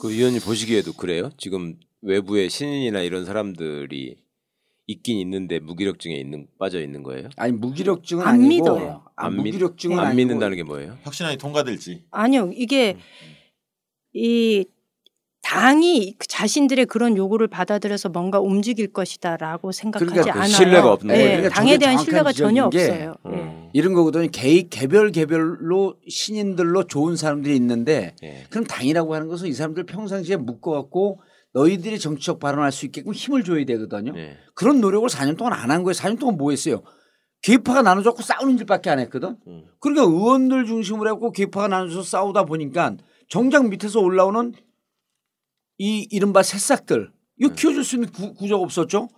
[0.01, 1.31] 그 위원님 보시기에도 그래요?
[1.37, 4.17] 지금 외부에 신인이나 이런 사람들이
[4.87, 7.29] 있긴 있는데 무기력증에 있는 빠져 있는 거예요?
[7.37, 9.05] 아니 무기력증은 안 아니고 믿어요.
[9.17, 10.97] 아, 안 믿- 무기력증은 안 아니고 믿는다는 게 뭐예요?
[11.03, 12.05] 혁신안이 통과될지.
[12.11, 12.97] 아니요, 이게
[14.15, 14.65] 이
[15.43, 20.53] 당이 그 자신들의 그런 요구를 받아들여서 뭔가 움직일 것이다라고 생각하지 그러니까 그 않아요.
[20.53, 21.37] 신뢰가 없는 네, 거예요.
[21.39, 23.15] 그러니까 당에 대한 신뢰가 전혀 없어요.
[23.27, 23.31] 예.
[23.31, 23.69] 음.
[23.73, 24.29] 이런 거거든요.
[24.31, 28.45] 개 개별 개별로 신인들로 좋은 사람들이 있는데 예.
[28.51, 31.21] 그럼 당이라고 하는 것은 이 사람들 평상시에 묶어갖고
[31.53, 34.13] 너희들이 정치적 발언할 수 있게끔 힘을 줘야 되거든요.
[34.17, 34.37] 예.
[34.55, 35.95] 그런 노력을 4년 동안 안 한 거예요.
[35.95, 36.83] 4년 동안 뭐 했어요?
[37.43, 39.37] 계파가 나눠졌고 싸우는 일밖에 안 했거든.
[39.49, 39.65] 음.
[39.81, 42.97] 그러니까 의원들 중심으로 해갖고 계파가 나눠져서 싸우다 보니까
[43.29, 44.53] 정작 밑에서 올라오는
[45.81, 49.09] 이 이른바 새싹들 이거 키워줄 수 있는 구, 구조가 없었죠.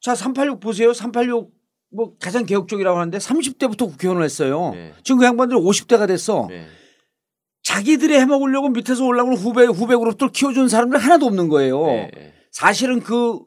[0.00, 0.92] 자, 386 보세요.
[0.92, 1.52] 386
[1.92, 4.72] 뭐 가장 개혁적이라고 하는데 30대부터 국회의원을 했어요.
[4.74, 4.92] 네.
[5.04, 6.48] 지금 그 양반들 50대가 됐어.
[6.50, 6.66] 예.
[7.62, 11.86] 자기들이 해먹으려고 밑에서 올라오는 후배 후배 그룹들 키워주는 사람들 하나도 없는 거예요.
[11.86, 12.10] 예.
[12.16, 12.34] 예.
[12.50, 13.38] 사실은 그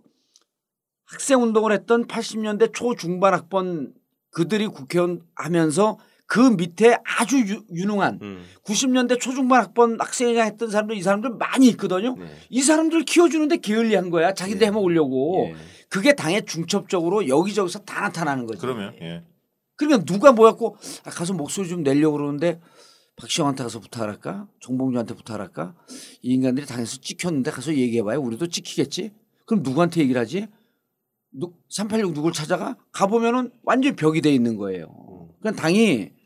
[1.08, 3.94] 학생 운동을 했던 80년대 초 중반 학번
[4.32, 5.98] 그들이 국회의원 하면서
[6.30, 8.46] 그 밑에 아주 유, 유능한 음.
[8.64, 12.16] 90년대 초중반 학번 학생회장 했던 사람들 이 사람들 많이 있거든요.
[12.20, 12.28] 네.
[12.52, 14.36] 이 사람들 키워주는데 게을리한 거야.
[14.36, 14.68] 자기들 예.
[14.68, 15.48] 해먹으려고.
[15.50, 15.56] 예.
[15.90, 18.62] 그게 당에 중첩적으로 여기저기서 다 나타나는 거죠.
[18.62, 19.24] 그러면 예.
[19.76, 22.62] 그러니까 누가 뭐였고 아, 가서 목소리 좀 내려고 그러는데
[23.16, 24.48] 박시영한테 가서 부탁할까?
[24.60, 25.74] 정봉주한테 부탁할까?
[26.22, 28.20] 이 인간들이 당에서 찍혔는데 가서 얘기해봐요.
[28.20, 29.14] 우리도 찍히겠지?
[29.48, 30.46] 그럼 누구한테 얘기를 하지?
[31.32, 32.78] 누, 386 누굴 찾아가?
[32.92, 35.10] 가보면은 완전히 벽이 돼 있는 거예요.
[35.40, 36.19] 그러니까 당이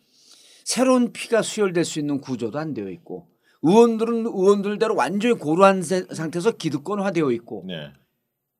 [0.63, 3.27] 새로운 피가 수혈될 수 있는 구조도 안 되어 있고
[3.61, 7.91] 의원들은 의원들대로 완전히 고루한 세- 상태에서 기득권화되어 있고 네.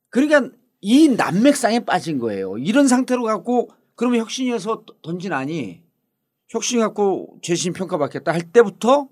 [0.09, 2.57] 그러니까 이 난맥상에 빠진 거예요.
[2.57, 5.81] 이런 상태로 갖고 그러면 혁신위에서 던진아니
[6.49, 9.09] 혁신이 갖고 재심 평가받겠다 할 때부터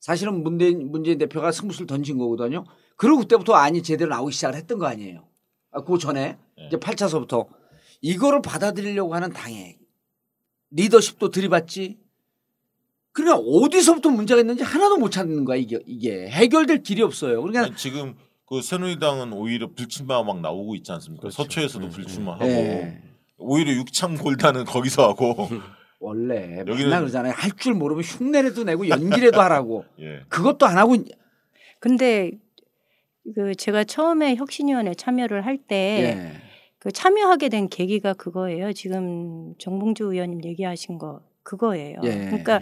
[0.00, 2.64] 사실은 문재인, 문재인 대표가 승부수를 던진 거거든요.
[2.96, 5.28] 그리고 그때부터 안이 제대로 나오기 시작을 했던 거 아니에요.
[5.70, 7.46] 아, 그 전에 이제 8차서부터
[8.00, 9.78] 이거를 받아들이려고 하는 당의
[10.70, 11.98] 리더십도 들이받지.
[13.12, 17.40] 그러니까 어디서부터 문제가 있는지 하나도 못 찾는 거야 이게 이게 해결될 길이 없어요.
[17.42, 18.14] 그러니까 아니, 지금
[18.46, 21.30] 그 새누리당은 오히려 불출마 막 나오고 있지 않습니까?
[21.30, 23.02] 서초에서도 불출마하고 예.
[23.38, 25.48] 오히려 육창 골단은 거기서 하고
[26.00, 27.32] 원래 여기는- 그러잖아요.
[27.36, 29.84] 할 줄 모르면 흉내라도 내고 연기라도 하라고.
[30.00, 30.20] 예.
[30.28, 30.96] 그것도 안 하고
[31.80, 32.30] 근데
[33.34, 36.32] 그 제가 처음에 혁신위원회 참여를 할때 예.
[36.78, 38.72] 그 참여하게 된 계기가 그거예요.
[38.72, 42.00] 지금 정봉주 의원님 얘기하신 거 그거예요.
[42.04, 42.08] 예.
[42.26, 42.60] 그러니까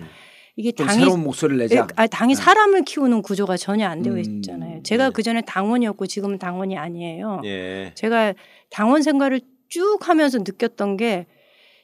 [0.61, 1.77] 이게 좀 당이 새로운 목소리를 내자.
[1.77, 2.41] 예, 아, 당이 네.
[2.41, 4.83] 사람을 키우는 구조가 전혀 안 되어 음, 있잖아요.
[4.83, 5.11] 제가 네.
[5.15, 7.41] 그 전에 당원이었고 지금은 당원이 아니에요.
[7.47, 7.93] 예.
[7.95, 8.35] 제가
[8.69, 9.41] 당원 생활을
[9.71, 11.27] 쭉 하면서 느꼈던 게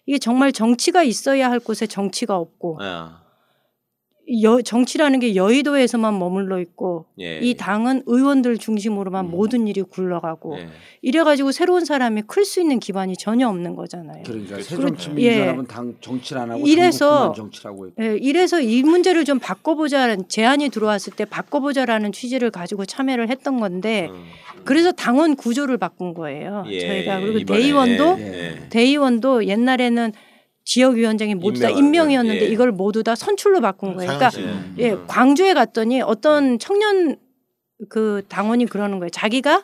[0.05, 3.23] 이게 정말 정치가 있어야 할 곳에 정치가 없고 아.
[4.43, 7.39] 여, 정치라는 게 여의도에서만 머물러 있고 예.
[7.39, 9.31] 이 당은 의원들 중심으로만 음.
[9.31, 10.69] 모든 일이 굴러가고 예.
[11.03, 14.23] 이래가지고 새로운 사람이 클 수 있는 기반이 전혀 없는 거잖아요.
[14.25, 14.69] 그러니까 그렇죠.
[14.77, 18.03] 새정치민주연합은 당 정치를 안 하고 이래서- 정치라고 했고.
[18.03, 24.09] 예, 이래서 이 문제를 좀 바꿔보자는 제안이 들어왔을 때 바꿔보자라는 취지를 가지고 참여를 했던 건데
[24.11, 24.25] 음.
[24.65, 26.65] 그래서 당원 구조를 바꾼 거예요.
[26.69, 27.61] 예, 저희가 그리고 이번에.
[27.61, 28.67] 대의원도 예.
[28.71, 30.13] 대의원도 옛날에는
[30.67, 32.47] 지역위원장이 모두 다 임명이었는데 예.
[32.49, 34.19] 이걸 모두 다 선출로 바꾼 거예요.
[34.19, 34.31] 그러니까.
[34.79, 35.05] 예, 음.
[35.07, 37.17] 광주에 갔더니 어떤 청년
[37.89, 39.11] 그 당원이 그러는 거예요.
[39.11, 39.63] 자기가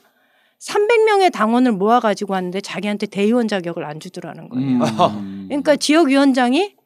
[0.61, 4.79] 300명의 당원을 모아 가지고 왔는데 자기한테 대의원 자격을 안 주더라는 거예요.
[5.11, 5.47] 음.
[5.49, 6.77] 그러니까 지역위원장이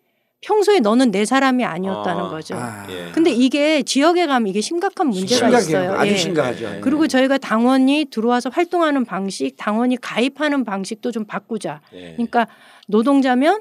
[0.40, 2.28] 평소에 너는 내 사람이 아니었다는 아.
[2.30, 2.54] 거죠.
[2.56, 3.10] 아, 예.
[3.12, 5.90] 근데 이게 지역에 가면 이게 심각한 문제가 심각해요.
[5.90, 5.98] 있어요.
[5.98, 6.16] 아주 예.
[6.16, 6.80] 심각하죠.
[6.80, 11.82] 그리고 저희가 당원이 들어와서 활동하는 방식, 당원이 가입하는 방식도 좀 바꾸자.
[11.94, 12.12] 예.
[12.12, 12.46] 그러니까
[12.86, 13.60] 노동자면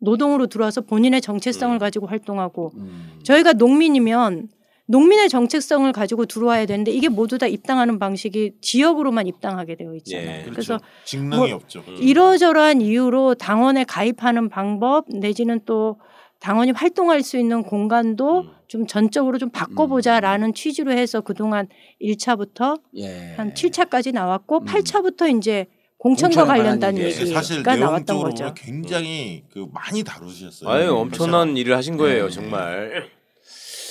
[0.00, 1.78] 노동으로 들어와서 본인의 정체성을 음.
[1.78, 3.20] 가지고 활동하고 음.
[3.22, 4.48] 저희가 농민이면
[4.86, 10.28] 농민의 정체성을 가지고 들어와야 되는데 이게 모두 다 입당하는 방식이 지역으로만 입당하게 되어 있잖아요.
[10.28, 10.42] 예.
[10.42, 10.50] 그렇죠.
[10.52, 11.84] 그래서 직능이 뭐- 없죠.
[11.86, 11.96] 음.
[12.00, 16.00] 이러저러한 이유로 당원에 가입하는 방법 내지는 또
[16.40, 18.50] 당원이 활동할 수 있는 공간도 음.
[18.66, 21.68] 좀 전적으로 좀 바꿔보자라는 취지로 해서 그동안
[22.02, 23.34] 1차부터 예.
[23.36, 24.64] 한 7차까지 나왔고 음.
[24.64, 25.66] 8차부터 이제
[26.00, 27.20] 공천과 관련된 얘기.
[27.20, 28.54] 얘기가 사실 나왔던 거죠.
[28.56, 30.68] 굉장히 그 많이 다루셨어요.
[30.70, 32.30] 아유 엄청난 그래서 일을 하신 거예요 네.
[32.30, 33.10] 정말.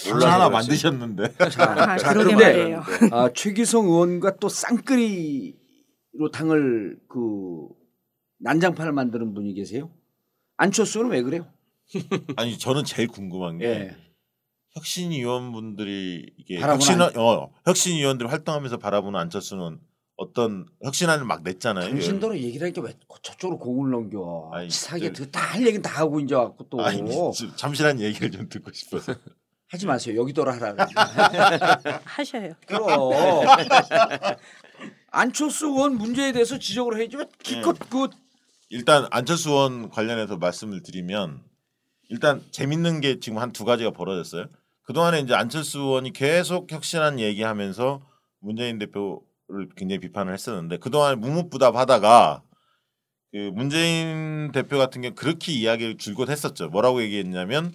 [0.04, 0.68] 당 몰라서 하나 그렇지.
[0.70, 1.34] 만드셨는데.
[1.52, 2.76] 자, 아, 자, 그런데.
[3.12, 7.68] 아, 최기성 의원과 또 쌍끌이로 당을 그
[8.40, 9.92] 난장판을 만드는 분이 계세요?
[10.58, 11.46] 안철수는 왜 그래요?
[12.38, 13.96] 아니 저는 제일 궁금한 게 예.
[14.76, 19.80] 혁신 위원분들이 이게 혁신 안- 어 혁신 위원들이 활동하면서 바라보는 안철수는
[20.24, 21.88] 어떤 혁신안을 막 냈잖아요.
[21.90, 22.94] 당신대로 얘기를 하니까 왜
[23.24, 24.52] 저쪽으로 공을 넘겨?
[24.70, 27.02] 치사하게 저- 다할 얘기는 다 하고 이제 왔고 또 아니
[27.34, 29.16] 지- 잠시란 얘기를 좀 듣고 싶어서.
[29.70, 30.20] 하지 마세요.
[30.20, 30.76] 여기도로 하라.
[32.04, 32.54] 하셔요.
[32.68, 32.90] 그럼
[35.12, 38.10] 안철수 의원 문제에 대해서 지적을 해야지 왜 기껏 그
[38.70, 41.42] 일단 안철수 의원 관련해서 말씀을 드리면
[42.10, 44.48] 일단 재밌는 게 지금 한 두 가지가 벌어졌어요.
[44.84, 48.02] 그동안에 이제 안철수 의원이 계속 혁신안 얘기하면서
[48.40, 52.44] 문재인 대표 를 굉장히 비판을 했었는데 그동안 묵묵부답하다가
[53.32, 56.70] 그 문재인 대표 같은 경우 그렇게 이야기를 줄곧 했었죠.
[56.70, 57.74] 뭐라고 얘기했냐면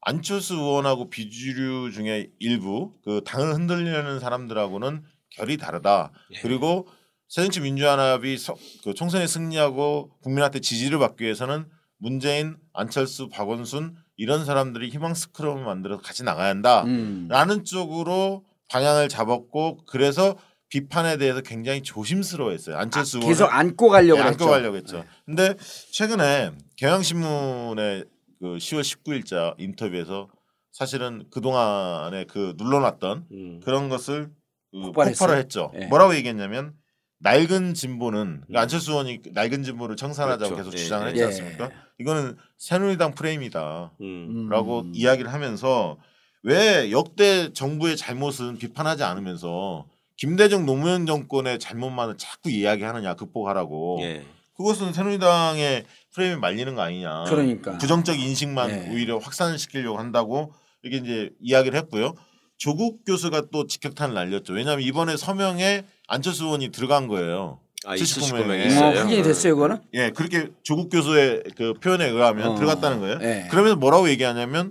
[0.00, 6.12] 안철수 의원하고 비주류 중에 일부 그 당을 흔들려는 사람들하고는 결이 다르다.
[6.40, 6.88] 그리고
[7.28, 11.66] 새정치 민주연합이 서- 그 총선에 승리하고 국민한테 지지를 받기 위해서는
[11.98, 16.84] 문재인, 안철수, 박원순 이런 사람들이 희망 스크럼을 만들어서 같이 나가야 한다.
[16.84, 17.28] 음.
[17.30, 20.36] 라는 쪽으로 방향을 잡았고 그래서
[20.72, 22.78] 비판에 대해서 굉장히 조심스러워했어요.
[22.78, 24.26] 안철수 의원은 계속 안고 가려고 네.
[24.26, 25.04] 안고 가려고 했죠.
[25.26, 25.54] 근데
[25.90, 28.06] 최근에 경향신문의
[28.40, 30.30] 그 10월 19일자 인터뷰에서
[30.72, 33.60] 사실은 그 동안에 그 눌러놨던 음.
[33.62, 34.30] 그런 것을
[34.72, 34.92] 그.
[34.92, 35.70] 폭발을 했죠.
[35.78, 35.84] 예.
[35.88, 36.72] 뭐라고 얘기했냐면
[37.18, 40.70] 낡은 진보는 그러니까 안철수 의원이 낡은 진보를 청산하자고 그렇죠.
[40.70, 41.10] 계속 예, 주장을 예.
[41.10, 41.26] 했지 예.
[41.26, 41.70] 않습니까?
[41.98, 43.92] 이거는 새누리당 프레임이다.
[44.00, 44.48] 음.
[44.48, 44.92] 라고 음.
[44.94, 45.98] 이야기를 하면서
[46.42, 49.91] 왜 역대 정부의 잘못은 비판하지 않으면서
[50.22, 54.24] 김대중 노무현 정권의 잘못만을 자꾸 이야기하느냐 극복하라고 예.
[54.56, 57.76] 그것은 새누리당의 프레임에 말리는 거 아니냐 그러니까.
[57.78, 58.90] 부정적 인식만 예.
[58.92, 60.52] 오히려 확산시키려고 한다고
[60.84, 62.14] 이렇게 이제 이야기를 했고요
[62.56, 68.62] 조국 교수가 또 직격탄을 날렸죠 왜냐하면 이번에 서명에 안철수 의원이 들어간 거예요 아, 79 명이
[68.62, 69.00] 이뭐 있어요.
[69.00, 69.78] 확인이 됐어요, 그거는?
[69.94, 72.54] 예 그렇게 조국 교수의 그 표현에 의하면 어.
[72.54, 73.48] 들어갔다는 거예요 예.
[73.50, 74.70] 그러면서 뭐라고 얘기하냐면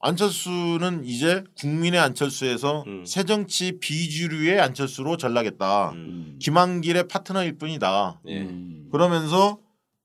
[0.00, 3.04] 안철수는 이제 국민의 안철수에서 음.
[3.04, 5.90] 새정치 비주류의 안철수로 전락했다.
[5.90, 6.38] 음.
[6.40, 8.20] 김한길의 파트너일 뿐이다.
[8.26, 8.40] 예.
[8.40, 8.88] 음.
[8.90, 9.58] 그러면서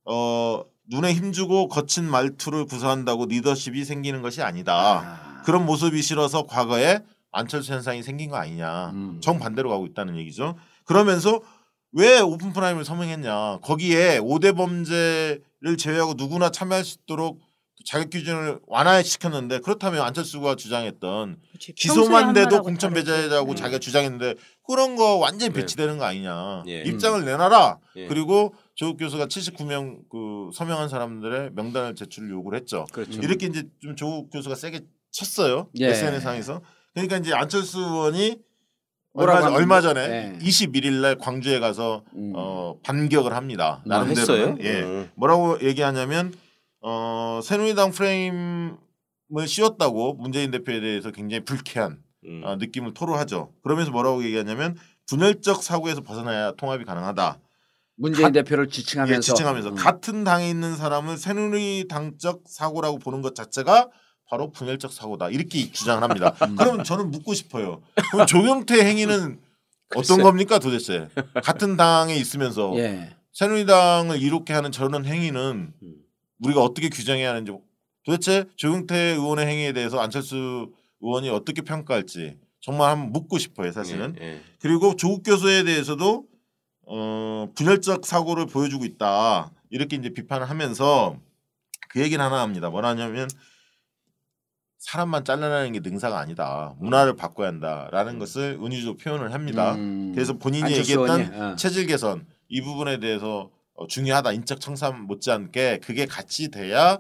[0.04, 4.74] 어 눈에 힘주고 거친 말투를 구사한다고 리더십이 생기는 것이 아니다.
[4.76, 5.42] 아.
[5.44, 7.00] 그런 모습이 싫어서 과거에
[7.32, 8.92] 안철수 현상이 생긴 거 아니냐.
[8.92, 9.20] 음.
[9.22, 10.56] 정반대로 가고 있다는 얘기죠.
[10.84, 11.42] 그러면서
[11.94, 13.60] 왜 오픈 프라이머리를 서명했냐.
[13.62, 17.40] 거기에 5대 범죄를 제외하고 누구나 참여할 수 있도록
[17.86, 21.38] 자격 기준을 완화시켰는데 그렇다면 안철수가 주장했던.
[21.40, 22.94] 평소에 기소만 한 돼도 공천.
[22.94, 23.56] 배제자고 음.
[23.56, 24.36] 자기가 주장했는데
[24.68, 25.62] 그런 거 완전히 네.
[25.62, 26.64] 배치되는 거 아니냐.
[26.68, 26.82] 예.
[26.82, 27.78] 입장을 내놔라.
[27.98, 28.08] 예.
[28.08, 32.88] 그리고 조국 교수가 79명 그 서명한 사람들의 명단을 제출을 요구를 했죠.
[32.92, 33.22] 그렇죠.
[33.22, 34.82] 이렇게 이제 좀 조국 교수가 세게
[35.12, 35.70] 쳤어요.
[35.80, 35.90] 예.
[35.90, 36.62] SNS상에서.
[36.94, 38.40] 그러니까 이제 안철수 의원이
[39.14, 39.48] 얼마?
[39.52, 40.46] 얼마 전에 예.
[40.46, 42.34] 21일 날 광주에 가서 음.
[42.36, 43.84] 어, 반격을 합니다.
[43.86, 44.20] 아, 나름대로.
[44.22, 44.58] 했어요?
[44.62, 44.82] 예.
[44.82, 45.12] 음.
[45.16, 46.34] 뭐라고 얘기하냐면
[46.88, 48.78] 어, 새누리당 프레임을
[49.48, 52.42] 씌웠다고 문재인 대표에 대해서 굉장히 불쾌한 음.
[52.46, 53.52] 어, 느낌을 토로하죠.
[53.64, 57.40] 그러면서 뭐라고 얘기하냐면 분열적 사고에서 벗어나야 통합이 가능하다.
[57.98, 59.76] 문재인 가- 대표를 지칭하면서 예, 지칭하면서 음.
[59.76, 63.90] 같은 당에 있는 사람을 새누리당적 사고라고 보는 것 자체가
[64.30, 66.34] 바로 분열적 사고다 이렇게 주장을 합니다.
[66.58, 67.82] 그럼 저는 묻고 싶어요.
[68.12, 69.40] 그럼 조경태 행위는
[69.96, 70.22] 어떤.
[70.22, 71.08] 겁니까 도대체?
[71.44, 73.16] 같은 당에 있으면서 예.
[73.34, 75.74] 새누리당을 이롭게 하는 저런 행위는
[76.40, 77.52] 우리가 어떻게 규정해야 하는지
[78.04, 80.72] 도대체 조경태 의원의 행위에 대해서 안철수
[81.02, 84.16] 의원이 어떻게 평가할지 정말 한번 묻고 싶어요 사실은.
[84.20, 84.42] 예, 예.
[84.60, 86.26] 그리고 조국 교수에 대해서도
[86.88, 91.18] 어, 분열적 사고를 보여주고 있다 이렇게 이제 비판을 하면서
[91.90, 92.70] 그 얘기는 하나 합니다.
[92.70, 93.30] 뭐라냐면
[94.78, 96.76] 사람만 잘라내는 게 능사가 아니다.
[96.80, 99.74] 문화를 바꿔야 한다라는 것을 은유적으로 표현을 합니다.
[99.76, 100.12] 음.
[100.14, 101.56] 그래서 본인이 얘기했던 의원이, 어.
[101.56, 104.32] 체질 개선 이 부분에 대해서 어, 중요하다.
[104.34, 107.00] 인적 청산 못지않게 그게 같이 돼야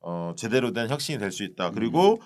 [0.00, 1.70] 어, 제대로 된 혁신이 될 수 있다.
[1.70, 2.20] 그리고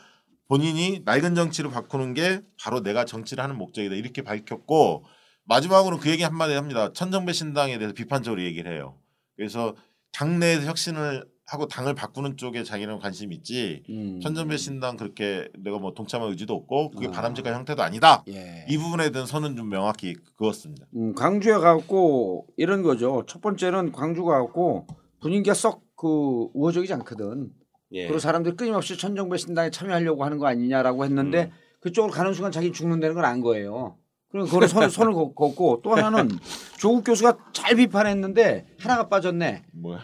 [0.49, 3.95] 본인이 낡은 정치를 바꾸는 게 바로 내가 정치를 하는 목적이다.
[3.95, 5.05] 이렇게 밝혔고
[5.45, 6.93] 마지막으로 그 얘기 한마디 합니다.
[6.93, 8.99] 천정배 신당에 대해서 비판적으로 얘기를 해요.
[9.37, 9.75] 그래서
[10.13, 14.21] 당내에서 혁신을 하고 당을 바꾸는 쪽에 자기는 관심이 있지 음.
[14.21, 17.11] 천정배 신당 그렇게 내가 뭐 동참할 의지도 없고 그게 아.
[17.11, 18.23] 바람직한 형태도 아니다.
[18.29, 18.65] 예.
[18.69, 20.87] 이 부분에 대한 선은 좀 명확히 그었습니다.
[20.95, 23.25] 음, 광주에 가고 이런 거죠.
[23.27, 24.87] 첫 번째는 광주 가고
[25.21, 27.51] 분위기가 썩 그 우호적이지 않거든.
[27.93, 28.05] 예.
[28.07, 31.51] 그리고 사람들이 끊임없이 천정배 신당에 참여하려고 하는 거 아니냐라고 했는데 음.
[31.81, 33.99] 그쪽으로 가는 순간 자기 죽는다는 걸 안 거예요.
[34.31, 36.31] 그리고 그걸 손, 손을 걷- 걷고 또 하나는
[36.79, 39.65] 조국 교수가 잘 비판했는데 하나가 빠졌네.
[39.75, 40.01] 뭐야?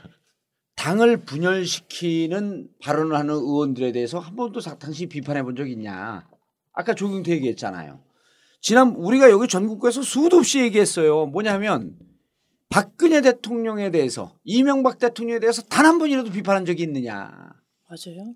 [0.81, 6.29] 당을 분열시키는 발언을 하는 의원들에 대해서 한 번도 사- 당신이 비판해 본 적 있냐?
[6.73, 7.99] 아까 조경태 얘기했잖아요.
[8.61, 11.27] 지난 우리가 여기 전국구에서 수도 없이 얘기했어요.
[11.27, 11.97] 뭐냐면
[12.69, 17.31] 박근혜 대통령에 대해서 이명박 대통령에 대해서 단 한 번이라도 비판한 적이 있느냐?
[17.89, 18.35] 맞아요.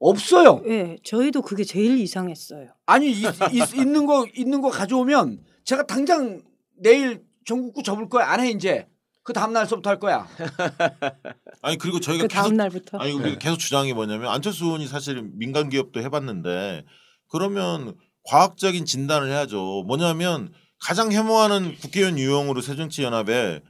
[0.00, 0.62] 없어요.
[0.66, 2.70] 예, 저희도 그게 제일 이상했어요.
[2.86, 6.42] 아니 있, 있- 있는 거 있는 거 가져오면 제가 당장
[6.76, 8.88] 내일 전국구 접을 거야 안 해 이제
[9.24, 10.26] 그 다음 날서부터 할 거야.
[11.62, 12.98] 아니 그리고 저희가 그 다음 계속 날부터.
[12.98, 16.84] 아니 우리가 계속 주장이 뭐냐면 안철수 의원이 사실 민간 기업도 해봤는데
[17.28, 17.94] 그러면
[18.24, 19.84] 과학적인 진단을 해야죠.
[19.86, 23.60] 뭐냐면 가장 혐오하는 국회의원 유형으로 새정치연합에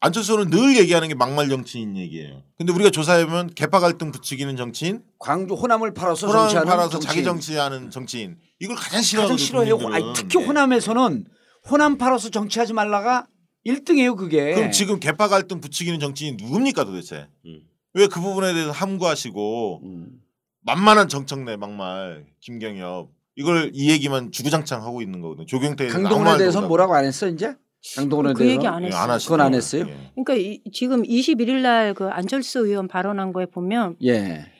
[0.00, 2.42] 안철수 의원은 늘 얘기하는 게 막말 정치인 얘기예요.
[2.58, 7.08] 근데 우리가 조사해보면 개파 갈등 부추기는 정치인, 광주 호남을 팔아서 호남 정치하는 팔아서 정치인.
[7.08, 9.38] 자기 정치하는 정치인 이걸 가장 가장 싫어하거든요.
[9.38, 9.78] 싫어해요.
[9.92, 10.44] 아니, 특히 예.
[10.44, 11.24] 호남에서는
[11.70, 13.28] 호남 팔아서 정치하지 말라가
[13.66, 14.54] 1등이에요 그게.
[14.54, 17.26] 그럼 지금 개파 갈등 부추기는 정치인 누굽니까 도대체?
[17.46, 17.60] 음.
[17.94, 20.20] 왜그 부분에 대해서 함구하시고 음.
[20.62, 25.46] 만만한 정청래 막말 김경엽 이걸 이 얘기만 주구장창 하고 있는 거거든요.
[25.50, 26.60] 아무 강동원에 대해서.
[26.62, 27.54] 뭐라고 안 했어 이제?
[27.96, 29.00] 강동원에 그 대해서 얘기 안 예, 했어요.
[29.00, 29.26] 안 하시네요.
[29.28, 29.86] 그건 안 했어요?
[29.88, 30.10] 예.
[30.14, 34.51] 그러니까 이, 지금 21일 날 그 안철수 의원 발언한 거에 보면 예.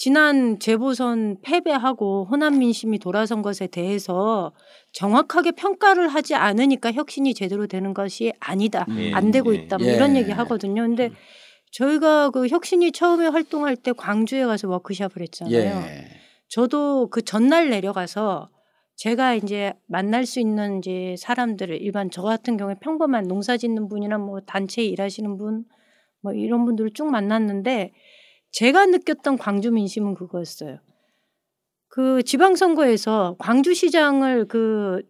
[0.00, 4.50] 지난 재보선 패배하고 호남 민심이 돌아선 것에 대해서
[4.92, 8.86] 정확하게 평가를 하지 않으니까 혁신이 제대로 되는 것이 아니다.
[8.96, 9.58] 예, 안 되고 예.
[9.58, 9.76] 있다.
[9.76, 9.92] 뭐 예.
[9.92, 10.80] 이런 얘기 하거든요.
[10.80, 11.10] 근데
[11.72, 15.82] 저희가 그 혁신이 처음에 활동할 때 광주에 가서 워크숍을 했잖아요.
[15.86, 16.06] 예.
[16.48, 18.48] 저도 그 전날 내려가서
[18.96, 24.16] 제가 이제 만날 수 있는 이제 사람들을 일반 저 같은 경우에 평범한 농사 짓는 분이나
[24.16, 25.66] 뭐 단체에 일하시는 분
[26.22, 27.92] 뭐 이런 분들을 쭉 만났는데
[28.52, 30.78] 제가 느꼈던 광주 민심은 그거였어요.
[31.88, 35.02] 그 지방선거에서 광주시장을 그,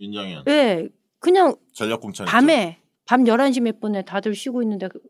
[0.00, 0.88] 윤정현 예,
[1.18, 5.00] 그냥 전략 공천 밤에 밤 11시 몇 분에 다들 쉬고 있는데 그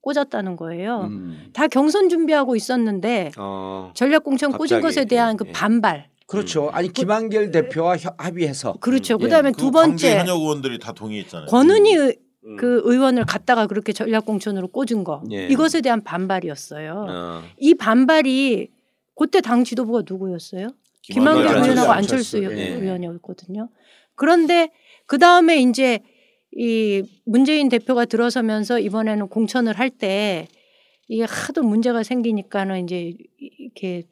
[0.00, 1.02] 꽂았다는 거예요.
[1.10, 1.50] 음.
[1.52, 3.92] 다 경선 준비하고 있었는데 어.
[3.94, 5.52] 전략 공천 꽂은 갑자기, 것에 대한 그 예.
[5.52, 6.08] 반발.
[6.26, 6.68] 그렇죠.
[6.72, 9.14] 아니 김한길 대표와 협- 합의해서 그렇죠.
[9.18, 9.24] 예.
[9.24, 11.46] 그다음에 두 번째 현역 의원들이 다 동의했잖아요.
[11.46, 12.16] 권은희 의-
[12.48, 12.56] 음.
[12.56, 15.46] 그 의원을 갖다가 그렇게 전략공천으로 꽂은 거 예.
[15.48, 17.06] 이것에 대한 반발이었어요.
[17.08, 17.42] 어.
[17.58, 18.70] 이 반발이
[19.14, 20.68] 그때 당 지도부가 누구였어요?
[21.02, 22.68] 김한길 김한길, 의원하고 안철수, 안철수 예.
[22.74, 23.68] 의원이었거든요.
[24.14, 24.70] 그런데
[25.06, 26.00] 그 다음에 이제
[26.56, 30.48] 이 문재인 대표가 들어서면서 이번에는 공천을 할 때
[31.08, 34.02] 이게 하도 문제가 생기니까는 이제 이렇게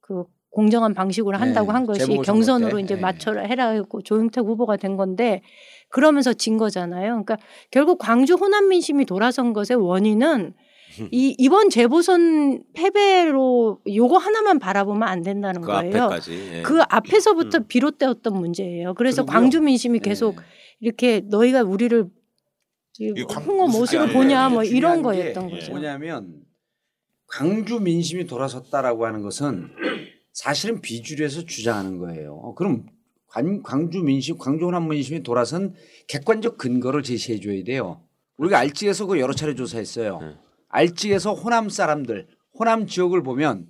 [0.00, 2.82] 그 공정한 방식으로 한다고 네, 한 것이 경선으로 때.
[2.82, 3.00] 이제 네.
[3.00, 5.42] 맞춰라 해라 했고 조영택 후보가 된 건데
[5.88, 7.10] 그러면서 진 거잖아요.
[7.24, 7.36] 그러니까
[7.70, 10.54] 결국 광주 호남 민심이 돌아선 것의 원인은
[11.12, 16.04] 이 이번 재보선 패배로 요거 하나만 바라보면 안 된다는 그 거예요.
[16.04, 16.50] 앞에까지.
[16.54, 16.62] 예.
[16.62, 17.64] 그 앞에서부터 음.
[17.68, 18.94] 비롯되었던 문제예요.
[18.94, 19.40] 그래서 그리고요.
[19.40, 20.44] 광주 민심이 계속 예.
[20.80, 22.08] 이렇게 너희가 우리를
[23.46, 25.54] 홍어 아니, 보냐 뭐 이런 게 거였던 예.
[25.54, 25.72] 거죠.
[25.72, 26.46] 뭐냐면
[27.28, 29.70] 광주 민심이 돌아섰다라고 하는 것은
[30.32, 32.54] 사실은 비주류에서 주장하는 거예요.
[32.56, 32.86] 그럼
[33.28, 35.74] 광- 광주 민심, 광주 호남 민심이 돌아선
[36.08, 38.02] 객관적 근거를 제시해 줘야 돼요.
[38.38, 40.18] 우리가 알직에서 그 여러 차례 조사했어요.
[40.20, 40.34] 네.
[40.68, 42.28] 알직에서 호남 사람들,
[42.58, 43.68] 호남 지역을 보면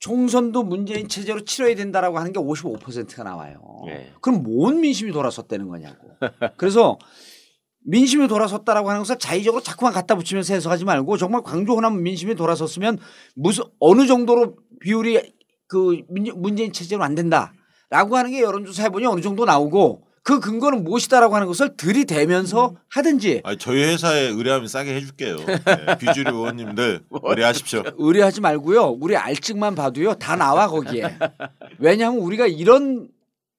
[0.00, 3.60] 총선도 문재인 체제로 치러야 된다라고 하는 게 55%가 나와요.
[3.86, 4.10] 네.
[4.20, 6.08] 그럼 뭔 민심이 돌아섰다는 거냐고.
[6.56, 6.98] 그래서
[7.84, 12.98] 민심이 돌아섰다라고 하는 것을 자의적으로 자꾸만 갖다 붙이면서 해석하지 말고 정말 광주 호남 민심이 돌아섰으면
[13.34, 15.34] 무슨 어느 정도로 비율이
[15.68, 17.52] 그 민- 문재인 체제로 안 된다
[17.92, 23.42] 라고 하는 게 여론조사 해보니 어느 정도 나오고 그 근거는 무엇이다라고 하는 것을 들이대면서 하든지
[23.44, 25.36] 아니, 저희 회사에 의뢰하면 싸게 해줄게요.
[25.44, 27.82] 네, 비주류 의원님들 의뢰하십시오.
[27.98, 28.96] 의뢰하지 말고요.
[28.98, 31.18] 우리 알증만 봐도요 다 나와 거기에.
[31.78, 33.10] 왜냐하면 우리가 이런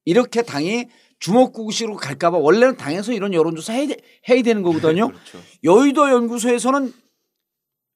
[0.03, 0.87] 이렇게 당이
[1.19, 3.97] 주먹구구식으로 갈까봐 원래는 당에서 이런 여론조사 해야, 돼-
[4.29, 5.09] 해야 되는 거거든요.
[5.13, 5.37] 그렇죠.
[5.63, 6.91] 여의도 연구소에서는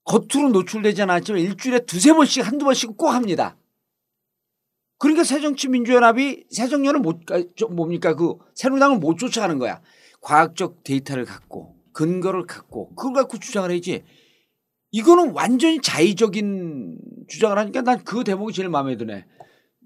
[0.04, 3.58] 겉으로 노출되지 않았지만 일주일에 두세 번씩 한두 번씩 꼭 합니다.
[5.00, 7.22] 그러니까 새정치민주연합이 새정연은 못
[7.72, 9.82] 뭡니까 그 새누리당을 못 쫓아가는 거야.
[10.22, 14.04] 과학적 데이터를 갖고 근거를 갖고 그걸 갖고 주장을 해야지.
[14.92, 16.98] 이거는 완전히 자의적인
[17.28, 19.26] 주장을 하니까 난 그 대목이 제일 마음에 드네.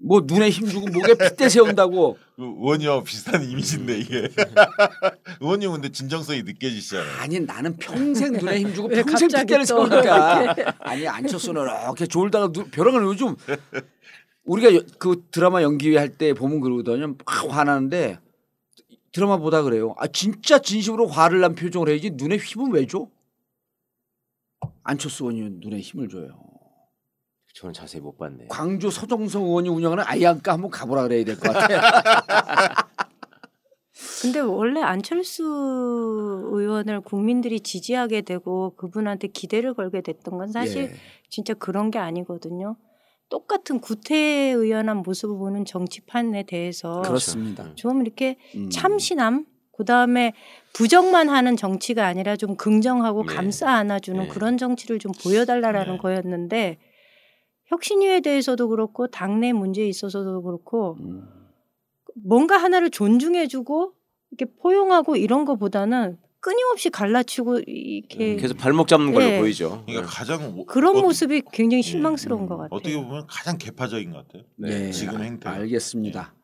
[0.04, 4.28] 뭐 눈에 힘주고 목에 핏대 세운다고 그 의원님하고 비슷한 이미지인데 이게
[5.40, 7.20] 의원님 근데 진정성이 느껴지시잖아요.
[7.20, 12.68] 아니 나는 평생 눈에 힘주고 왜 평생 핏대를 또 세우니까 아니 안철수는 이렇게 졸다가 누-
[12.70, 13.36] 벼랑을 요즘
[14.44, 17.18] 우리가 여- 그 드라마 연기 할 때 보면 그러거든요 막
[17.52, 18.18] 화나는데
[19.12, 23.06] 드라마 보다 그래요 아 진짜 진심으로 화를 난 표정을 해야지 눈에 힘은 왜 줘?
[24.82, 26.38] 안철수 의원이 눈에 힘을 줘요
[27.54, 28.48] 저는 자세히 못 봤네요.
[28.48, 31.80] 광주 서정성 의원이 운영하는 아이안가 한번 가보라 그래야 될 것 같아요
[34.22, 35.42] 근데 원래 안철수
[36.52, 40.92] 의원을 국민들이 지지하게 되고 그분한테 기대를 걸게 됐던 건 사실 예.
[41.28, 42.76] 진짜 그런 게 아니거든요.
[43.32, 48.68] 똑같은 구태의연한 모습을 보는 정치판에 대해서 그렇습니다 좀 이렇게 음.
[48.68, 50.34] 참신함 그다음에
[50.74, 53.34] 부정만 하는 정치가 아니라 좀 긍정하고 네.
[53.34, 54.28] 감싸 안아주는 네.
[54.28, 55.98] 그런 정치를 좀 보여달라라는 네.
[55.98, 56.78] 거였는데
[57.68, 61.26] 혁신위에 대해서도 그렇고 당내 문제에 있어서도 그렇고 음.
[62.22, 63.94] 뭔가 하나를 존중해주고
[64.30, 69.38] 이렇게 포용하고 이런 거보다는 끊임없이 갈라치고 이렇게 계속 발목 잡는 걸로 예.
[69.38, 69.84] 보이죠.
[69.86, 71.82] 그러니까 가장 뭐- 그런 어- 모습이 굉장히 예.
[71.82, 72.48] 실망스러운 음.
[72.48, 72.76] 것 같아요.
[72.76, 74.42] 어떻게 보면 가장 개파적인 것 같아요.
[74.56, 75.48] 네, 지금 행태.
[75.48, 76.34] 알겠습니다.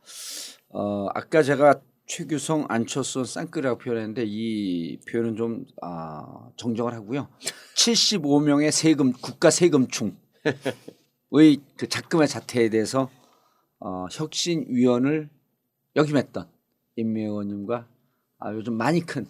[0.69, 7.29] 어, 아까 제가 최규성, 안철수 쌍끌이라고 표현했는데 이 표현은 좀 아, 정정을 하고요.
[7.77, 10.15] 75명의 세금 국가 세금충의
[11.77, 13.11] 그 작금의 자태에 대해서
[13.81, 15.29] 어, 혁신위원을
[15.97, 16.47] 역임했던
[16.97, 17.87] 임미 의원님과
[18.39, 19.27] 아, 요즘 많이 큰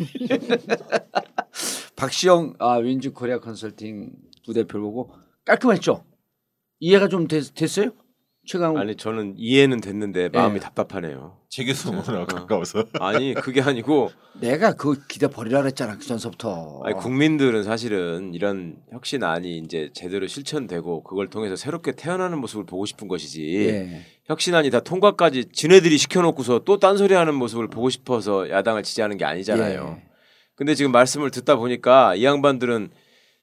[1.96, 4.12] 박시영 아, 윈즈 코리아 컨설팅
[4.44, 5.12] 부대표를 보고
[5.44, 6.04] 깔끔했죠.
[6.78, 7.92] 이해가 좀 됐, 됐어요?
[8.46, 10.60] 최강 아니 저는 이해는 됐는데 마음이 예.
[10.60, 11.39] 답답하네요.
[11.50, 12.26] 최규성 의원하고 어.
[12.26, 12.84] 가까워서.
[13.00, 14.10] 아니 그게 아니고
[14.40, 16.82] 내가 그 기대 버리라 그랬잖아 그 전서부터.
[16.84, 23.08] 아니, 국민들은 사실은 이런 혁신안이 이제 제대로 실천되고 그걸 통해서 새롭게 태어나는 모습을 보고 싶은
[23.08, 24.06] 것이지 예.
[24.26, 29.98] 혁신안이 다 통과까지 지네들이 시켜놓고서 또 딴소리 하는 모습을 보고 싶어서 야당을 지지하는 게 아니잖아요.
[29.98, 30.10] 예.
[30.54, 32.90] 근데 지금 말씀을 듣다 보니까 이 양반들은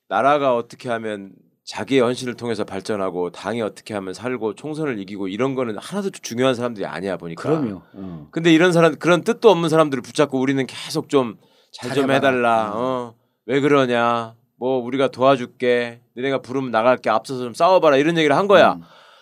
[0.08, 1.34] 나라가 어떻게 하면
[1.68, 6.86] 자기의 헌신을 통해서 발전하고 당이 어떻게 하면 살고 총선을 이기고 이런 거는 하나도 중요한 사람들이
[6.86, 7.44] 아니야 보니까.
[7.44, 7.82] 그럼요.
[7.94, 8.28] 어.
[8.32, 11.38] 근데 이런 사람 그런 뜻도 없는 사람들을 붙잡고 우리는 계속 좀
[11.72, 12.12] 잘 좀.
[12.12, 12.68] 해달라.
[12.68, 12.72] 음.
[12.76, 13.14] 어.
[13.46, 14.36] 왜 그러냐.
[14.58, 16.02] 뭐 우리가 도와줄게.
[16.16, 17.10] 너네가 부르면 나갈게.
[17.10, 17.98] 앞서서 좀 싸워봐라.
[17.98, 18.74] 이런 얘기를 한 거야.
[18.74, 18.82] 음.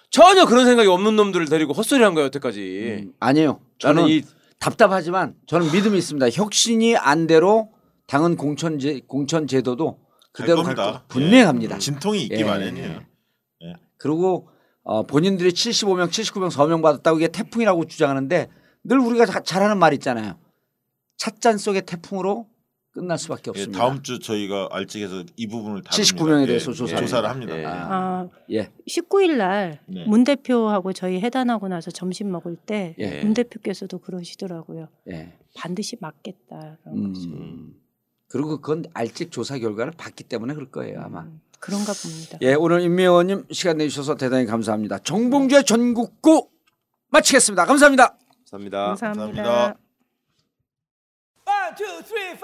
[0.09, 3.01] 전혀 그런 생각이 없는 놈들을 데리고 헛소리 한 거야 여태까지.
[3.03, 3.59] 음, 아니에요.
[3.79, 4.21] 저는 이
[4.59, 6.29] 답답하지만 저는 믿음이 있습니다.
[6.29, 7.69] 혁신이 안대로
[8.07, 9.99] 당은 공천 제 공천 제도도
[10.35, 10.99] 그대로 갈 겁니다.
[10.99, 11.75] 거 분명합니다.
[11.75, 11.79] 예.
[11.79, 12.43] 진통이 있기 예.
[12.43, 13.01] 마련이에요.
[13.97, 14.49] 그리고
[14.83, 18.49] 어, 본인들이 75명, 79명 서명 받았다고 이게 태풍이라고 주장하는데
[18.83, 20.37] 늘 우리가 자- 잘하는 말 있잖아요.
[21.17, 22.47] 찻잔 속의 태풍으로
[22.91, 23.79] 끝날 수밖에 예, 없습니다.
[23.79, 25.91] 다음 주 저희가 알직에서 이 부분을 다룹니다.
[26.23, 27.57] 79명에 예, 대해서 예, 조사를 조사를 합니다.
[27.59, 27.65] 예.
[27.65, 30.05] 아, 아, 예, 19일 날 네.
[30.05, 33.21] 문 대표하고 저희 회담하고 나서 점심 먹을 때 예.
[33.23, 34.87] 문 대표께서도 그러시더라고요.
[35.11, 35.33] 예.
[35.57, 36.77] 반드시 맞겠다.
[36.83, 37.29] 그런 거죠.
[38.25, 38.29] 음.
[38.29, 41.21] 그리고 그건 알직 조사 결과를 봤기 때문에 그럴 거예요 아마.
[41.21, 42.37] 음, 그런가 봅니다.
[42.41, 44.99] 예, 오늘 임미원님 시간 내주셔서 대단히 감사합니다.
[44.99, 46.49] 정봉주의 전국구
[47.09, 47.65] 마치겠습니다.
[47.65, 48.17] 감사합니다.
[48.51, 48.87] 감사합니다.
[48.87, 49.43] 감사합니다.
[49.43, 49.77] 감사합니다.
[51.47, 52.35] One, two, three.